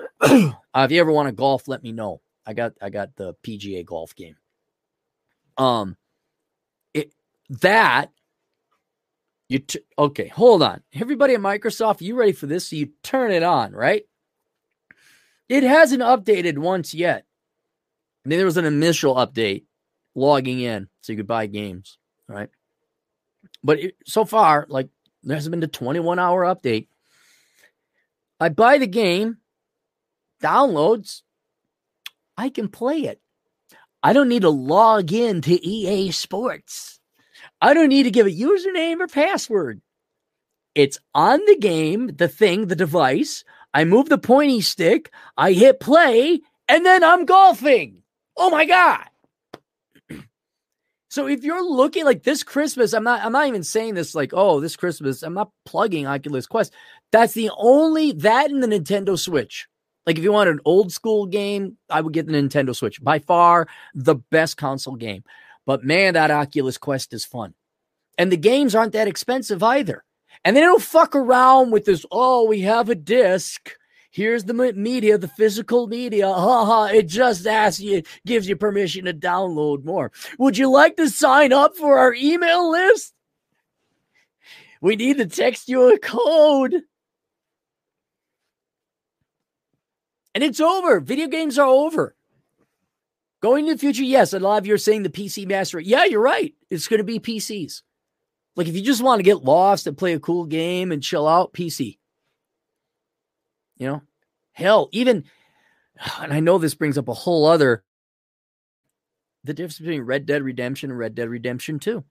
[0.22, 2.20] if you ever want to golf, let me know.
[2.46, 4.36] I got I got the PGA golf game.
[5.56, 5.96] Um,
[6.94, 7.12] it
[7.60, 8.10] that
[9.48, 10.28] you t- okay?
[10.28, 12.68] Hold on, everybody at Microsoft, you ready for this?
[12.68, 14.04] So you turn it on, right?
[15.48, 17.24] It hasn't updated once yet.
[18.24, 19.64] I mean, there was an initial update
[20.14, 21.98] logging in so you could buy games,
[22.28, 22.48] right?
[23.64, 24.89] But it, so far, like
[25.23, 26.89] there hasn't been a 21 hour update.
[28.40, 29.39] I buy the game,
[30.43, 31.23] downloads,
[32.36, 33.20] I can play it.
[34.02, 37.01] I don't need to log in to EA Sports.
[37.60, 39.81] I don't need to give a username or password.
[40.74, 43.44] It's on the game, the thing, the device.
[43.74, 48.02] I move the pointy stick, I hit play, and then I'm golfing.
[48.36, 49.04] Oh my God.
[51.08, 54.32] So if you're looking like this Christmas, I'm not I'm not even saying this like,
[54.32, 56.72] oh, this Christmas, I'm not plugging Oculus Quest.
[57.10, 59.68] That's the only that in the Nintendo Switch.
[60.06, 63.02] Like if you want an old school game, I would get the Nintendo Switch.
[63.02, 65.22] By far the best console game.
[65.66, 67.52] But man, that Oculus Quest is fun.
[68.16, 70.04] And the games aren't that expensive either.
[70.44, 73.77] And they don't fuck around with this, oh, we have a disc.
[74.10, 76.28] Here's the media, the physical media.
[76.28, 76.85] Ha ha.
[76.86, 80.12] It just asks you, gives you permission to download more.
[80.39, 83.14] Would you like to sign up for our email list?
[84.82, 86.82] We need to text you a code.
[90.35, 91.01] And it's over.
[91.01, 92.14] Video games are over.
[93.40, 94.32] Going to the future, yes.
[94.32, 95.81] A lot of you are saying the PC master.
[95.81, 96.55] Yeah, you're right.
[96.69, 97.82] It's going to be PCs.
[98.56, 101.26] Like if you just want to get lost and play a cool game and chill
[101.26, 101.98] out, PC.
[103.76, 104.02] You know,
[104.52, 105.24] hell, even,
[106.20, 107.82] and I know this brings up a whole other,
[109.44, 112.04] the difference between Red Dead Redemption and Red Dead Redemption 2.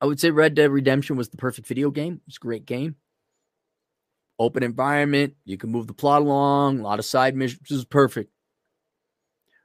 [0.00, 2.20] I would say Red Dead Redemption was the perfect video game.
[2.26, 2.96] It's a great game
[4.42, 5.34] open environment.
[5.44, 7.70] You can move the plot along, a lot of side missions.
[7.70, 8.30] Is perfect.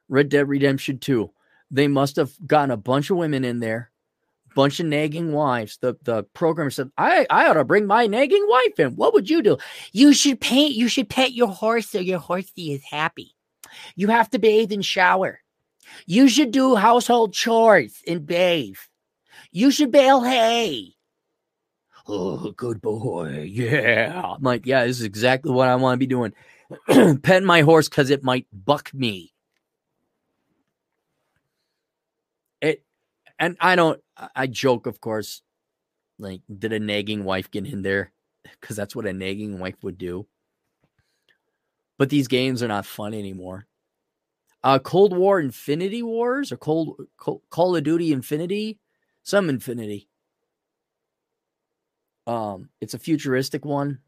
[0.08, 1.32] Red Dead Redemption 2.
[1.72, 3.92] They must have gotten a bunch of women in there,
[4.58, 5.78] bunch of nagging wives.
[5.80, 8.96] The the programmer said, I, I ought to bring my nagging wife in.
[8.96, 9.58] What would you do?
[9.94, 13.36] You should paint, you should pet your horse so your horsey is happy.
[13.96, 15.40] You have to bathe and shower.
[16.06, 18.78] You should do household chores and bathe.
[19.52, 20.98] You should bale hay
[22.08, 23.50] oh, good boy.
[23.52, 24.34] Yeah.
[24.36, 26.34] I'm like, yeah, this is exactly what I want to be doing.
[27.22, 29.34] Pet my horse because it might buck me.
[32.62, 32.84] It,
[33.40, 34.02] and I don't,
[34.36, 35.42] I joke, of course,
[36.20, 38.12] like, did a nagging wife get in there?
[38.62, 40.26] Because that's what a nagging wife would do.
[41.98, 43.68] But these games are not fun anymore.
[44.64, 48.80] Uh, Cold War Infinity Wars or Cold Call of Duty Infinity,
[49.22, 50.08] some Infinity.
[52.26, 54.00] Um, it's a futuristic one.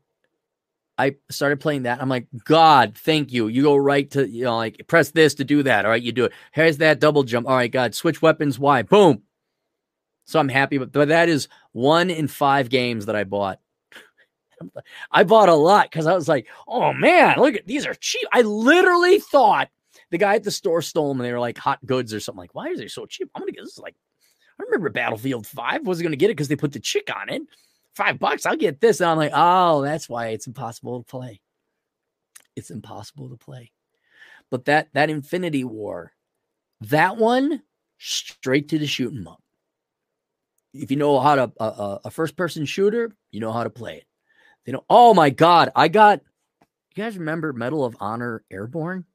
[0.99, 2.01] I started playing that.
[2.01, 3.47] I'm like, God, thank you.
[3.47, 5.85] You go right to, you know, like press this to do that.
[5.85, 6.33] All right, you do it.
[6.51, 7.47] Here's that double jump.
[7.47, 8.59] All right, God, switch weapons.
[8.59, 8.81] Why?
[8.81, 9.23] Boom.
[10.25, 13.61] So I'm happy, but, but that is one in five games that I bought.
[15.11, 18.27] I bought a lot because I was like, oh man, look at these are cheap.
[18.33, 19.69] I literally thought
[20.11, 22.41] the guy at the store stole them and they were like hot goods or something.
[22.41, 23.29] Like, why is they so cheap?
[23.33, 23.79] I'm gonna get this.
[23.79, 23.95] Like,
[24.59, 25.87] I remember Battlefield Five.
[25.87, 27.41] Wasn't gonna get it because they put the chick on it
[27.99, 29.01] five bucks, I'll get this.
[29.01, 31.41] And I'm like, oh, that's why it's impossible to play.
[32.55, 33.71] It's impossible to play.
[34.49, 36.13] But that that Infinity War,
[36.81, 37.61] that one
[37.97, 39.41] straight to the shooting up.
[40.73, 43.97] If you know how to uh, a first person shooter, you know how to play
[43.97, 44.05] it.
[44.65, 44.85] They know.
[44.89, 46.21] Oh my god, I got.
[46.95, 49.05] You guys remember Medal of Honor Airborne?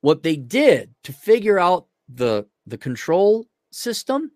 [0.00, 4.32] What they did to figure out the the control system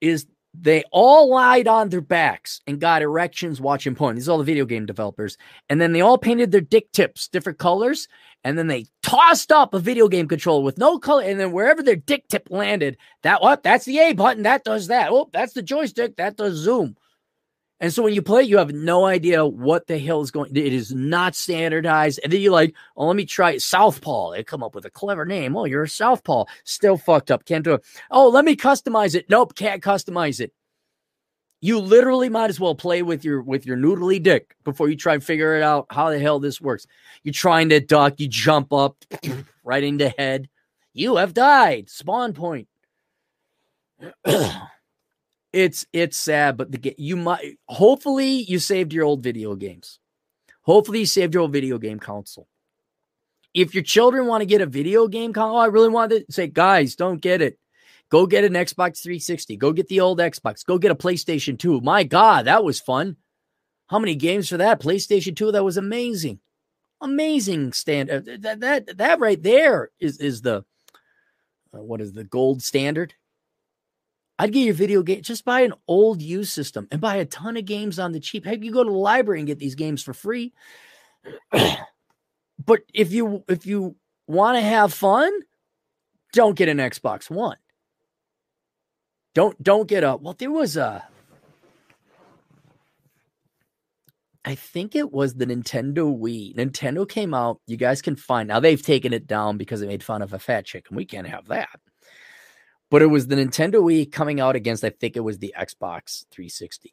[0.00, 0.26] is
[0.58, 4.14] they all lied on their backs and got erections watching porn.
[4.14, 5.36] These are all the video game developers.
[5.68, 8.08] And then they all painted their dick tips different colors.
[8.44, 11.22] And then they tossed up a video game controller with no color.
[11.22, 13.62] And then wherever their dick tip landed, that what?
[13.62, 14.44] That's the A button.
[14.44, 15.10] That does that.
[15.10, 16.16] Oh, that's the joystick.
[16.16, 16.96] That does zoom.
[17.80, 20.56] And so when you play, you have no idea what the hell is going.
[20.56, 22.20] It is not standardized.
[22.22, 25.24] And then you're like, "Oh, let me try Southpaw." They come up with a clever
[25.24, 25.56] name.
[25.56, 26.44] Oh, you're a Southpaw.
[26.62, 27.44] Still fucked up.
[27.44, 27.84] Can't do it.
[28.10, 29.28] Oh, let me customize it.
[29.28, 30.52] Nope, can't customize it.
[31.60, 35.14] You literally might as well play with your with your noodly dick before you try
[35.14, 36.86] and figure it out how the hell this works.
[37.22, 38.96] You're trying to duck, you jump up
[39.64, 40.48] right into head.
[40.92, 41.90] You have died.
[41.90, 42.68] Spawn point.
[45.54, 50.00] it's it's sad, but the you might hopefully you saved your old video games.
[50.62, 52.48] Hopefully you saved your old video game console.
[53.54, 56.48] If your children want to get a video game console, I really want to say,
[56.48, 57.58] guys, don't get it.
[58.10, 59.56] Go get an Xbox 360.
[59.56, 60.66] Go get the old Xbox.
[60.66, 61.80] Go get a PlayStation 2.
[61.80, 63.16] My God, that was fun.
[63.86, 64.80] How many games for that?
[64.80, 66.40] PlayStation 2, that was amazing.
[67.00, 68.10] Amazing stand.
[68.10, 70.64] Uh, that that that right there is is the
[71.72, 73.14] uh, what is the gold standard
[74.38, 77.56] I'd get your video game, just buy an old used system and buy a ton
[77.56, 78.44] of games on the cheap.
[78.44, 80.52] Hey, you go to the library and get these games for free.
[81.52, 83.94] but if you if you
[84.26, 85.32] want to have fun,
[86.32, 87.56] don't get an Xbox One.
[89.34, 91.06] Don't don't get a well, there was a
[94.44, 96.54] I think it was the Nintendo Wii.
[96.56, 97.60] Nintendo came out.
[97.66, 100.40] You guys can find now they've taken it down because they made fun of a
[100.40, 101.80] fat chick, and we can't have that
[102.94, 106.26] but it was the Nintendo Wii coming out against, I think it was the Xbox
[106.30, 106.92] 360.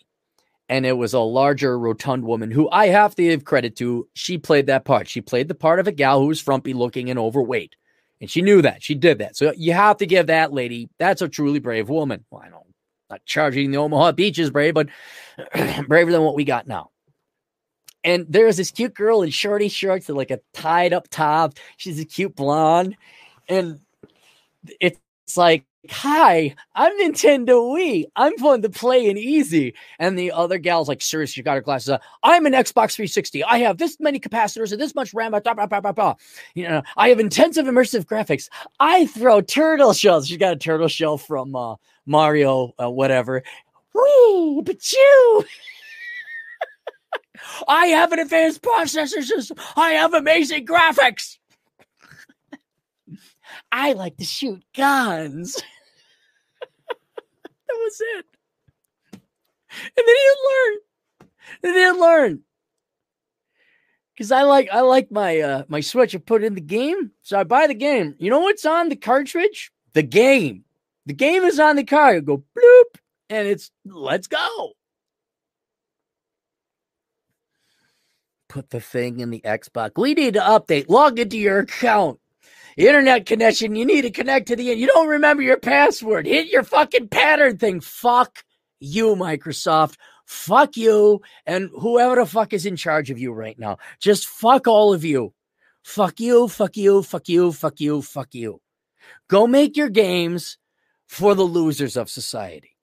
[0.68, 4.08] And it was a larger, rotund woman who I have to give credit to.
[4.16, 5.08] She played that part.
[5.08, 7.76] She played the part of a gal who was frumpy looking and overweight.
[8.20, 8.82] And she knew that.
[8.82, 9.36] She did that.
[9.38, 12.26] So you have to give that lady, that's a truly brave woman.
[12.32, 12.66] Well, I don't,
[13.12, 14.90] not charging the Omaha beaches brave, but
[15.88, 16.90] braver than what we got now.
[18.04, 21.60] And there's this cute girl in shorty shorts and like a tied up top.
[21.78, 22.98] She's a cute blonde.
[23.48, 23.82] And
[24.80, 24.98] it's
[25.38, 28.06] like Hi, I'm Nintendo Wii.
[28.16, 29.74] I'm fun to play and easy.
[29.98, 32.00] And the other gal's like, seriously, you got her glasses on.
[32.22, 33.44] I'm an Xbox 360.
[33.44, 35.32] I have this many capacitors and this much RAM.
[35.32, 36.16] Blah, blah, blah, blah, blah.
[36.54, 38.48] You know, I have intensive immersive graphics.
[38.80, 40.28] I throw turtle shells.
[40.28, 43.42] She's got a turtle shell from uh, Mario, uh, whatever.
[43.96, 45.46] Wee, but you.
[47.68, 49.58] I have an advanced processor system.
[49.76, 51.40] I have amazing graphics.
[53.72, 55.56] I like to shoot guns.
[56.90, 56.98] that
[57.70, 58.26] was it.
[59.14, 59.22] And
[59.96, 60.78] then he learn.
[61.64, 62.44] And then learn.
[64.18, 66.14] Cause I like I like my uh my Switch.
[66.14, 68.14] I put in the game, so I buy the game.
[68.20, 69.72] You know what's on the cartridge?
[69.94, 70.64] The game.
[71.08, 72.14] The game is on the car.
[72.14, 73.00] You go bloop,
[73.30, 74.74] and it's let's go.
[78.48, 79.92] Put the thing in the Xbox.
[79.98, 80.88] We need to update.
[80.88, 82.20] Log into your account
[82.78, 83.76] internet connection.
[83.76, 84.64] You need to connect to the.
[84.64, 86.26] You don't remember your password.
[86.26, 87.82] Hit your fucking pattern thing.
[87.82, 88.44] Fuck
[88.80, 89.96] you, Microsoft.
[90.26, 93.78] Fuck you and whoever the fuck is in charge of you right now.
[94.00, 95.34] Just fuck all of you.
[95.84, 98.62] Fuck you, fuck you, fuck you, fuck you, fuck you.
[99.28, 100.58] Go make your games
[101.08, 102.78] for the losers of society.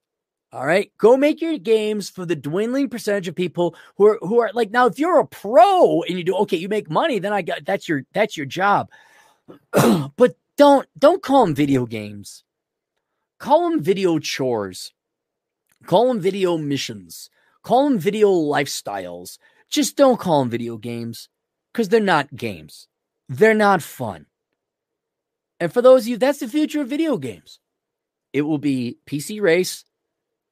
[0.52, 4.40] All right, go make your games for the dwindling percentage of people who are who
[4.40, 4.86] are like now.
[4.86, 7.88] If you're a pro and you do okay, you make money, then I got that's
[7.88, 8.90] your that's your job.
[10.16, 12.44] but don't don't call them video games.
[13.38, 14.92] Call them video chores.
[15.86, 17.30] Call them video missions.
[17.62, 19.38] Call them video lifestyles.
[19.70, 21.28] Just don't call them video games
[21.72, 22.88] because they're not games.
[23.28, 24.26] They're not fun.
[25.60, 27.60] And for those of you, that's the future of video games.
[28.32, 29.84] It will be PC race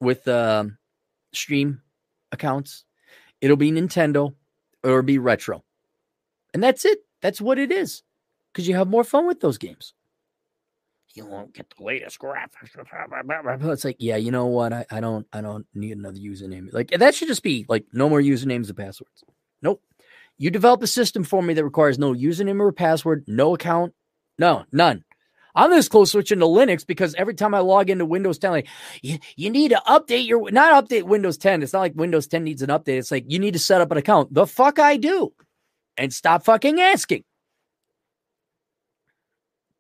[0.01, 0.79] with um,
[1.33, 1.83] Steam
[2.33, 2.85] accounts.
[3.41, 4.35] It'll be Nintendo
[4.83, 5.65] or it'll be retro.
[6.53, 6.99] And that's it.
[7.23, 8.03] That's what it is
[8.57, 9.93] because you have more fun with those games.
[11.15, 12.75] You won't get the latest graphics.
[13.73, 14.73] It's like, yeah, you know what?
[14.73, 16.73] I, I don't I don't need another username.
[16.73, 19.25] Like that should just be like no more usernames and passwords.
[19.61, 19.83] Nope.
[20.39, 23.93] You develop a system for me that requires no username or password, no account,
[24.39, 25.05] no, none.
[25.55, 28.69] I'm this close switching to Linux because every time I log into Windows 10, like
[29.03, 31.63] you, you need to update your not update Windows 10.
[31.63, 32.99] It's not like Windows 10 needs an update.
[32.99, 34.33] It's like you need to set up an account.
[34.33, 35.35] The fuck I do,
[35.99, 37.25] and stop fucking asking.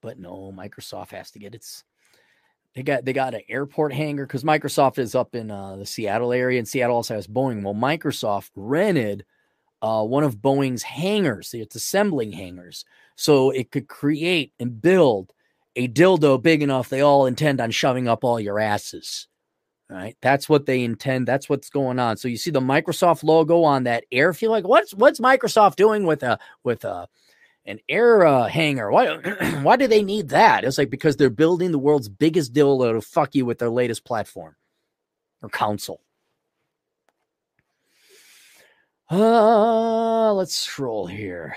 [0.02, 1.84] But no, Microsoft has to get its
[2.76, 6.32] they got they got an airport hangar because Microsoft is up in uh, the Seattle
[6.32, 7.62] area, and Seattle also has Boeing.
[7.62, 9.24] Well, Microsoft rented
[9.80, 12.84] uh, one of Boeing's hangars, its assembling hangars,
[13.16, 15.32] so it could create and build
[15.74, 19.26] a dildo big enough they all intend on shoving up all your asses.
[19.88, 21.28] Right, that's what they intend.
[21.28, 22.18] That's what's going on.
[22.18, 24.34] So you see the Microsoft logo on that air.
[24.34, 27.08] Feel like what's what's Microsoft doing with a with a
[27.66, 28.90] an air uh, hanger.
[28.90, 29.16] Why
[29.62, 30.64] why do they need that?
[30.64, 34.04] It's like because they're building the world's biggest dildo to fuck you with their latest
[34.04, 34.56] platform
[35.42, 36.00] or console.
[39.10, 41.54] Uh, let's scroll here.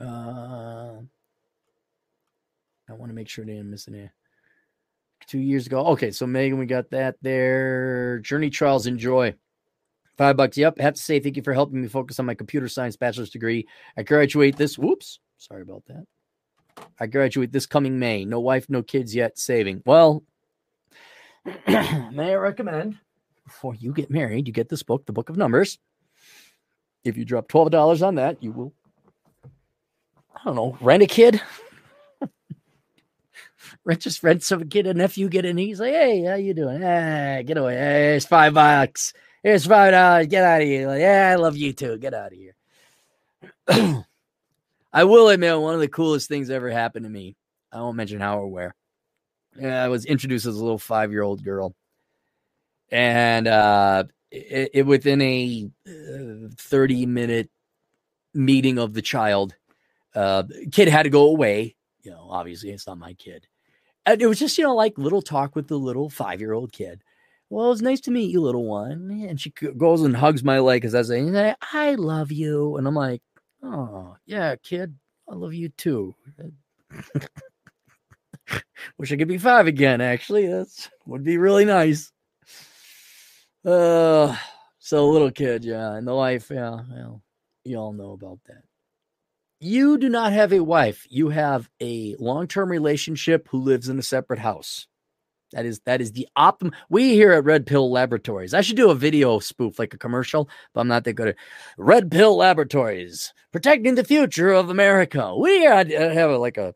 [0.00, 0.94] Uh,
[2.88, 4.10] I want to make sure I didn't miss any.
[5.28, 5.86] Two years ago.
[5.86, 8.18] Okay, so Megan, we got that there.
[8.18, 9.34] Journey Trials Enjoy.
[10.18, 10.58] Five bucks.
[10.58, 10.78] Yep.
[10.78, 13.66] Have to say thank you for helping me focus on my computer science bachelor's degree.
[13.96, 14.78] I graduate this.
[14.78, 15.20] Whoops.
[15.38, 16.04] Sorry about that.
[17.00, 18.24] I graduate this coming May.
[18.24, 19.38] No wife, no kids yet.
[19.38, 19.82] Saving.
[19.84, 20.22] Well,
[21.66, 22.98] may I recommend
[23.44, 25.78] before you get married, you get this book, The Book of Numbers.
[27.04, 28.72] If you drop twelve dollars on that, you will.
[30.34, 30.78] I don't know.
[30.80, 31.40] Rent a kid.
[33.84, 35.80] rent just rent some kid a nephew, get a niece.
[35.80, 36.80] Like, hey, how you doing?
[36.80, 37.76] Hey, get away.
[37.76, 39.12] Hey, it's five bucks.
[39.42, 40.28] Here's five dollars.
[40.28, 40.86] Get out of here.
[40.86, 41.98] Like, yeah, I love you too.
[41.98, 42.54] Get out of here.
[44.92, 47.34] I will admit one of the coolest things ever happened to me.
[47.72, 48.74] I won't mention how or where.
[49.58, 51.74] Yeah, I was introduced as a little five year old girl,
[52.90, 57.50] and uh, it, it within a uh, thirty minute
[58.34, 59.56] meeting of the child,
[60.14, 61.74] uh, kid had to go away.
[62.02, 63.46] You know, obviously it's not my kid.
[64.06, 66.72] And it was just you know like little talk with the little five year old
[66.72, 67.02] kid
[67.52, 69.10] well, it's nice to meet you, little one.
[69.28, 72.78] And she goes and hugs my leg as I say, I love you.
[72.78, 73.20] And I'm like,
[73.62, 74.96] oh, yeah, kid,
[75.28, 76.14] I love you too.
[78.96, 80.46] Wish I could be five again, actually.
[80.46, 80.66] That
[81.04, 82.10] would be really nice.
[83.62, 84.34] Uh,
[84.78, 87.22] so little kid, yeah, and the wife, yeah, well,
[87.64, 88.62] you all know about that.
[89.60, 91.06] You do not have a wife.
[91.10, 94.86] You have a long term relationship who lives in a separate house.
[95.52, 96.74] That is that is the optimum.
[96.88, 98.54] We here at Red Pill Laboratories.
[98.54, 101.36] I should do a video spoof like a commercial, but I'm not that good at
[101.76, 105.36] Red Pill Laboratories protecting the future of America.
[105.36, 106.74] We I'd have a, like a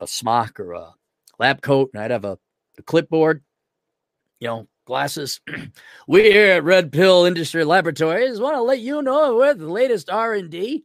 [0.00, 0.94] a smock or a
[1.38, 2.38] lab coat, and I'd have a,
[2.78, 3.42] a clipboard,
[4.40, 5.40] you know, glasses.
[6.06, 10.10] we here at Red Pill Industry Laboratories want to let you know with the latest
[10.10, 10.84] R and D,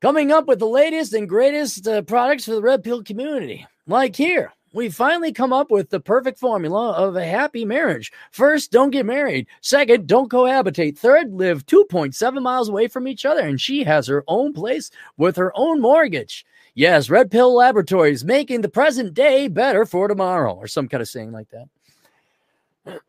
[0.00, 4.16] coming up with the latest and greatest uh, products for the Red Pill community, like
[4.16, 8.12] here we finally come up with the perfect formula of a happy marriage.
[8.30, 9.46] First, don't get married.
[9.60, 10.96] Second, don't cohabitate.
[10.96, 13.40] Third, live 2.7 miles away from each other.
[13.40, 16.44] And she has her own place with her own mortgage.
[16.74, 21.08] Yes, Red Pill Laboratories making the present day better for tomorrow, or some kind of
[21.08, 21.68] saying like that.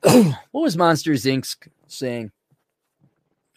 [0.52, 1.56] what was Monsters Inc.
[1.88, 2.32] saying?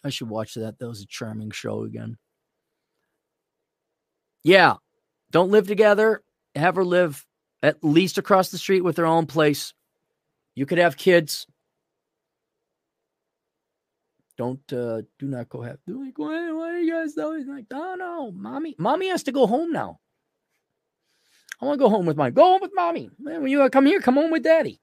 [0.03, 0.77] I should watch that.
[0.77, 2.17] That was a charming show again.
[4.43, 4.75] Yeah,
[5.31, 6.21] don't live together.
[6.53, 7.25] Have her live
[7.65, 9.73] at least across the street with their own place.
[10.53, 11.47] You could have kids.
[14.37, 17.95] Don't uh do not go have like, why, why are you guys always like, oh
[17.97, 19.99] no, mommy, mommy has to go home now.
[21.61, 23.09] I want to go home with my go home with mommy.
[23.17, 24.81] Man, when you come here, come home with daddy.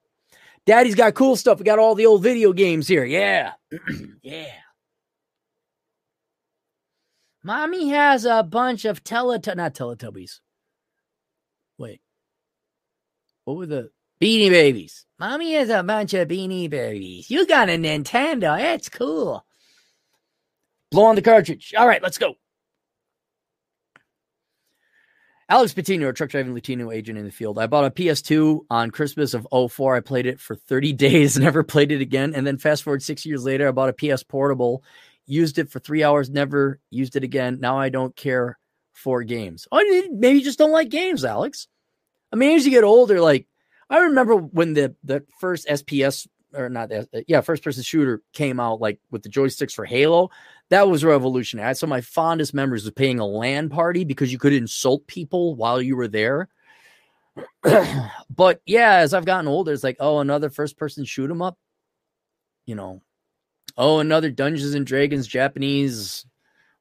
[0.65, 1.59] Daddy's got cool stuff.
[1.59, 3.05] We got all the old video games here.
[3.05, 3.53] Yeah.
[4.23, 4.47] yeah.
[7.45, 10.41] Mommy has a bunch of Teletubbies, not Teletubbies.
[11.77, 12.01] Wait.
[13.45, 13.91] What were the
[14.21, 15.05] Beanie Babies?
[15.19, 17.31] Mommy has a bunch of Beanie Babies.
[17.31, 18.57] You got a Nintendo.
[18.59, 19.45] That's cool.
[20.91, 21.75] Blow on the cartridge.
[21.77, 22.35] All right, let's go.
[25.49, 27.59] Alex Patino, a truck driving Latino agent in the field.
[27.59, 29.97] I bought a PS2 on Christmas of 04.
[29.97, 32.33] I played it for 30 days, never played it again.
[32.35, 34.83] And then fast forward six years later, I bought a PS Portable,
[35.27, 37.59] used it for three hours, never used it again.
[37.61, 38.59] Now I don't care
[38.93, 39.67] for games.
[39.71, 41.69] Oh, maybe you just don't like games, Alex.
[42.33, 43.47] I mean, as you get older, like
[43.91, 46.91] I remember when the the first SPS or not
[47.29, 50.31] yeah first person shooter came out like with the joysticks for Halo.
[50.71, 51.69] That was revolutionary.
[51.69, 55.55] I So my fondest memories of paying a LAN party because you could insult people
[55.55, 56.49] while you were there.
[57.63, 61.59] but yeah, as I've gotten older, it's like oh another first person shoot 'em up.
[62.67, 63.03] You know,
[63.77, 66.25] oh another Dungeons and Dragons Japanese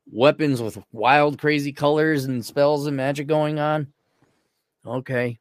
[0.10, 3.94] weapons with wild crazy colors and spells and magic going on.
[4.86, 5.40] Okay.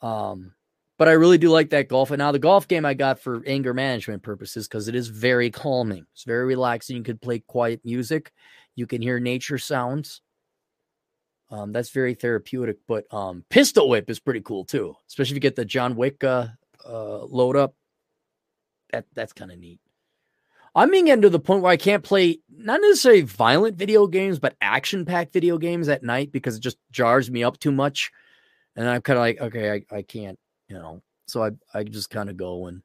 [0.00, 0.52] Um,
[0.98, 2.10] but I really do like that golf.
[2.10, 5.50] And now the golf game I got for anger management purposes because it is very
[5.50, 6.06] calming.
[6.14, 6.96] It's very relaxing.
[6.96, 8.32] You can play quiet music.
[8.74, 10.22] You can hear nature sounds.
[11.50, 12.78] Um, that's very therapeutic.
[12.88, 16.24] But um, pistol whip is pretty cool too, especially if you get the John Wick
[16.24, 16.48] uh,
[16.86, 17.74] uh, load up.
[18.92, 19.80] That that's kind of neat.
[20.76, 24.38] I'm being getting to the point where I can't play not necessarily violent video games,
[24.38, 28.12] but action packed video games at night because it just jars me up too much.
[28.76, 30.38] And I'm kind of like, okay, I, I can't,
[30.68, 31.02] you know.
[31.28, 32.82] So I I just kind of go and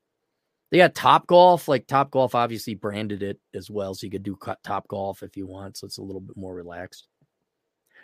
[0.72, 1.68] they got Top Golf.
[1.68, 5.36] Like Top Golf obviously branded it as well, so you could do Top Golf if
[5.36, 5.78] you want.
[5.78, 7.08] So it's a little bit more relaxed.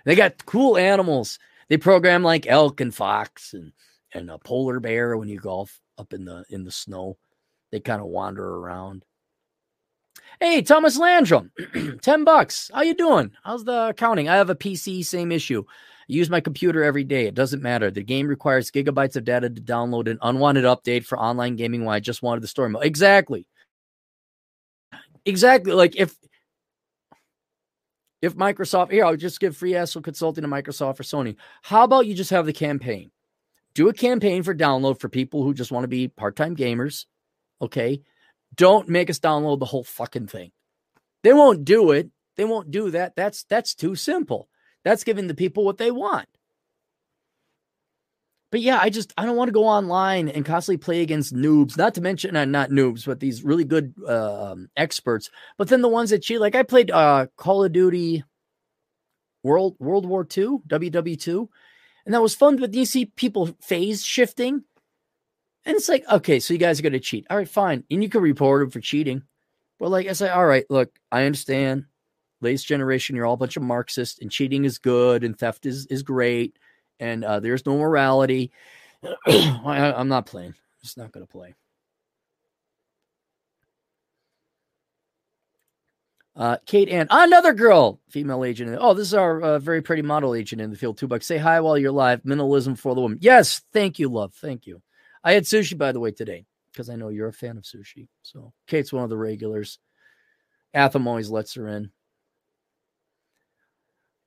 [0.04, 1.40] They got cool animals.
[1.70, 3.72] They program like elk and fox and
[4.14, 7.18] and a polar bear when you golf up in the in the snow.
[7.72, 9.06] They kind of wander around.
[10.40, 11.52] Hey, Thomas Landrum,
[12.02, 12.70] 10 bucks.
[12.74, 13.32] How you doing?
[13.44, 14.30] How's the accounting?
[14.30, 15.64] I have a PC, same issue.
[15.68, 15.74] I
[16.08, 17.26] use my computer every day.
[17.28, 17.90] It doesn't matter.
[17.92, 21.96] The game requires gigabytes of data to download an unwanted update for online gaming when
[21.96, 22.86] I just wanted the story mode.
[22.86, 23.48] Exactly.
[25.26, 25.74] Exactly.
[25.74, 26.16] Like if
[28.22, 31.36] if Microsoft, here, I'll just give free ASL consulting to Microsoft or Sony.
[31.62, 33.12] How about you just have the campaign?
[33.76, 37.06] Do a campaign for download for people who just want to be part-time gamers.
[37.62, 38.02] Okay.
[38.56, 40.52] Don't make us download the whole fucking thing.
[41.24, 42.10] They won't do it.
[42.36, 43.16] They won't do that.
[43.16, 44.50] That's that's too simple.
[44.84, 46.28] That's giving the people what they want.
[48.52, 51.78] But yeah, I just I don't want to go online and constantly play against noobs.
[51.78, 55.30] Not to mention uh, not noobs, but these really good um, experts.
[55.58, 58.24] But then the ones that cheat, like I played uh, Call of Duty
[59.44, 61.48] World World War II, WW2,
[62.06, 62.56] and that was fun.
[62.56, 64.64] But you see people phase shifting,
[65.68, 67.28] and it's like, okay, so you guys are going to cheat.
[67.30, 67.84] All right, fine.
[67.92, 69.24] And you can report them for cheating.
[69.80, 71.86] But like I say, all right, look, I understand.
[72.40, 75.88] Latest generation, you're all a bunch of Marxists, and cheating is good, and theft is
[75.88, 76.56] is great,
[77.00, 78.52] and uh, there's no morality.
[79.28, 80.50] I, I'm not playing.
[80.52, 81.56] I'm just not going to play.
[86.36, 88.78] Uh, Kate Ann, another girl, female agent.
[88.80, 90.98] Oh, this is our uh, very pretty model agent in the field.
[90.98, 91.26] Two bucks.
[91.26, 92.22] Say hi while you're live.
[92.24, 93.18] Minimalism for the woman.
[93.20, 94.34] Yes, thank you, love.
[94.36, 94.82] Thank you.
[95.24, 96.46] I had sushi, by the way, today
[96.78, 98.08] because I know you're a fan of sushi.
[98.22, 99.80] So Kate's one of the regulars.
[100.76, 101.90] Atham always lets her in.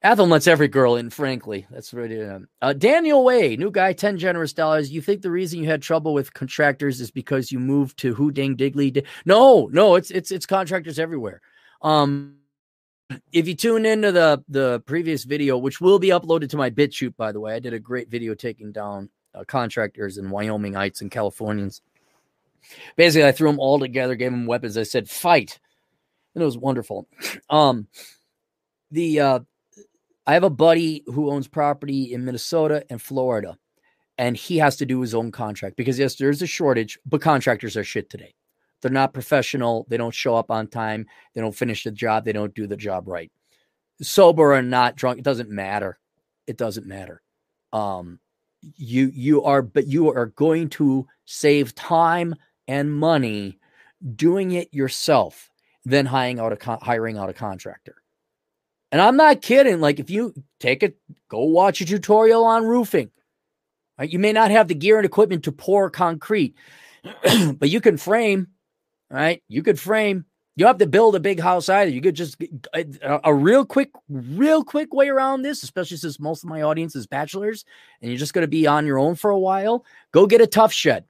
[0.02, 1.66] Atham lets every girl in, frankly.
[1.70, 4.90] That's um, uh, Daniel Way, new guy, 10 generous dollars.
[4.90, 8.32] You think the reason you had trouble with contractors is because you moved to Who
[8.32, 9.06] Dang Diggly?
[9.26, 11.40] No, no, it's it's it's contractors everywhere.
[11.82, 12.36] Um
[13.32, 17.16] if you tune into the the previous video, which will be uploaded to my BitChute,
[17.16, 21.10] by the way, I did a great video taking down uh, contractors and Wyomingites and
[21.10, 21.82] Californians.
[22.96, 24.76] Basically, I threw them all together, gave them weapons.
[24.76, 25.58] I said, "Fight,"
[26.34, 27.08] and it was wonderful.
[27.48, 27.88] Um,
[28.92, 29.40] the uh,
[30.26, 33.58] I have a buddy who owns property in Minnesota and Florida,
[34.18, 37.76] and he has to do his own contract because yes, there's a shortage, but contractors
[37.76, 38.34] are shit today.
[38.80, 39.86] They're not professional.
[39.88, 41.06] They don't show up on time.
[41.34, 42.24] They don't finish the job.
[42.24, 43.30] They don't do the job right.
[44.00, 45.98] Sober or not drunk, it doesn't matter.
[46.46, 47.22] It doesn't matter.
[47.72, 48.18] Um,
[48.62, 52.34] you you are but you are going to save time
[52.68, 53.58] and money
[54.16, 55.50] doing it yourself
[55.84, 57.96] than hiring out a con- hiring out a contractor.
[58.92, 59.80] And I'm not kidding.
[59.80, 60.96] Like if you take it,
[61.28, 63.10] go watch a tutorial on roofing.
[63.98, 64.10] Right?
[64.10, 66.56] You may not have the gear and equipment to pour concrete,
[67.58, 68.48] but you can frame.
[69.10, 69.42] Right?
[69.48, 70.24] You could frame.
[70.60, 71.90] You have to build a big house either.
[71.90, 72.36] You could just
[72.74, 72.84] a,
[73.24, 77.06] a, real quick, real quick way around this, especially since most of my audience is
[77.06, 77.64] bachelors
[78.02, 79.86] and you're just going to be on your own for a while.
[80.12, 81.06] Go get a tough shed.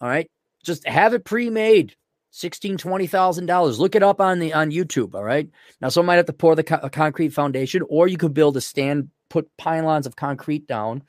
[0.00, 0.28] All right.
[0.64, 1.94] Just have it pre-made.
[2.32, 3.78] Sixteen, twenty thousand dollars.
[3.78, 5.14] Look it up on the on YouTube.
[5.14, 5.48] All right.
[5.80, 8.60] Now, someone might have to pour the co- concrete foundation, or you could build a
[8.60, 11.04] stand, put pylons of concrete down,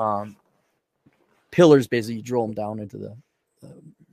[0.00, 0.34] um,
[1.52, 1.86] pillars.
[1.86, 3.16] Basically, you drill them down into the
[3.64, 3.68] uh,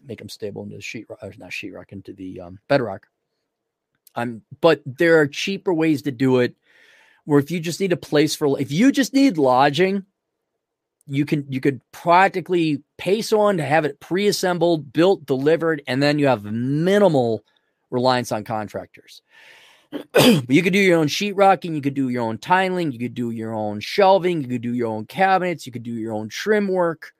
[0.10, 3.07] make them stable into the sheetrock, not sheetrock, into the um, bedrock.
[4.15, 6.56] Um, but there are cheaper ways to do it.
[7.26, 10.03] Where if you just need a place for, if you just need lodging,
[11.06, 16.18] you can you could practically pay someone to have it pre-assembled, built, delivered, and then
[16.18, 17.44] you have minimal
[17.91, 19.22] reliance on contractors.
[20.11, 23.15] but you could do your own sheetrocking, you could do your own tiling, you could
[23.15, 26.30] do your own shelving, you could do your own cabinets, you could do your own
[26.30, 27.14] trim work.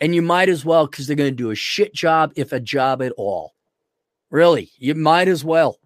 [0.00, 2.60] And you might as well, because they're going to do a shit job, if a
[2.60, 3.54] job at all.
[4.30, 5.78] Really, you might as well.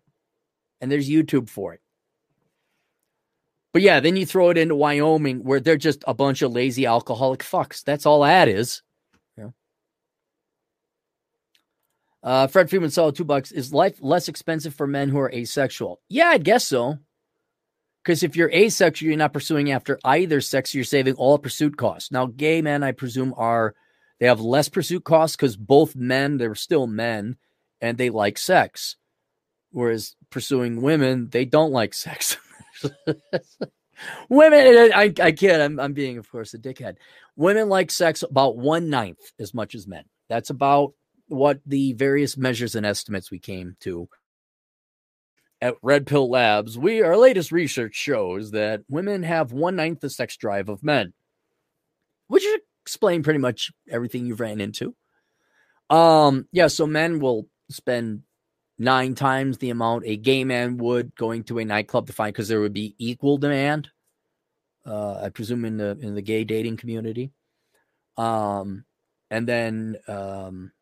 [0.80, 1.80] And there's YouTube for it.
[3.72, 6.84] But yeah, then you throw it into Wyoming where they're just a bunch of lazy
[6.84, 7.82] alcoholic fucks.
[7.82, 8.82] That's all that is.
[9.38, 9.50] Yeah.
[12.22, 13.50] Uh, Fred Freeman saw two bucks.
[13.50, 16.00] Is life less expensive for men who are asexual?
[16.10, 16.98] Yeah, I guess so.
[18.02, 22.10] Because if you're asexual, you're not pursuing after either sex, you're saving all pursuit costs.
[22.10, 23.74] Now, gay men, I presume, are
[24.22, 27.38] they have less pursuit costs because both men, they're still men
[27.80, 28.94] and they like sex.
[29.72, 32.36] Whereas pursuing women, they don't like sex.
[34.28, 35.60] Women, I, I kid.
[35.60, 36.98] I'm, I'm being, of course, a dickhead.
[37.34, 40.04] Women like sex about one ninth as much as men.
[40.28, 40.94] That's about
[41.26, 44.08] what the various measures and estimates we came to
[45.60, 46.78] at Red Pill Labs.
[46.78, 51.12] We our latest research shows that women have one ninth the sex drive of men,
[52.28, 52.44] which
[52.82, 54.94] explain pretty much everything you've ran into.
[55.90, 58.22] Um, yeah, so men will spend
[58.78, 62.48] nine times the amount a gay man would going to a nightclub to find because
[62.48, 63.88] there would be equal demand.
[64.84, 67.32] Uh, I presume in the in the gay dating community.
[68.16, 68.84] Um,
[69.30, 70.72] and then um,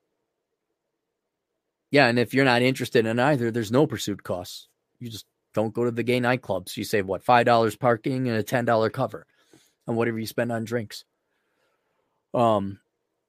[1.90, 4.68] yeah, and if you're not interested in either, there's no pursuit costs.
[4.98, 6.77] You just don't go to the gay nightclubs.
[6.77, 9.27] You save what five dollars parking and a ten dollar cover,
[9.86, 11.05] and whatever you spend on drinks.
[12.35, 12.78] Um,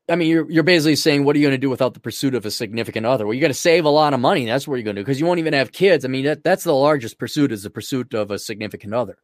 [0.10, 2.36] I mean, you're you're basically saying, what are you going to do without the pursuit
[2.36, 3.26] of a significant other?
[3.26, 4.46] Well, you're going to save a lot of money.
[4.46, 6.04] That's what you're going to do because you won't even have kids.
[6.04, 9.18] I mean, that that's the largest pursuit is the pursuit of a significant other.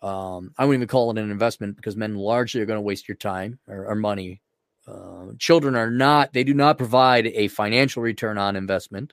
[0.00, 3.08] Um, I wouldn't even call it an investment because men largely are going to waste
[3.08, 4.40] your time or, or money.
[4.86, 9.12] Uh, children are not; they do not provide a financial return on investment.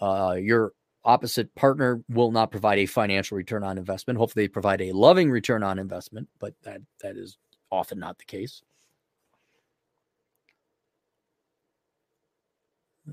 [0.00, 0.72] Uh, your
[1.04, 4.18] opposite partner will not provide a financial return on investment.
[4.18, 7.38] Hopefully, they provide a loving return on investment, but that that is
[7.72, 8.62] often not the case.
[13.08, 13.12] Uh,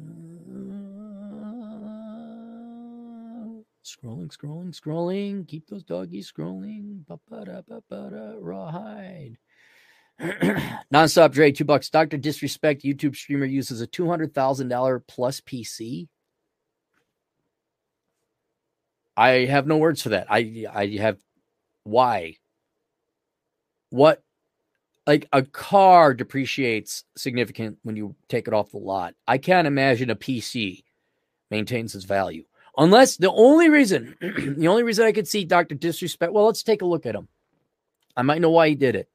[3.84, 5.48] scrolling, scrolling, scrolling.
[5.48, 7.06] Keep those doggies scrolling.
[7.08, 9.38] Ba-ba-da, ba-ba-da, rawhide.
[10.94, 11.90] Nonstop Dre, two bucks.
[11.90, 12.18] Dr.
[12.18, 16.08] Disrespect, YouTube streamer uses a $200,000 plus PC.
[19.16, 20.28] I have no words for that.
[20.30, 21.18] I I have
[21.84, 22.36] why?
[23.90, 24.24] What
[25.10, 29.16] like a car depreciates significant when you take it off the lot.
[29.26, 30.84] I can't imagine a PC
[31.50, 32.44] maintains its value.
[32.78, 35.74] Unless the only reason, the only reason I could see Dr.
[35.74, 37.28] Disrespect, well, let's take a look at him.
[38.16, 39.10] I might know why he did it.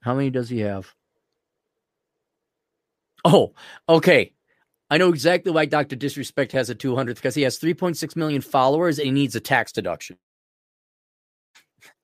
[0.00, 0.92] How many does he have?
[3.24, 3.52] Oh,
[3.88, 4.32] okay.
[4.92, 5.96] I know exactly why Dr.
[5.96, 9.72] Disrespect has a 200th because he has 3.6 million followers and he needs a tax
[9.72, 10.18] deduction.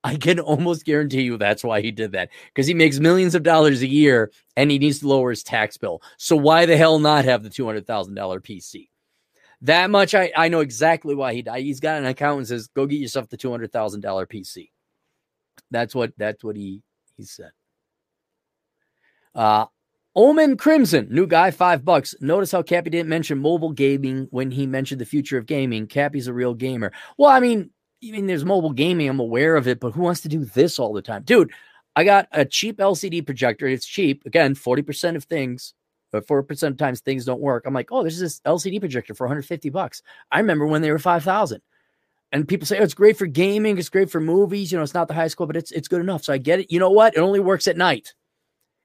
[0.03, 3.43] I can almost guarantee you that's why he did that because he makes millions of
[3.43, 6.01] dollars a year and he needs to lower his tax bill.
[6.17, 8.89] So why the hell not have the $200,000 PC?
[9.61, 11.65] That much I, I know exactly why he died.
[11.65, 14.71] He's got an account and says, go get yourself the $200,000 PC.
[15.71, 16.81] That's what, that's what he,
[17.19, 17.51] he said.
[19.35, 19.67] Uh,
[20.19, 22.13] Omen Crimson, new guy, five bucks.
[22.21, 25.87] Notice how Cappy didn't mention mobile gaming when he mentioned the future of gaming.
[25.87, 26.91] Cappy's a real gamer.
[27.17, 27.71] Well, I mean,
[28.05, 29.09] I mean, there's mobile gaming.
[29.09, 31.53] I'm aware of it, but who wants to do this all the time, dude?
[31.95, 33.69] I got a cheap LCD projector.
[33.69, 34.27] It's cheap.
[34.27, 35.75] Again, 40% of things,
[36.13, 37.63] uh, but 4% of times things don't work.
[37.65, 40.03] I'm like, oh, there's this LCD projector for 150 bucks.
[40.33, 41.63] I remember when they were 5,000.
[42.33, 43.79] And people say, oh, it's great for gaming.
[43.79, 44.73] It's great for movies.
[44.73, 46.25] You know, it's not the highest quality, but it's, it's good enough.
[46.25, 46.73] So I get it.
[46.73, 47.17] You know what?
[47.17, 48.15] It only works at night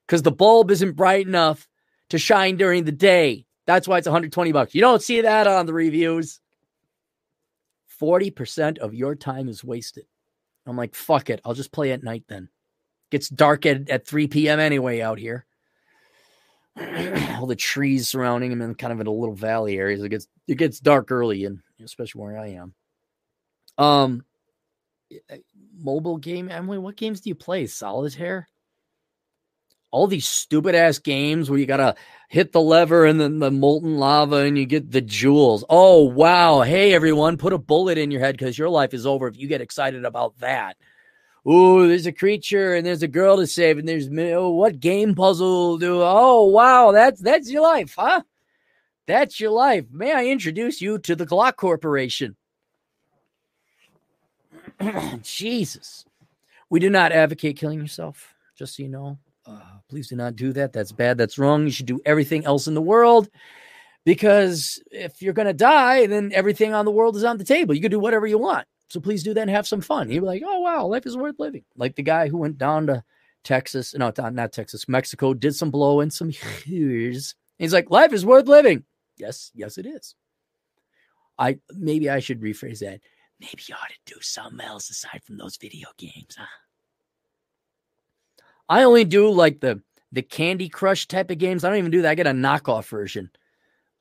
[0.07, 1.67] because the bulb isn't bright enough
[2.09, 3.45] to shine during the day.
[3.65, 4.75] That's why it's 120 bucks.
[4.75, 6.39] You don't see that on the reviews.
[8.01, 10.05] 40% of your time is wasted.
[10.65, 11.41] I'm like, fuck it.
[11.45, 12.49] I'll just play at night then.
[13.11, 14.59] Gets dark at, at 3 p.m.
[14.59, 15.45] anyway out here.
[17.37, 20.03] All the trees surrounding him and kind of in a little valley areas.
[20.03, 22.73] It gets it gets dark early and especially where I am.
[23.77, 24.25] Um
[25.77, 27.67] mobile game, Emily, what games do you play?
[27.67, 28.47] Solitaire?
[29.93, 31.95] All these stupid ass games where you gotta
[32.27, 35.63] hit the lever and then the molten lava and you get the jewels.
[35.69, 36.61] Oh wow!
[36.61, 39.47] Hey everyone, put a bullet in your head because your life is over if you
[39.47, 40.77] get excited about that.
[41.47, 45.13] Ooh, there's a creature and there's a girl to save and there's oh, what game
[45.13, 46.01] puzzle do?
[46.01, 48.23] Oh wow, that's that's your life, huh?
[49.05, 49.85] That's your life.
[49.91, 52.35] May I introduce you to the Glock Corporation?
[55.21, 56.05] Jesus,
[56.67, 58.33] we do not advocate killing yourself.
[58.57, 59.19] Just so you know.
[59.93, 60.73] Please do not do that.
[60.73, 61.19] That's bad.
[61.19, 61.65] That's wrong.
[61.65, 63.29] You should do everything else in the world
[64.05, 67.75] because if you're going to die, then everything on the world is on the table.
[67.75, 68.65] You can do whatever you want.
[68.89, 70.09] So please do that and have some fun.
[70.09, 71.63] You're like, oh, wow, life is worth living.
[71.77, 73.03] Like the guy who went down to
[73.43, 76.31] Texas, no, not Texas, Mexico, did some blow and some
[76.65, 77.35] years.
[77.59, 78.85] He's like, life is worth living.
[79.17, 80.15] Yes, yes, it is.
[81.37, 82.99] I maybe I should rephrase that.
[83.39, 86.62] Maybe you ought to do something else aside from those video games, huh?
[88.69, 89.81] I only do like the
[90.11, 91.63] the Candy Crush type of games.
[91.63, 92.11] I don't even do that.
[92.11, 93.31] I get a knockoff version.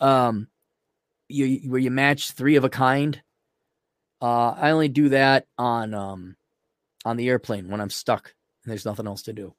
[0.00, 0.48] Um,
[1.28, 3.20] you where you match three of a kind.
[4.20, 6.36] Uh, I only do that on um
[7.04, 8.34] on the airplane when I'm stuck
[8.64, 9.54] and there's nothing else to do.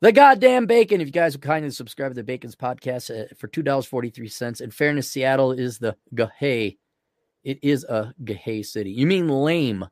[0.00, 1.00] The goddamn bacon.
[1.00, 4.10] If you guys would kindly subscribe to the Bacon's podcast uh, for two dollars forty
[4.10, 4.60] three cents.
[4.60, 6.78] In fairness, Seattle is the gay.
[7.44, 8.90] It is a gay city.
[8.90, 9.86] You mean lame?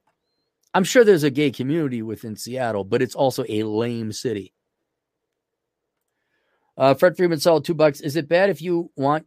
[0.74, 4.52] I'm sure there's a gay community within Seattle, but it's also a lame city.
[6.76, 8.00] Uh, Fred Freeman sold two bucks.
[8.00, 9.26] Is it bad if you want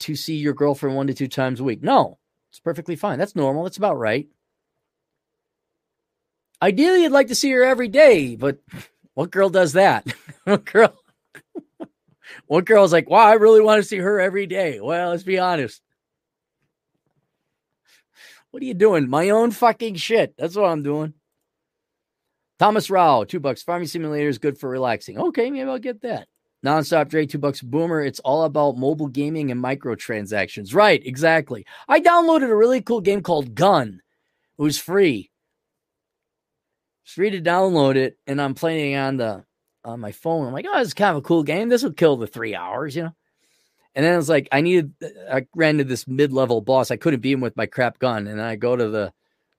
[0.00, 1.82] to see your girlfriend one to two times a week?
[1.82, 2.18] No,
[2.50, 3.18] it's perfectly fine.
[3.18, 3.64] That's normal.
[3.64, 4.28] That's about right.
[6.62, 8.60] Ideally, you'd like to see her every day, but
[9.14, 10.06] what girl does that?
[10.44, 10.96] what girl?
[12.46, 14.80] what girl's like, wow, I really want to see her every day?
[14.80, 15.82] Well, let's be honest.
[18.50, 19.08] What are you doing?
[19.08, 20.34] My own fucking shit.
[20.38, 21.14] That's what I'm doing.
[22.58, 23.62] Thomas Rao, two bucks.
[23.62, 25.18] Farming simulator is good for relaxing.
[25.18, 26.28] Okay, maybe I'll get that.
[26.64, 27.60] Nonstop Dre, two bucks.
[27.60, 30.74] Boomer, it's all about mobile gaming and microtransactions.
[30.74, 31.66] Right, exactly.
[31.86, 34.00] I downloaded a really cool game called Gun.
[34.58, 35.30] It was free.
[37.04, 39.44] It's free to download it, and I'm playing on the
[39.84, 40.46] on my phone.
[40.46, 41.68] I'm like, oh, is kind of a cool game.
[41.68, 43.14] This will kill the three hours, you know.
[43.96, 44.92] And then I was like I needed
[45.32, 46.90] I ran to this mid-level boss.
[46.92, 48.28] I couldn't beat him with my crap gun.
[48.28, 49.12] And I go to the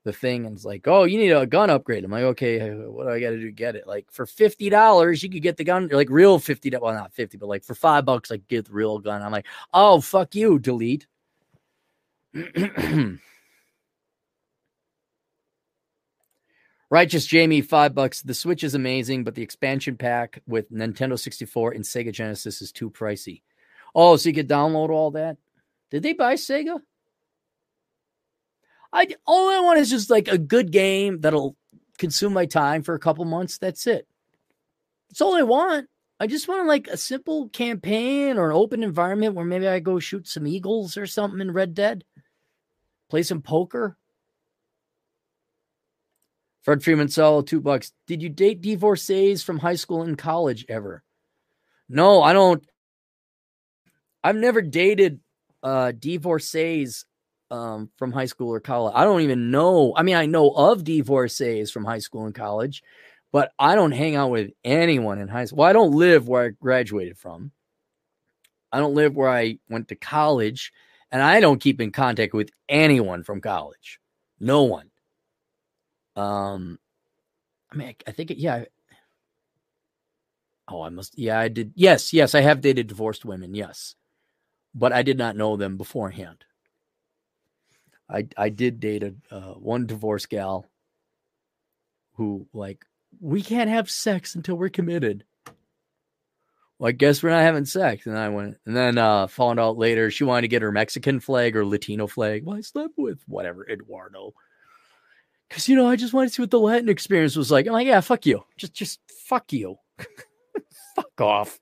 [0.07, 2.05] the thing and it's like, oh, you need a gun upgrade.
[2.05, 3.85] I'm like, okay, what do I got to do to get it?
[3.85, 6.69] Like for fifty dollars, you could get the gun, like real fifty.
[6.69, 9.21] Well, not fifty, but like for five bucks, I get the real gun.
[9.21, 11.07] I'm like, oh, fuck you, delete.
[16.89, 18.21] Righteous Jamie, five bucks.
[18.21, 22.71] The Switch is amazing, but the expansion pack with Nintendo 64 and Sega Genesis is
[22.71, 23.41] too pricey.
[23.99, 25.37] Oh, so you could download all that?
[25.89, 26.79] Did they buy Sega?
[28.93, 31.57] I all I want is just like a good game that'll
[31.97, 33.57] consume my time for a couple months.
[33.57, 34.07] That's it.
[35.09, 35.87] That's all I want.
[36.19, 39.97] I just want like a simple campaign or an open environment where maybe I go
[39.97, 42.03] shoot some eagles or something in Red Dead,
[43.09, 43.97] play some poker.
[46.61, 47.93] Fred Freeman solo two bucks.
[48.05, 51.01] Did you date divorcees from high school and college ever?
[51.89, 52.63] No, I don't.
[54.27, 55.21] I've never dated
[55.63, 57.05] uh divorcees
[57.49, 58.93] um from high school or college.
[58.93, 59.93] I don't even know.
[59.95, 62.83] I mean, I know of divorcees from high school and college,
[63.31, 65.59] but I don't hang out with anyone in high school.
[65.59, 67.51] Well, I don't live where I graduated from.
[68.69, 70.73] I don't live where I went to college,
[71.09, 74.01] and I don't keep in contact with anyone from college.
[74.41, 74.91] No one.
[76.17, 76.79] Um,
[77.71, 78.65] I mean, I, I think it, yeah.
[80.67, 81.17] Oh, I must.
[81.17, 81.71] Yeah, I did.
[81.75, 83.55] Yes, yes, I have dated divorced women.
[83.55, 83.95] Yes
[84.77, 86.45] but I did not know them beforehand.
[88.09, 90.65] I I did date a uh, one divorce gal
[92.13, 92.85] who like
[93.19, 95.25] we can't have sex until we're committed.
[96.79, 98.05] Well, I guess we're not having sex.
[98.05, 101.19] And I went and then uh found out later she wanted to get her Mexican
[101.19, 102.45] flag or Latino flag.
[102.45, 104.33] Well, I slept with whatever Eduardo.
[105.49, 107.67] Cause you know, I just wanted to see what the Latin experience was like.
[107.67, 108.43] I'm like, yeah, fuck you.
[108.57, 109.77] Just just fuck you.
[110.95, 111.59] fuck off.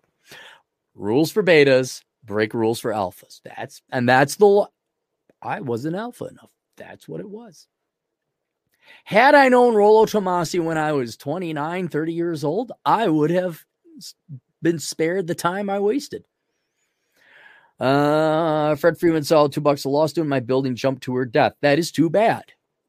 [0.96, 3.42] Rules for betas break rules for alphas.
[3.44, 4.68] That's and that's the
[5.42, 6.52] I wasn't alpha enough.
[6.78, 7.68] That's what it was.
[9.04, 13.64] Had I known Rollo Tomassi when I was 29, 30 years old, I would have
[14.62, 16.26] been spared the time I wasted.
[17.80, 21.26] Uh, Fred Freeman saw two bucks a law student in my building jump to her
[21.26, 21.54] death.
[21.62, 22.44] That is too bad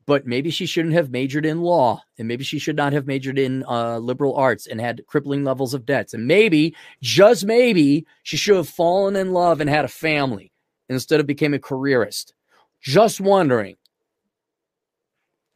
[0.06, 3.38] but maybe she shouldn't have majored in law and maybe she should not have majored
[3.38, 8.36] in uh, liberal arts and had crippling levels of debts and maybe just maybe she
[8.36, 10.52] should have fallen in love and had a family
[10.88, 12.34] instead of became a careerist.
[12.80, 13.76] Just wondering.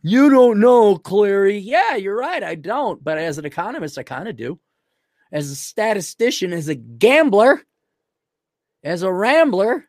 [0.03, 1.61] You don't know Clarey.
[1.63, 4.59] Yeah you're right i don't but as an economist i kind of do.
[5.33, 7.63] As a statistician as a gambler
[8.83, 9.87] as a rambler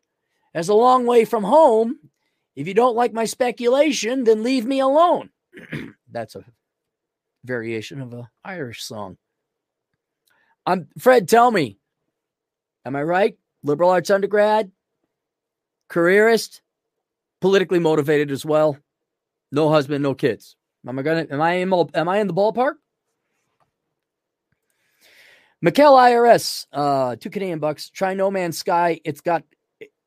[0.53, 1.97] as a long way from home
[2.61, 5.31] if you don't like my speculation, then leave me alone.
[6.11, 6.45] That's a
[7.43, 9.17] variation of an Irish song.
[10.63, 11.79] I'm Fred, tell me,
[12.85, 13.35] am I right?
[13.63, 14.71] Liberal arts undergrad,
[15.89, 16.61] careerist,
[17.41, 18.77] politically motivated as well.
[19.51, 20.55] No husband, no kids.
[20.87, 21.25] Am I gonna?
[21.31, 21.73] Am I in?
[21.95, 22.73] Am I in the ballpark?
[25.65, 27.89] McKell IRS, uh, two Canadian bucks.
[27.89, 28.99] Try No Man's Sky.
[29.03, 29.43] It's got,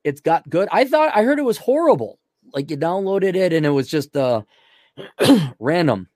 [0.03, 0.69] it's got good.
[0.71, 2.19] I thought I heard it was horrible
[2.55, 4.43] like you downloaded it and it was just uh
[5.59, 6.09] random.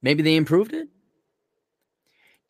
[0.00, 0.88] Maybe they improved it.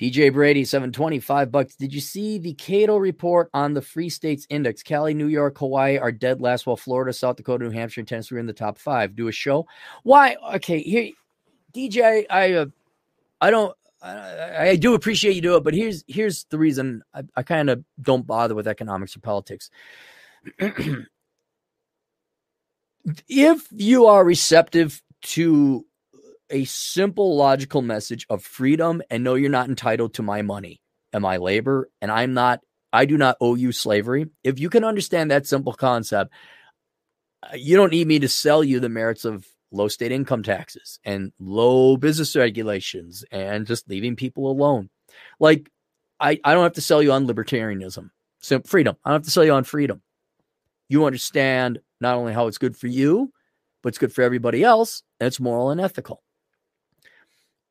[0.00, 1.74] DJ Brady, 725 bucks.
[1.74, 4.82] Did you see the Cato report on the Free States Index?
[4.82, 8.36] Cali, New York, Hawaii are dead last, while Florida, South Dakota, New Hampshire, and Tennessee
[8.36, 9.16] are in the top five.
[9.16, 9.66] Do a show.
[10.04, 10.36] Why?
[10.54, 11.10] Okay, here,
[11.74, 12.66] DJ, I, uh,
[13.40, 17.22] I don't, I, I, do appreciate you do it, but here's here's the reason I,
[17.34, 19.70] I kind of don't bother with economics or politics.
[23.28, 25.84] if you are receptive to
[26.50, 30.80] a simple logical message of freedom and know you're not entitled to my money
[31.12, 32.60] and my labor and I'm not
[32.92, 34.28] I do not owe you slavery.
[34.42, 36.32] If you can understand that simple concept,
[37.42, 40.98] uh, you don't need me to sell you the merits of low state income taxes
[41.04, 44.88] and low business regulations and just leaving people alone.
[45.38, 45.70] Like
[46.18, 48.10] I, I don't have to sell you on libertarianism,
[48.40, 48.96] so freedom.
[49.04, 50.02] I don't have to sell you on freedom.
[50.88, 53.32] You understand not only how it's good for you,
[53.82, 56.22] but it's good for everybody else, and it's moral and ethical.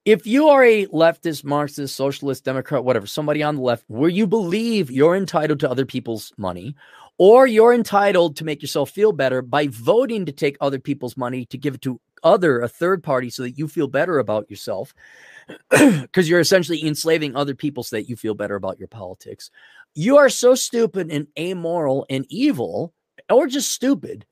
[0.06, 4.26] If you are a leftist, Marxist, socialist, Democrat, whatever, somebody on the left, where you
[4.26, 6.76] believe you're entitled to other people's money,
[7.18, 11.45] or you're entitled to make yourself feel better by voting to take other people's money
[11.48, 14.94] to give it to other, a third party, so that you feel better about yourself,
[15.69, 19.49] because you're essentially enslaving other people so that you feel better about your politics.
[19.94, 22.94] You are so stupid and amoral and evil,
[23.29, 24.25] or just stupid,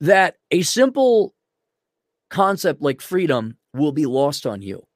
[0.00, 1.34] that a simple
[2.30, 4.86] concept like freedom will be lost on you.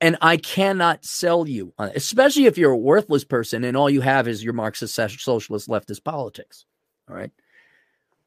[0.00, 4.28] And I cannot sell you, especially if you're a worthless person and all you have
[4.28, 6.66] is your Marxist, socialist, leftist politics.
[7.08, 7.30] All right.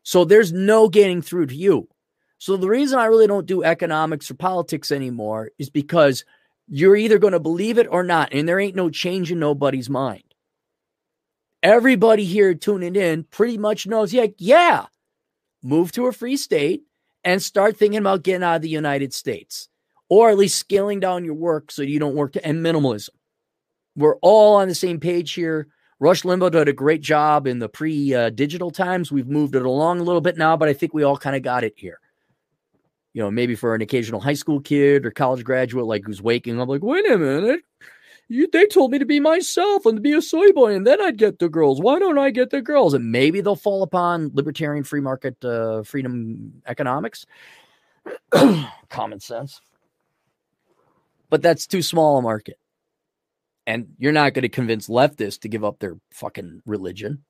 [0.04, 1.88] So there's no getting through to you.
[2.40, 6.24] So the reason I really don't do economics or politics anymore is because
[6.68, 8.34] you're either going to believe it or not.
[8.34, 10.27] And there ain't no change in nobody's mind.
[11.64, 14.86] Everybody here tuning in pretty much knows, yeah, yeah,
[15.64, 16.84] move to a free state
[17.24, 19.70] and start thinking about getting out of the United States
[20.10, 23.10] or at least scaling down your work so you don't work to end minimalism.
[23.96, 25.68] We're all on the same page here.
[26.00, 29.12] Rush Limbaugh did a great job in the pre digital times.
[29.12, 31.42] We've moved it along a little bit now, but I think we all kind of
[31.42, 32.00] got it here
[33.18, 36.62] you know, maybe for an occasional high school kid or college graduate, like who's waking
[36.62, 37.62] up, like, wait a minute,
[38.28, 41.02] you, they told me to be myself and to be a soy boy, and then
[41.02, 41.82] I'd get the girls.
[41.82, 42.94] Why don't I get the girls?
[42.94, 47.26] And maybe they'll fall upon libertarian free market uh, freedom economics,
[48.90, 49.62] common sense.
[51.30, 52.60] But that's too small a market.
[53.66, 57.24] And you're not going to convince leftists to give up their fucking religion.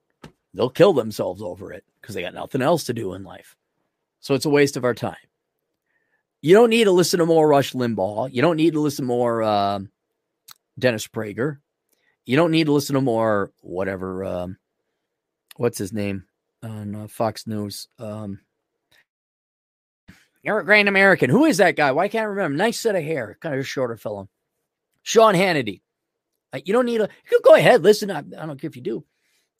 [0.54, 3.56] They'll kill themselves over it because they got nothing else to do in life.
[4.20, 5.16] So it's a waste of our time
[6.40, 8.32] you don't need to listen to more Rush Limbaugh.
[8.32, 9.80] You don't need to listen to more uh,
[10.78, 11.58] Dennis Prager.
[12.24, 14.24] You don't need to listen to more whatever.
[14.24, 14.58] Um,
[15.56, 16.24] what's his name
[16.62, 17.88] on uh, Fox News?
[17.98, 18.40] Um,
[20.44, 21.30] Grand American.
[21.30, 21.92] Who is that guy?
[21.92, 22.56] Why can't I remember?
[22.56, 24.28] Nice set of hair, kind of shorter fellow.
[25.02, 25.82] Sean Hannity.
[26.52, 27.08] Uh, you don't need to.
[27.30, 28.10] You go ahead, listen.
[28.10, 29.04] I, I don't care if you do.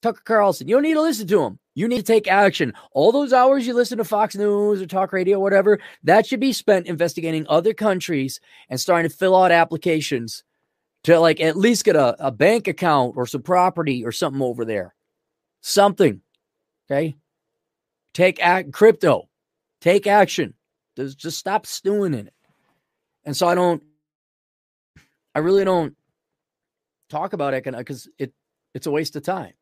[0.01, 0.69] Tucker Carlson.
[0.69, 1.59] You don't need to listen to him.
[1.74, 2.73] You need to take action.
[2.93, 6.53] All those hours you listen to Fox News or talk radio, whatever, that should be
[6.53, 10.45] spent investigating other countries and starting to fill out applications
[11.04, 14.64] to like at least get a, a bank account or some property or something over
[14.64, 14.94] there.
[15.60, 16.20] Something.
[16.90, 17.16] Okay.
[18.14, 19.28] Take act crypto.
[19.80, 20.54] Take action.
[20.96, 22.34] Just, just stop stewing in it.
[23.24, 23.82] And so I don't
[25.34, 25.94] I really don't
[27.08, 28.32] talk about it because it
[28.74, 29.52] it's a waste of time.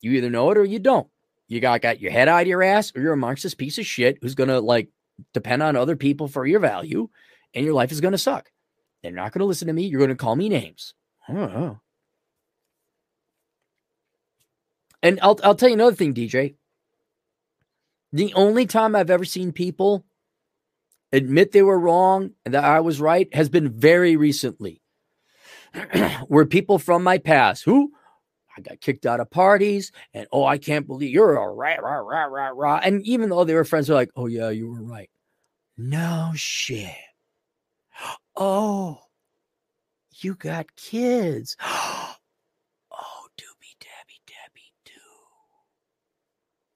[0.00, 1.08] You either know it or you don't.
[1.48, 3.86] You got got your head out of your ass, or you're a Marxist piece of
[3.86, 4.88] shit who's gonna like
[5.34, 7.08] depend on other people for your value,
[7.54, 8.50] and your life is gonna suck.
[9.02, 9.86] They're not gonna listen to me.
[9.86, 10.94] You're gonna call me names.
[11.28, 11.78] Oh.
[15.02, 16.54] And I'll I'll tell you another thing, DJ.
[18.12, 20.04] The only time I've ever seen people
[21.12, 24.82] admit they were wrong and that I was right has been very recently.
[26.28, 27.92] where people from my past who
[28.56, 32.00] I got kicked out of parties, and oh, I can't believe you're a right, right,
[32.00, 32.82] right, right, right.
[32.84, 35.10] And even though they were friends, they're like, oh yeah, you were right.
[35.76, 36.90] No shit.
[38.40, 39.00] Oh,
[40.20, 41.56] you got kids.
[41.60, 42.14] oh,
[43.36, 44.92] doobie dabby dabby doo.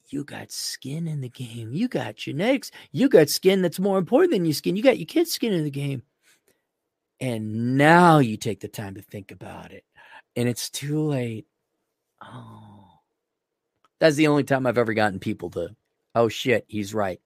[0.08, 1.72] You got skin in the game.
[1.72, 2.72] You got genetics.
[2.90, 4.74] You got skin that's more important than your skin.
[4.74, 6.02] You got your kids' skin in the game.
[7.20, 9.84] And now you take the time to think about it.
[10.34, 11.46] And it's too late.
[12.20, 12.88] Oh.
[14.00, 15.76] That's the only time I've ever gotten people to,
[16.16, 17.20] oh shit, he's right.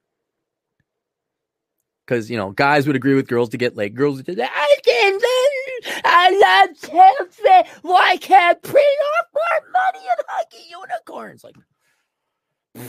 [2.07, 3.97] Because, you know, guys would agree with girls to get laid.
[3.97, 5.23] Girls would say, I can't,
[6.05, 7.71] I love Timothy.
[7.83, 8.77] Why can't print
[9.19, 11.45] off more money and hug unicorns?
[11.45, 11.57] Like,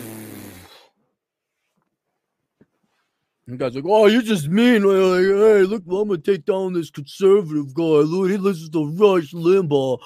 [3.47, 4.83] And guys like, oh, you're just mean.
[4.83, 8.03] Like, hey, look, I'm gonna take down this conservative guy.
[8.03, 9.99] Look, he listens to Rush Limbaugh.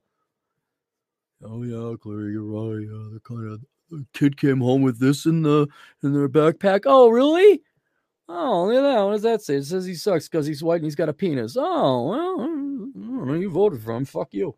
[1.44, 2.80] Oh yeah, Clarey, you're right.
[2.80, 3.60] Yeah, the kind of
[4.12, 5.68] kid came home with this in the
[6.02, 6.82] in their backpack.
[6.86, 7.62] Oh, really?
[8.28, 9.02] Oh, look at that.
[9.02, 9.56] What does that say?
[9.56, 11.56] It says he sucks because he's white and he's got a penis.
[11.58, 13.34] Oh, well, I don't know.
[13.34, 14.04] You voted for him.
[14.04, 14.56] Fuck you.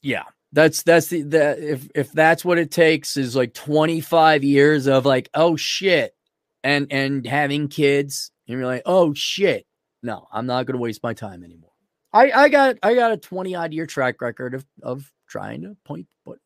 [0.00, 4.86] Yeah, that's that's the that if if that's what it takes is like 25 years
[4.86, 6.14] of like, oh shit,
[6.62, 9.66] and and having kids, and you're like, oh shit,
[10.02, 11.72] no, I'm not to waste my time anymore.
[12.12, 15.76] I I got I got a 20 odd year track record of of trying to
[15.84, 16.38] point, but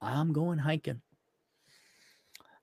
[0.00, 1.02] I'm going hiking.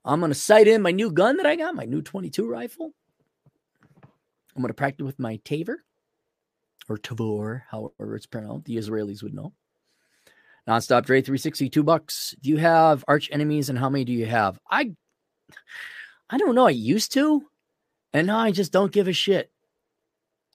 [0.04, 2.92] I'm going to sight in my new gun that I got, my new 22 rifle.
[4.54, 5.76] I'm going to practice with my Taver
[6.88, 8.66] or Tavor, however it's pronounced.
[8.66, 9.52] The Israelis would know.
[10.68, 12.34] Nonstop Dre 362 bucks.
[12.40, 14.58] Do you have arch enemies and how many do you have?
[14.70, 14.94] I
[16.28, 16.66] I don't know.
[16.66, 17.44] I used to,
[18.12, 19.50] and now I just don't give a shit.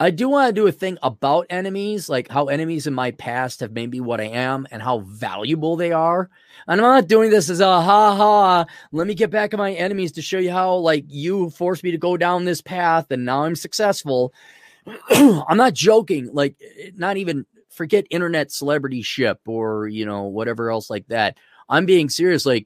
[0.01, 3.59] I do want to do a thing about enemies, like how enemies in my past
[3.59, 6.27] have made me what I am and how valuable they are.
[6.67, 8.65] And I'm not doing this as a ha ha.
[8.91, 11.91] Let me get back at my enemies to show you how, like, you forced me
[11.91, 14.33] to go down this path and now I'm successful.
[15.11, 16.31] I'm not joking.
[16.33, 16.55] Like,
[16.95, 21.37] not even forget internet celebrity ship or, you know, whatever else like that.
[21.69, 22.43] I'm being serious.
[22.43, 22.65] Like,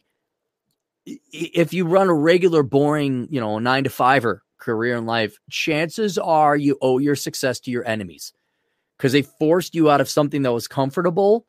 [1.05, 6.17] if you run a regular, boring, you know, nine to fiver career in life, chances
[6.17, 8.33] are you owe your success to your enemies
[8.97, 11.45] because they forced you out of something that was comfortable,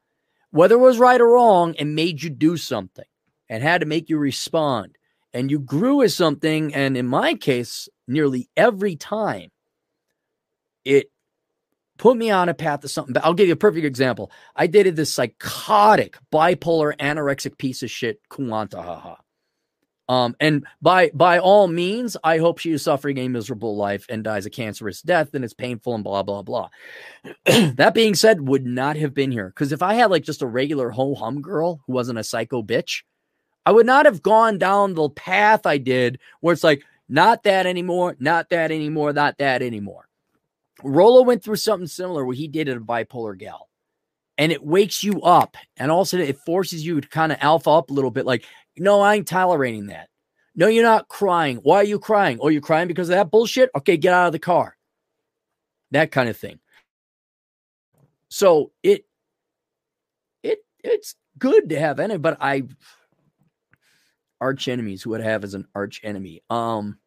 [0.50, 3.04] whether it was right or wrong, and made you do something
[3.48, 4.96] and had to make you respond.
[5.32, 6.74] And you grew as something.
[6.74, 9.50] And in my case, nearly every time
[10.84, 11.10] it
[11.98, 13.16] put me on a path to something.
[13.22, 14.30] I'll give you a perfect example.
[14.54, 19.16] I dated this psychotic, bipolar, anorexic piece of shit, Kuantahaha.
[20.08, 24.22] Um, and by by all means, I hope she is suffering a miserable life and
[24.22, 26.68] dies a cancerous death, and it's painful and blah blah blah.
[27.44, 30.46] that being said, would not have been here because if I had like just a
[30.46, 33.02] regular ho hum girl who wasn't a psycho bitch,
[33.64, 37.66] I would not have gone down the path I did, where it's like not that
[37.66, 40.08] anymore, not that anymore, not that anymore.
[40.84, 43.68] Rollo went through something similar where he dated a bipolar gal
[44.38, 47.90] and it wakes you up and also it forces you to kind of alpha up
[47.90, 48.44] a little bit like
[48.78, 50.08] no, I ain't tolerating that.
[50.54, 51.58] No, you're not crying.
[51.58, 52.38] Why are you crying?
[52.40, 53.70] Oh, you're crying because of that bullshit?
[53.74, 54.76] Okay, get out of the car.
[55.90, 56.58] That kind of thing.
[58.28, 59.04] So it
[60.42, 62.64] it it's good to have any, but I
[64.40, 66.42] arch enemies who would have as an arch enemy.
[66.50, 66.98] Um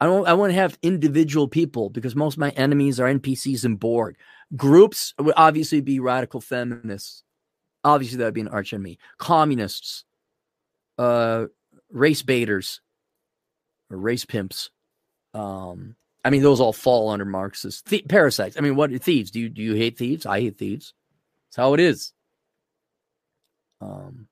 [0.00, 3.64] I don't I want to have individual people because most of my enemies are NPCs
[3.64, 4.16] and Borg.
[4.56, 7.22] Groups would obviously be radical feminists.
[7.84, 8.98] Obviously, that would be an arch enemy.
[9.18, 10.04] Communists,
[10.98, 11.46] uh,
[11.90, 12.80] race baiters
[13.90, 14.70] or race pimps.
[15.34, 18.56] Um, I mean, those all fall under Marxist parasites.
[18.58, 19.30] I mean, what thieves?
[19.30, 20.26] Do you do you hate thieves?
[20.26, 20.92] I hate thieves.
[21.48, 22.12] That's how it is.
[23.80, 24.28] Um,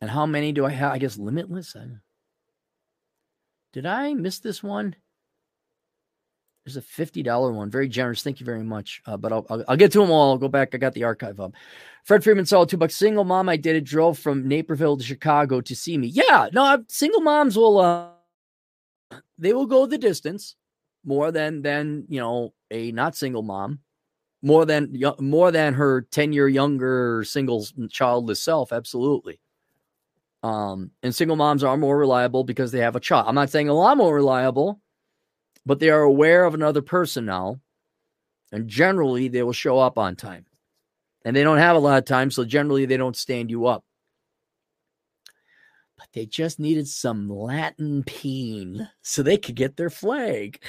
[0.00, 0.92] and how many do I have?
[0.92, 1.76] I guess limitless.
[1.76, 1.86] I,
[3.72, 4.96] did I miss this one?
[6.66, 8.24] There's a fifty dollar one, very generous.
[8.24, 9.00] Thank you very much.
[9.06, 10.32] Uh, but I'll, I'll, I'll get to them all.
[10.32, 10.74] I'll go back.
[10.74, 11.52] I got the archive up.
[12.02, 12.96] Fred Freeman saw a two bucks.
[12.96, 16.08] Single mom I dated drove from Naperville to Chicago to see me.
[16.08, 17.78] Yeah, no, single moms will.
[17.78, 18.08] Uh,
[19.38, 20.56] they will go the distance
[21.04, 23.78] more than than you know a not single mom,
[24.42, 28.72] more than more than her ten year younger single childless self.
[28.72, 29.38] Absolutely.
[30.42, 33.26] Um, and single moms are more reliable because they have a child.
[33.28, 34.80] I'm not saying a lot more reliable
[35.66, 37.60] but they are aware of another person now.
[38.52, 40.46] And generally, they will show up on time.
[41.24, 43.84] And they don't have a lot of time, so generally, they don't stand you up.
[45.98, 50.62] But they just needed some Latin peen so they could get their flag.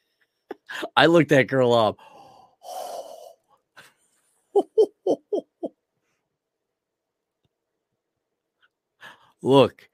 [0.96, 1.98] I looked that girl up.
[9.42, 9.90] Look,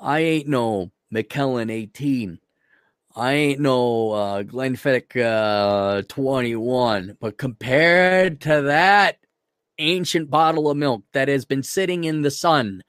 [0.00, 2.38] I ain't no Macallan 18.
[3.18, 9.16] I ain't no uh, Glenfiddich uh, 21, but compared to that
[9.78, 12.82] ancient bottle of milk that has been sitting in the sun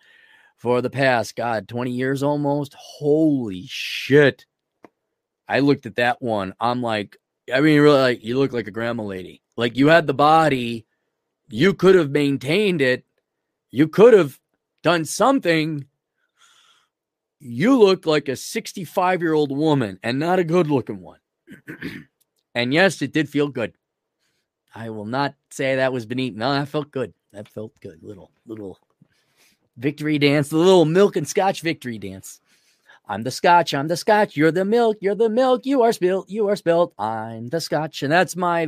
[0.58, 4.46] for the past, God, 20 years almost, holy shit.
[5.48, 6.54] I looked at that one.
[6.60, 7.16] I'm like,
[7.54, 9.42] I mean, really, like, you look like a grandma lady.
[9.56, 10.86] Like, you had the body,
[11.48, 13.06] you could have maintained it,
[13.72, 14.42] you could have
[14.84, 15.86] done something
[17.40, 21.20] you look like a 65 year old woman and not a good looking one.
[22.56, 23.74] and yes, it did feel good.
[24.74, 26.36] I will not say that was beneath.
[26.36, 27.14] No, that felt good.
[27.34, 28.04] That felt good.
[28.04, 28.80] Little, little
[29.78, 32.42] victory dance, the little milk and scotch victory dance.
[33.10, 36.30] I'm the scotch, I'm the scotch, you're the milk, you're the milk, you are spilled,
[36.30, 38.04] you are spilled, I'm the scotch.
[38.04, 38.68] And that's my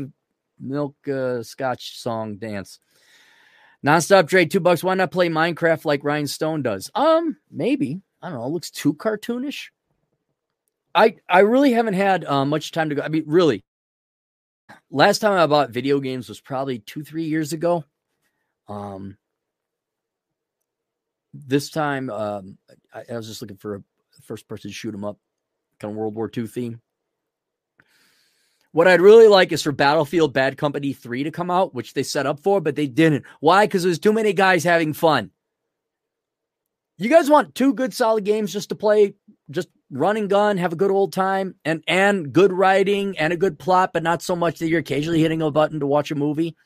[0.59, 2.79] milk uh, scotch song dance.
[3.85, 4.83] Nonstop trade, two bucks.
[4.83, 6.89] Why not play Minecraft like Ryan Stone does?
[6.95, 8.01] Um, maybe.
[8.21, 9.67] I don't know, it looks too cartoonish.
[10.93, 13.01] I I really haven't had uh, much time to go.
[13.01, 13.63] I mean, really,
[14.89, 17.83] last time I bought video games was probably two three years ago.
[18.67, 19.17] Um,
[21.33, 22.57] this time, um,
[22.93, 23.83] I, I was just looking for a
[24.23, 25.17] first person shoot 'em up,
[25.79, 26.81] kind of World War II theme.
[28.71, 32.03] What I'd really like is for Battlefield Bad Company 3 to come out, which they
[32.03, 33.25] set up for, but they didn't.
[33.39, 33.65] Why?
[33.65, 35.31] Because there's too many guys having fun.
[36.99, 39.13] You guys want two good solid games just to play,
[39.49, 43.37] just run and gun, have a good old time, and and good writing and a
[43.37, 46.15] good plot, but not so much that you're occasionally hitting a button to watch a
[46.15, 46.57] movie.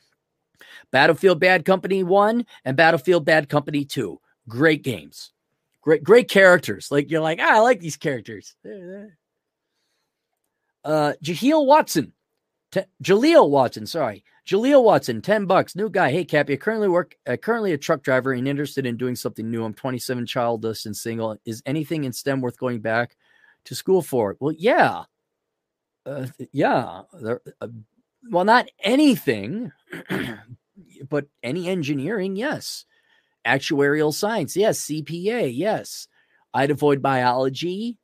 [0.90, 4.20] Battlefield Bad Company 1 and Battlefield Bad Company 2.
[4.48, 5.32] Great games.
[5.80, 6.90] Great, great characters.
[6.90, 8.56] Like you're like, ah, I like these characters.
[10.84, 12.12] Uh, Jaheel Watson,
[12.74, 16.10] T- Jaleel Watson, sorry, Jaleel Watson, ten bucks, new guy.
[16.10, 19.50] Hey, Cappy, I currently work, uh, currently a truck driver and interested in doing something
[19.50, 19.64] new.
[19.64, 21.36] I'm 27, childless and single.
[21.44, 23.16] Is anything in STEM worth going back
[23.66, 24.36] to school for?
[24.40, 25.04] Well, yeah,
[26.04, 27.02] uh, yeah.
[27.12, 27.68] There, uh,
[28.30, 29.70] well, not anything,
[31.08, 32.86] but any engineering, yes
[33.44, 34.56] actuarial science.
[34.56, 34.80] Yes.
[34.86, 35.52] CPA.
[35.54, 36.08] Yes.
[36.52, 37.98] I'd avoid biology.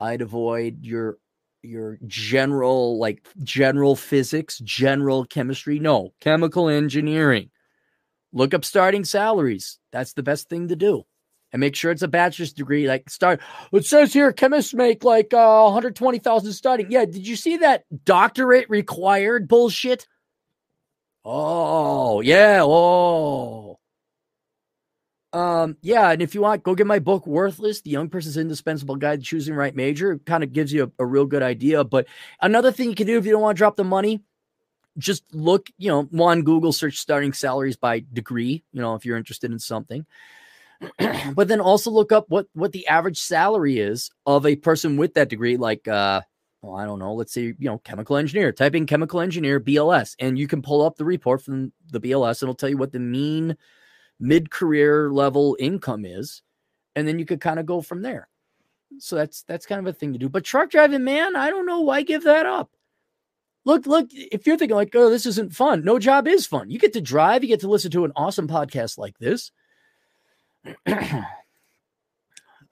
[0.00, 1.18] I'd avoid your
[1.66, 5.78] your general like general physics, general chemistry.
[5.78, 7.50] No, chemical engineering.
[8.32, 9.78] Look up starting salaries.
[9.92, 11.04] That's the best thing to do.
[11.52, 12.86] And make sure it's a bachelor's degree.
[12.86, 13.40] Like start
[13.72, 16.90] it says here chemists make like uh 120,000 starting.
[16.90, 20.06] Yeah, did you see that doctorate required bullshit?
[21.24, 22.60] Oh, yeah.
[22.62, 23.65] Oh.
[25.36, 28.96] Um, yeah, and if you want, go get my book, Worthless, The Young Person's Indispensable
[28.96, 30.12] Guide to Choosing Right Major.
[30.12, 31.84] It kind of gives you a, a, real good idea.
[31.84, 32.06] But
[32.40, 34.22] another thing you can do if you don't want to drop the money,
[34.96, 39.18] just look, you know, one Google search starting salaries by degree, you know, if you're
[39.18, 40.06] interested in something.
[41.34, 45.12] but then also look up what what the average salary is of a person with
[45.14, 46.22] that degree, like uh
[46.62, 48.52] well, I don't know, let's say, you know, chemical engineer.
[48.52, 52.40] Type in chemical engineer BLS, and you can pull up the report from the BLS,
[52.40, 53.56] and it'll tell you what the mean
[54.18, 56.42] mid career level income is,
[56.94, 58.28] and then you could kind of go from there.
[58.98, 60.28] So that's that's kind of a thing to do.
[60.28, 62.70] But truck driving, man, I don't know why give that up.
[63.64, 66.70] Look, look, if you're thinking like, oh, this isn't fun, no job is fun.
[66.70, 69.50] You get to drive, you get to listen to an awesome podcast like this.
[70.86, 71.26] I,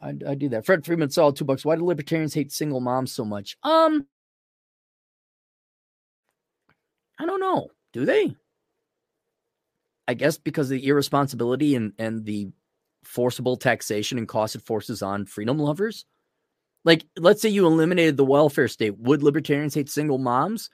[0.00, 0.64] I do that.
[0.64, 1.64] Fred Freeman saw two bucks.
[1.64, 3.56] Why do libertarians hate single moms so much?
[3.64, 4.06] Um,
[7.18, 7.70] I don't know.
[7.92, 8.36] Do they?
[10.06, 12.48] I guess because of the irresponsibility and and the
[13.04, 16.04] forcible taxation and cost it forces on freedom lovers.
[16.84, 20.68] Like, let's say you eliminated the welfare state, would libertarians hate single moms?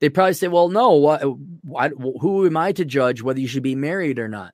[0.00, 0.92] They probably say, "Well, no.
[0.92, 1.22] What,
[1.62, 4.52] what, who am I to judge whether you should be married or not?"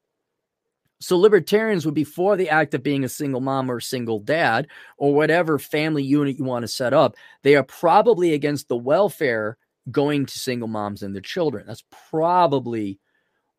[1.00, 4.68] So libertarians would be for the act of being a single mom or single dad
[4.96, 7.16] or whatever family unit you want to set up.
[7.42, 9.58] They are probably against the welfare
[9.90, 11.66] going to single moms and their children.
[11.66, 13.00] That's probably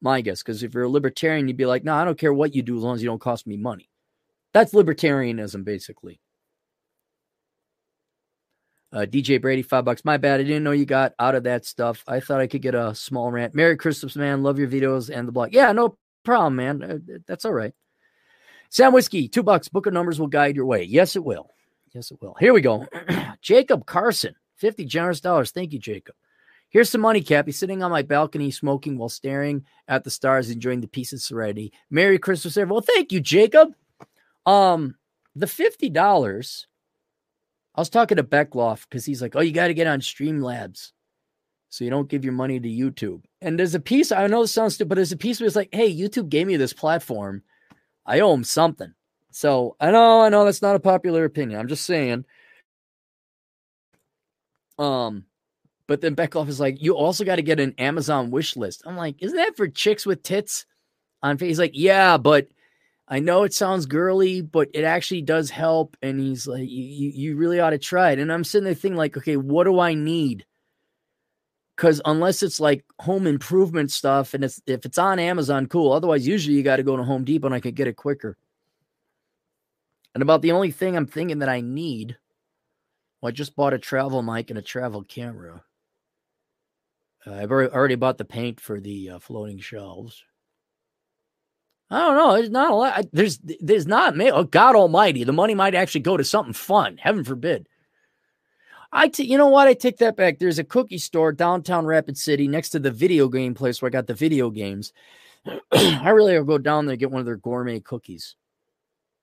[0.03, 0.43] my guess.
[0.43, 2.77] Because if you're a libertarian, you'd be like, no, I don't care what you do
[2.77, 3.89] as long as you don't cost me money.
[4.53, 6.19] That's libertarianism, basically.
[8.91, 10.05] Uh, DJ Brady, five bucks.
[10.05, 10.39] My bad.
[10.39, 12.03] I didn't know you got out of that stuff.
[12.07, 13.55] I thought I could get a small rant.
[13.55, 14.43] Merry Christmas, man.
[14.43, 15.51] Love your videos and the blog.
[15.51, 16.83] Yeah, no problem, man.
[16.83, 17.73] Uh, that's all right.
[18.69, 19.67] Sam Whiskey, two bucks.
[19.67, 20.83] Book of numbers will guide your way.
[20.83, 21.49] Yes, it will.
[21.91, 22.35] Yes, it will.
[22.39, 22.85] Here we go.
[23.41, 25.49] Jacob Carson, 50 generous dollars.
[25.49, 26.13] Thank you, Jacob.
[26.73, 30.81] Here's some money, Cappy, sitting on my balcony smoking while staring at the stars, enjoying
[30.81, 31.71] the peace and serenity.
[31.91, 32.81] Merry Christmas, everyone.
[32.81, 33.75] Well, thank you, Jacob.
[34.47, 34.95] Um,
[35.35, 36.65] the fifty dollars.
[37.75, 40.93] I was talking to Beckloff because he's like, "Oh, you got to get on Streamlabs,
[41.69, 44.11] so you don't give your money to YouTube." And there's a piece.
[44.11, 46.47] I know this sounds stupid, but there's a piece where it's like, "Hey, YouTube gave
[46.47, 47.43] me this platform.
[48.03, 48.93] I owe them something."
[49.29, 51.59] So I know, I know that's not a popular opinion.
[51.59, 52.25] I'm just saying.
[54.79, 55.25] Um,
[55.87, 58.83] but then Beckloff is like, you also got to get an Amazon wish list.
[58.85, 60.65] I'm like, isn't that for chicks with tits?
[61.21, 62.47] On face, he's like, yeah, but
[63.07, 65.95] I know it sounds girly, but it actually does help.
[66.01, 68.19] And he's like, you, you really ought to try it.
[68.19, 70.45] And I'm sitting there thinking, like, okay, what do I need?
[71.75, 75.91] Because unless it's like home improvement stuff, and it's, if it's on Amazon, cool.
[75.91, 78.37] Otherwise, usually you got to go to Home Depot and I could get it quicker.
[80.13, 82.17] And about the only thing I'm thinking that I need,
[83.21, 85.63] well, I just bought a travel mic and a travel camera.
[87.25, 90.23] Uh, I've already bought the paint for the uh, floating shelves.
[91.89, 92.33] I don't know.
[92.33, 93.05] There's not a lot.
[93.13, 94.19] There's there's not.
[94.19, 96.97] Oh God Almighty, the money might actually go to something fun.
[96.97, 97.69] Heaven forbid.
[98.91, 99.67] I t- you know what?
[99.67, 100.39] I take that back.
[100.39, 103.91] There's a cookie store downtown Rapid City next to the video game place where I
[103.91, 104.93] got the video games.
[105.71, 108.35] I really will go down there and get one of their gourmet cookies.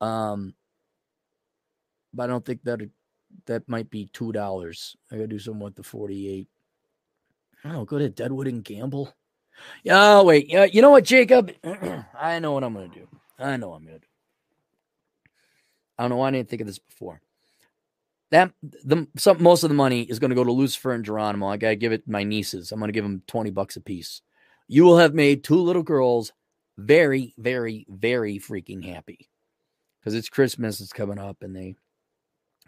[0.00, 0.54] Um,
[2.12, 2.80] but I don't think that
[3.46, 4.96] that might be two dollars.
[5.10, 6.48] I gotta do something with the forty-eight.
[7.64, 9.14] Oh, go to Deadwood and gamble.
[9.82, 10.48] Yeah, oh, wait.
[10.48, 11.52] Yeah, you know what, Jacob?
[12.18, 13.08] I know what I'm to do.
[13.38, 14.06] I know I'm to do.
[15.98, 17.20] I don't know why I didn't think of this before.
[18.30, 21.48] That the some most of the money is to go to Lucifer and Geronimo.
[21.48, 22.70] I gotta give it my nieces.
[22.70, 24.22] I'm to give them twenty bucks a piece.
[24.68, 26.32] You will have made two little girls
[26.78, 29.28] very, very, very freaking happy
[29.98, 30.80] because it's Christmas.
[30.80, 31.74] It's coming up, and they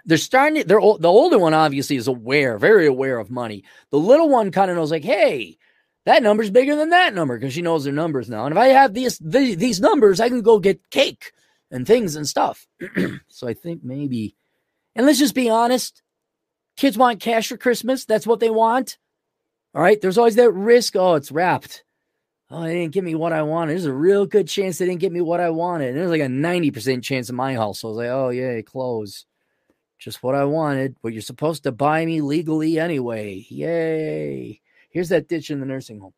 [0.05, 0.63] they're starting.
[0.63, 3.65] To, they're the older one obviously is aware, very aware of money.
[3.91, 5.59] The little one kind of knows, like, hey,
[6.07, 8.45] that number's bigger than that number because she knows their numbers now.
[8.47, 11.33] And if I have these these, these numbers, I can go get cake
[11.71, 12.67] and things and stuff.
[13.29, 14.37] so I think maybe,
[14.95, 16.03] and let's just be honest,
[16.77, 18.05] kids want cash for Christmas.
[18.05, 18.99] That's what they want.
[19.75, 20.01] All right.
[20.01, 20.97] There's always that risk.
[20.97, 21.85] Oh, it's wrapped.
[22.51, 23.73] Oh, they didn't give me what I wanted.
[23.73, 25.91] There's a real good chance they didn't get me what I wanted.
[25.91, 27.81] And there's like a 90% chance in my house.
[27.81, 29.25] So I was like, oh, yeah, clothes.
[30.03, 30.97] Just what I wanted.
[31.03, 33.47] But you're supposed to buy me legally anyway.
[33.49, 34.61] Yay.
[34.91, 36.15] Here's that ditch in the nursing home.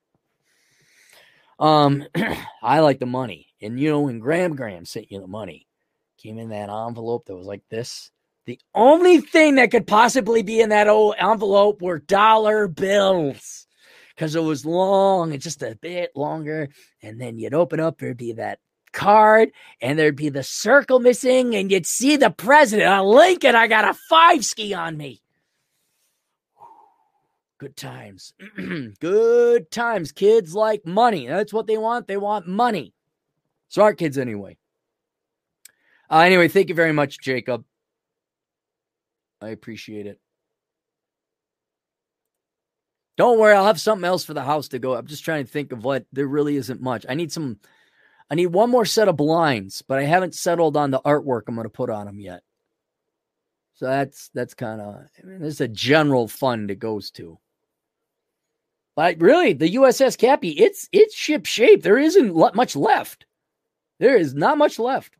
[1.59, 2.05] Um,
[2.63, 3.49] I like the money.
[3.61, 5.67] And you know, when Graham Graham sent you the money,
[6.19, 8.11] came in that envelope that was like this.
[8.47, 13.67] The only thing that could possibly be in that old envelope were dollar bills
[14.15, 16.69] because it was long and just a bit longer.
[17.03, 18.59] And then you'd open up, there'd be that
[18.95, 19.51] card,
[19.83, 23.55] and there'd be the circle missing, and you'd see the president, a Lincoln.
[23.55, 25.21] I got a five ski on me.
[27.59, 28.33] Good times.
[29.01, 30.13] Good times.
[30.13, 31.27] Kids like money.
[31.27, 32.09] That's what they want.
[32.09, 32.95] They want money.
[33.69, 34.57] Smart kids, anyway.
[36.11, 37.65] Uh, anyway, thank you very much, Jacob.
[39.41, 40.21] I appreciate it.
[43.17, 44.95] Don't worry, I'll have something else for the house to go.
[44.95, 47.07] I'm just trying to think of what there really isn't much.
[47.09, 47.59] I need some
[48.31, 51.55] I need one more set of blinds, but I haven't settled on the artwork I'm
[51.55, 52.43] going to put on them yet.
[53.75, 57.39] So that's that's kind of I mean, there's a general fund it goes to.
[58.97, 61.83] But really, the USS Cappy, it's it's ship shape.
[61.83, 63.27] There isn't much left.
[63.99, 65.17] There is not much left.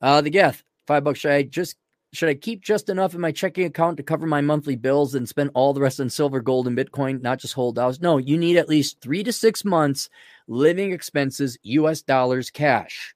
[0.00, 1.20] Uh, the Geth, five bucks.
[1.20, 1.42] shy.
[1.42, 1.76] Just
[2.12, 5.28] should I keep just enough in my checking account to cover my monthly bills and
[5.28, 8.00] spend all the rest on silver, gold, and Bitcoin, not just hold dollars?
[8.00, 10.08] No, you need at least three to six months
[10.48, 13.14] living expenses, US dollars, cash.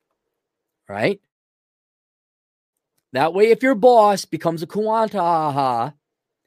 [0.89, 1.21] Right?
[3.13, 5.93] That way, if your boss becomes a kuanta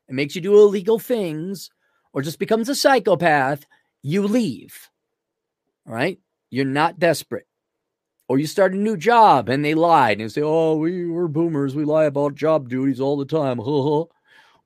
[0.08, 1.70] and makes you do illegal things,
[2.14, 3.66] or just becomes a psychopath,
[4.02, 4.90] you leave.
[5.86, 6.20] right?
[6.50, 7.48] You're not desperate.
[8.30, 11.30] Or you start a new job and they lied and they say, oh, we, we're
[11.30, 11.76] boomers.
[11.76, 13.58] We lie about job duties all the time.
[13.58, 14.10] well,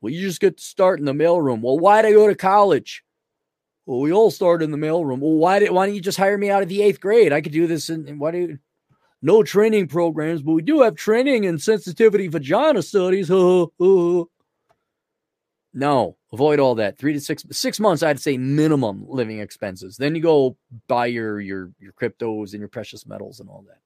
[0.04, 1.62] you just get to start in the mailroom.
[1.62, 3.04] Well, why'd I go to college?
[3.86, 5.20] Well, we all start in the mailroom.
[5.20, 7.34] Well, why did why don't you just hire me out of the eighth grade?
[7.34, 8.60] I could do this and why do you
[9.22, 13.30] no training programs, but we do have training in sensitivity vagina studies.
[15.74, 16.98] No, avoid all that.
[16.98, 19.96] Three to six six months, I'd say minimum living expenses.
[19.98, 23.80] Then you go buy your your your cryptos and your precious metals and all that.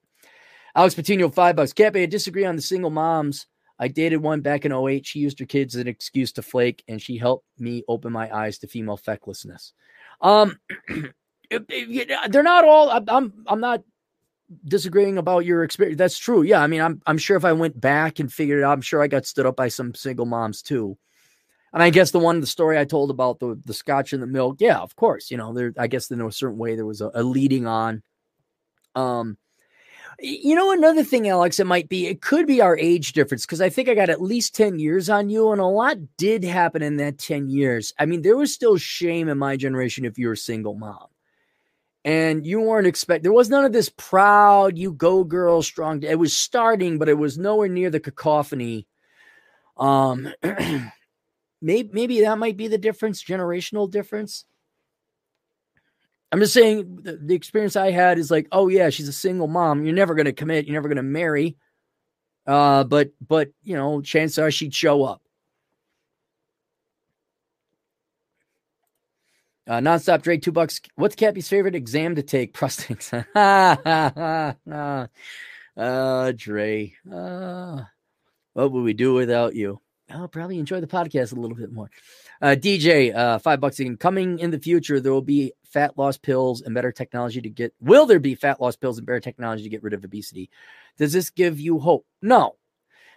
[0.74, 1.72] Alex Patino, five bucks.
[1.72, 3.46] Cappy, I disagree on the single moms.
[3.78, 5.06] I dated one back in 08.
[5.06, 8.34] She used her kids as an excuse to flake, and she helped me open my
[8.34, 9.72] eyes to female fecklessness.
[10.20, 10.58] Um,
[11.50, 12.90] they're not all.
[12.90, 13.84] I'm I'm not
[14.66, 15.98] disagreeing about your experience.
[15.98, 16.42] That's true.
[16.42, 18.82] Yeah, I mean, I'm I'm sure if I went back and figured it out, I'm
[18.82, 20.98] sure I got stood up by some single moms too.
[21.76, 24.26] And I guess the one, the story I told about the, the scotch and the
[24.26, 27.02] milk, yeah, of course, you know, there, I guess in a certain way there was
[27.02, 28.02] a, a leading on.
[28.94, 29.36] Um,
[30.18, 33.60] you know, another thing, Alex, it might be, it could be our age difference because
[33.60, 36.80] I think I got at least 10 years on you, and a lot did happen
[36.80, 37.92] in that 10 years.
[37.98, 41.08] I mean, there was still shame in my generation if you were a single mom.
[42.06, 46.02] And you weren't expect there was none of this proud, you go girl, strong.
[46.02, 48.86] It was starting, but it was nowhere near the cacophony.
[49.76, 50.32] Um
[51.66, 54.44] maybe maybe that might be the difference, generational difference.
[56.32, 59.48] I'm just saying the, the experience I had is like, oh yeah, she's a single
[59.48, 59.84] mom.
[59.84, 60.66] You're never going to commit.
[60.66, 61.56] You're never going to marry.
[62.46, 65.22] Uh, but but you know, chances are she'd show up.
[69.68, 70.80] Uh, nonstop Drake, two bucks.
[70.94, 72.54] What's Cappy's favorite exam to take?
[72.54, 73.12] Prostings.
[75.76, 76.94] uh, Dre.
[77.12, 77.82] Uh,
[78.52, 79.80] what would we do without you?
[80.10, 81.90] I'll probably enjoy the podcast a little bit more.
[82.40, 83.96] Uh, DJ, uh, five bucks again.
[83.96, 87.74] Coming in the future, there will be fat loss pills and better technology to get.
[87.80, 90.48] Will there be fat loss pills and better technology to get rid of obesity?
[90.96, 92.06] Does this give you hope?
[92.22, 92.56] No,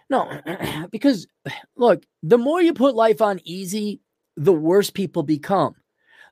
[0.08, 0.40] no,
[0.90, 1.26] because
[1.76, 4.00] look, the more you put life on easy,
[4.36, 5.76] the worse people become.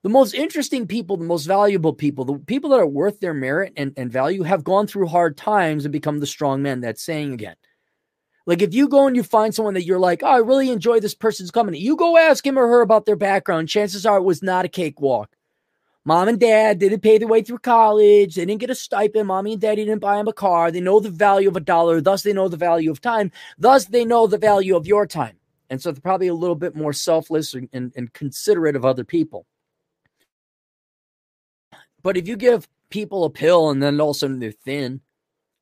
[0.03, 3.73] The most interesting people, the most valuable people, the people that are worth their merit
[3.77, 6.81] and, and value have gone through hard times and become the strong men.
[6.81, 7.57] That's saying again.
[8.49, 11.01] Like if you go and you find someone that you're like, oh, I really enjoy
[11.01, 13.69] this person's company, you go ask him or her about their background.
[13.69, 15.37] Chances are it was not a cakewalk.
[16.07, 18.37] Mom and dad didn't pay their way through college.
[18.37, 19.29] They didn't get a stipend.
[19.29, 20.71] Mommy and daddy didn't buy them a car.
[20.71, 22.01] They know the value of a dollar.
[22.01, 23.33] Thus, they know the value of time.
[23.59, 25.37] Thus, they know the value of your time.
[25.69, 29.05] And so they're probably a little bit more selfless and, and, and considerate of other
[29.05, 29.45] people.
[32.03, 35.03] But if you give people a pill and then all of a sudden they're thin,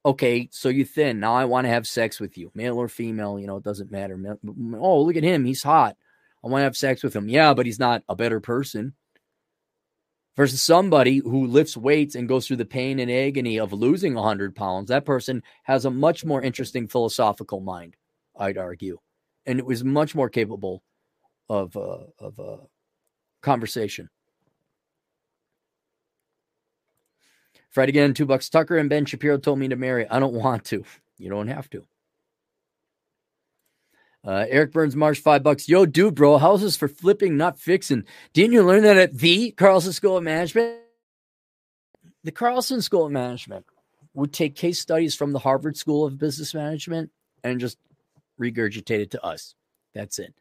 [0.07, 1.19] okay, so you thin.
[1.19, 3.91] Now I want to have sex with you, male or female, you know, it doesn't
[3.91, 4.39] matter.
[4.79, 5.45] Oh, look at him.
[5.45, 5.97] He's hot.
[6.45, 7.29] I want to have sex with him.
[7.29, 8.95] Yeah, but he's not a better person.
[10.37, 14.55] Versus somebody who lifts weights and goes through the pain and agony of losing 100
[14.55, 14.89] pounds.
[14.89, 17.97] That person has a much more interesting philosophical mind,
[18.39, 18.99] I'd argue.
[19.47, 20.83] And it was much more capable
[21.49, 22.59] of, uh, of uh,
[23.43, 24.09] conversation.
[27.77, 28.49] Fred again, two bucks.
[28.49, 30.09] Tucker and Ben Shapiro told me to marry.
[30.09, 30.83] I don't want to.
[31.19, 31.85] You don't have to.
[34.25, 35.69] Uh, Eric Burns Marsh, five bucks.
[35.69, 38.05] Yo, dude, bro, houses for flipping, not fixing.
[38.33, 40.79] Didn't you learn that at the Carlson School of Management?
[42.25, 43.67] The Carlson School of Management
[44.15, 47.11] would take case studies from the Harvard School of Business Management
[47.45, 47.77] and just
[48.41, 49.55] regurgitate it to us.
[49.95, 50.33] That's it.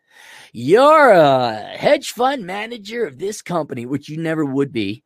[0.54, 5.04] You're a hedge fund manager of this company, which you never would be.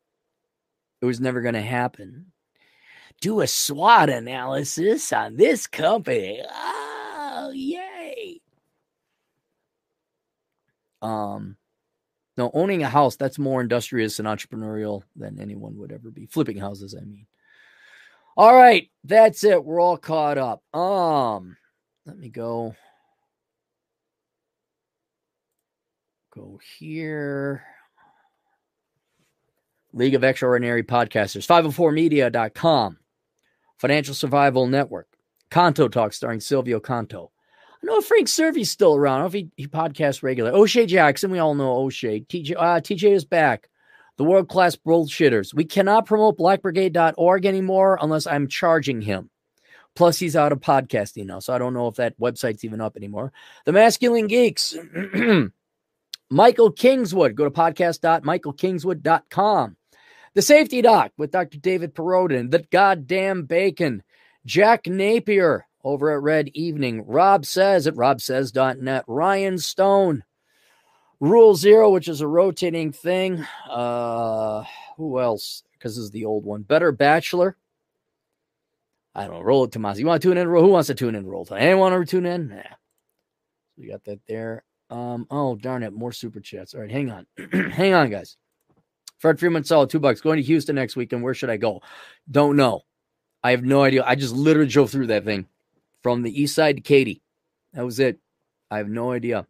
[1.01, 2.31] It was never going to happen.
[3.21, 6.41] Do a SWOT analysis on this company.
[6.49, 8.41] Oh, yay.
[11.01, 11.57] Um,
[12.37, 16.25] no, owning a house, that's more industrious and entrepreneurial than anyone would ever be.
[16.25, 17.27] Flipping houses, I mean.
[18.37, 19.63] All right, that's it.
[19.63, 20.63] We're all caught up.
[20.73, 21.57] Um,
[22.05, 22.75] let me go.
[26.33, 27.63] Go here.
[29.93, 32.97] League of Extraordinary Podcasters, 504media.com,
[33.77, 35.07] Financial Survival Network,
[35.49, 37.31] Canto Talk starring Silvio Canto.
[37.81, 39.21] I know Frank Servy's still around.
[39.21, 40.55] I don't know if he, he podcasts regularly.
[40.57, 42.19] O'Shea Jackson, we all know O'Shea.
[42.21, 43.69] TJ, uh, TJ is back.
[44.17, 45.53] The world class bullshitters.
[45.53, 49.29] We cannot promote blackbrigade.org anymore unless I'm charging him.
[49.95, 52.97] Plus, he's out of podcasting now, so I don't know if that website's even up
[52.97, 53.31] anymore.
[53.65, 54.75] The Masculine Geeks.
[56.29, 57.35] Michael Kingswood.
[57.35, 59.77] Go to podcast.michaelkingswood.com.
[60.39, 61.57] The Safety Doc with Dr.
[61.57, 64.03] David Perodin, The Goddamn Bacon,
[64.45, 70.23] Jack Napier over at Red Evening, Rob Says at robsays.net, Ryan Stone,
[71.19, 73.45] Rule Zero, which is a rotating thing.
[73.69, 74.63] Uh,
[74.95, 75.63] who else?
[75.73, 76.61] Because this is the old one.
[76.61, 77.57] Better Bachelor.
[79.13, 79.41] I don't know.
[79.41, 79.99] Roll it, Tomas.
[79.99, 80.47] You want to tune in?
[80.47, 81.27] Who wants to tune in?
[81.27, 81.45] Roll.
[81.51, 82.47] Anyone want to tune in?
[82.47, 82.61] Nah.
[82.61, 82.69] So
[83.77, 84.63] we got that there.
[84.89, 86.73] Um, oh darn it, more super chats.
[86.73, 87.25] All right, hang on.
[87.73, 88.37] hang on, guys.
[89.19, 90.22] Fred Freeman saw two bucks.
[90.22, 91.81] Going to Houston next week, and where should I go?
[92.30, 92.81] Don't know.
[93.43, 94.03] I have no idea.
[94.06, 95.48] I just literally drove through that thing
[96.03, 97.22] from the east side to Katy.
[97.73, 98.19] That was it.
[98.72, 99.45] I have no idea.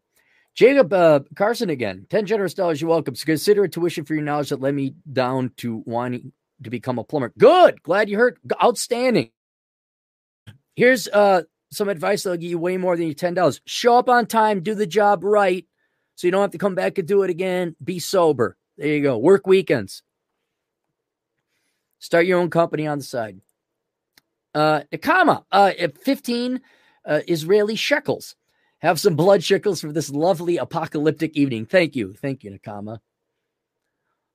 [0.56, 2.06] Jacob uh, Carson again.
[2.10, 2.82] 10 generous dollars.
[2.82, 3.16] You're welcome.
[3.16, 6.34] So consider a tuition for your knowledge that led me down to wanting
[6.64, 7.32] to become a plumber.
[7.38, 7.82] Good.
[7.84, 8.38] Glad you heard.
[8.62, 9.30] Outstanding.
[10.76, 13.62] Here's uh, some advice that'll give you way more than your $10.
[13.66, 14.62] Show up on time.
[14.62, 15.66] Do the job right
[16.16, 17.76] so you don't have to come back and do it again.
[17.84, 18.58] Be sober.
[18.80, 19.18] There you go.
[19.18, 20.04] Work weekends.
[22.00, 23.42] Start your own company on the side.
[24.56, 26.62] Uh, Nakama, uh, 15
[27.06, 28.38] uh, Israeli shekels.
[28.80, 31.66] Have some blood shekels for this lovely apocalyptic evening.
[31.66, 32.14] Thank you.
[32.14, 33.00] Thank you, Nakama.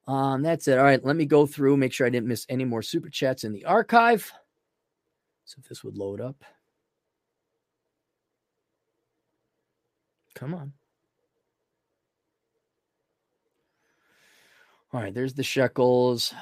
[0.06, 0.76] Um, that's it.
[0.76, 3.44] All right, let me go through, make sure I didn't miss any more super chats
[3.44, 4.30] in the archive.
[5.46, 6.44] So if this would load up.
[10.34, 10.74] Come on.
[14.94, 16.32] All right, there's the shekels.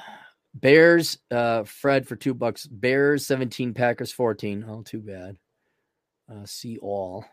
[0.53, 2.67] Bears, uh, Fred for two bucks.
[2.67, 4.63] Bears 17, Packers 14.
[4.69, 5.37] Oh, too bad.
[6.31, 7.25] Uh, see all.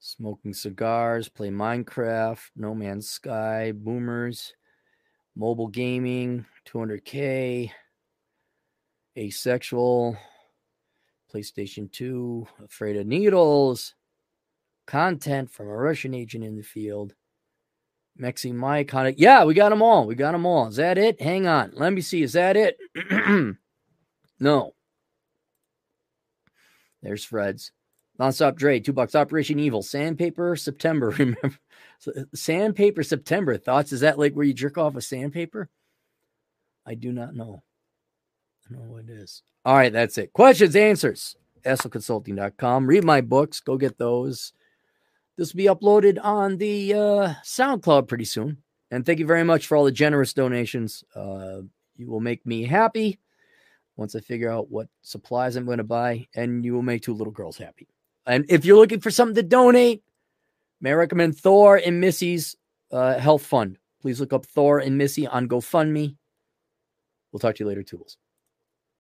[0.00, 4.54] Smoking cigars, play Minecraft, No Man's Sky, Boomers,
[5.36, 7.70] mobile gaming, 200K,
[9.18, 10.16] asexual,
[11.32, 13.94] PlayStation 2, afraid of needles,
[14.86, 17.14] content from a Russian agent in the field.
[18.20, 20.06] Mexi Mike, to, yeah, we got them all.
[20.06, 20.68] We got them all.
[20.68, 21.20] Is that it?
[21.20, 21.72] Hang on.
[21.74, 22.22] Let me see.
[22.22, 22.76] Is that it?
[24.40, 24.74] no.
[27.02, 27.72] There's Fred's.
[28.20, 29.14] Nonstop Dre, two bucks.
[29.14, 31.08] Operation Evil, Sandpaper September.
[31.18, 31.58] Remember,
[32.34, 33.56] Sandpaper September.
[33.56, 33.92] Thoughts?
[33.92, 35.68] Is that like where you jerk off a sandpaper?
[36.86, 37.62] I do not know.
[38.68, 39.42] I know what it is.
[39.64, 40.32] All right, that's it.
[40.32, 41.36] Questions, answers.
[41.64, 42.86] AssholeConsulting.com.
[42.86, 43.60] Read my books.
[43.60, 44.52] Go get those.
[45.36, 48.58] This will be uploaded on the uh, SoundCloud pretty soon.
[48.90, 51.02] And thank you very much for all the generous donations.
[51.16, 51.62] Uh,
[51.96, 53.18] you will make me happy
[53.96, 57.14] once I figure out what supplies I'm going to buy, and you will make two
[57.14, 57.88] little girls happy.
[58.26, 60.02] And if you're looking for something to donate,
[60.80, 62.56] may I recommend Thor and Missy's
[62.90, 63.78] uh, Health Fund.
[64.00, 66.16] Please look up Thor and Missy on GoFundMe.
[67.30, 68.16] We'll talk to you later, Tools.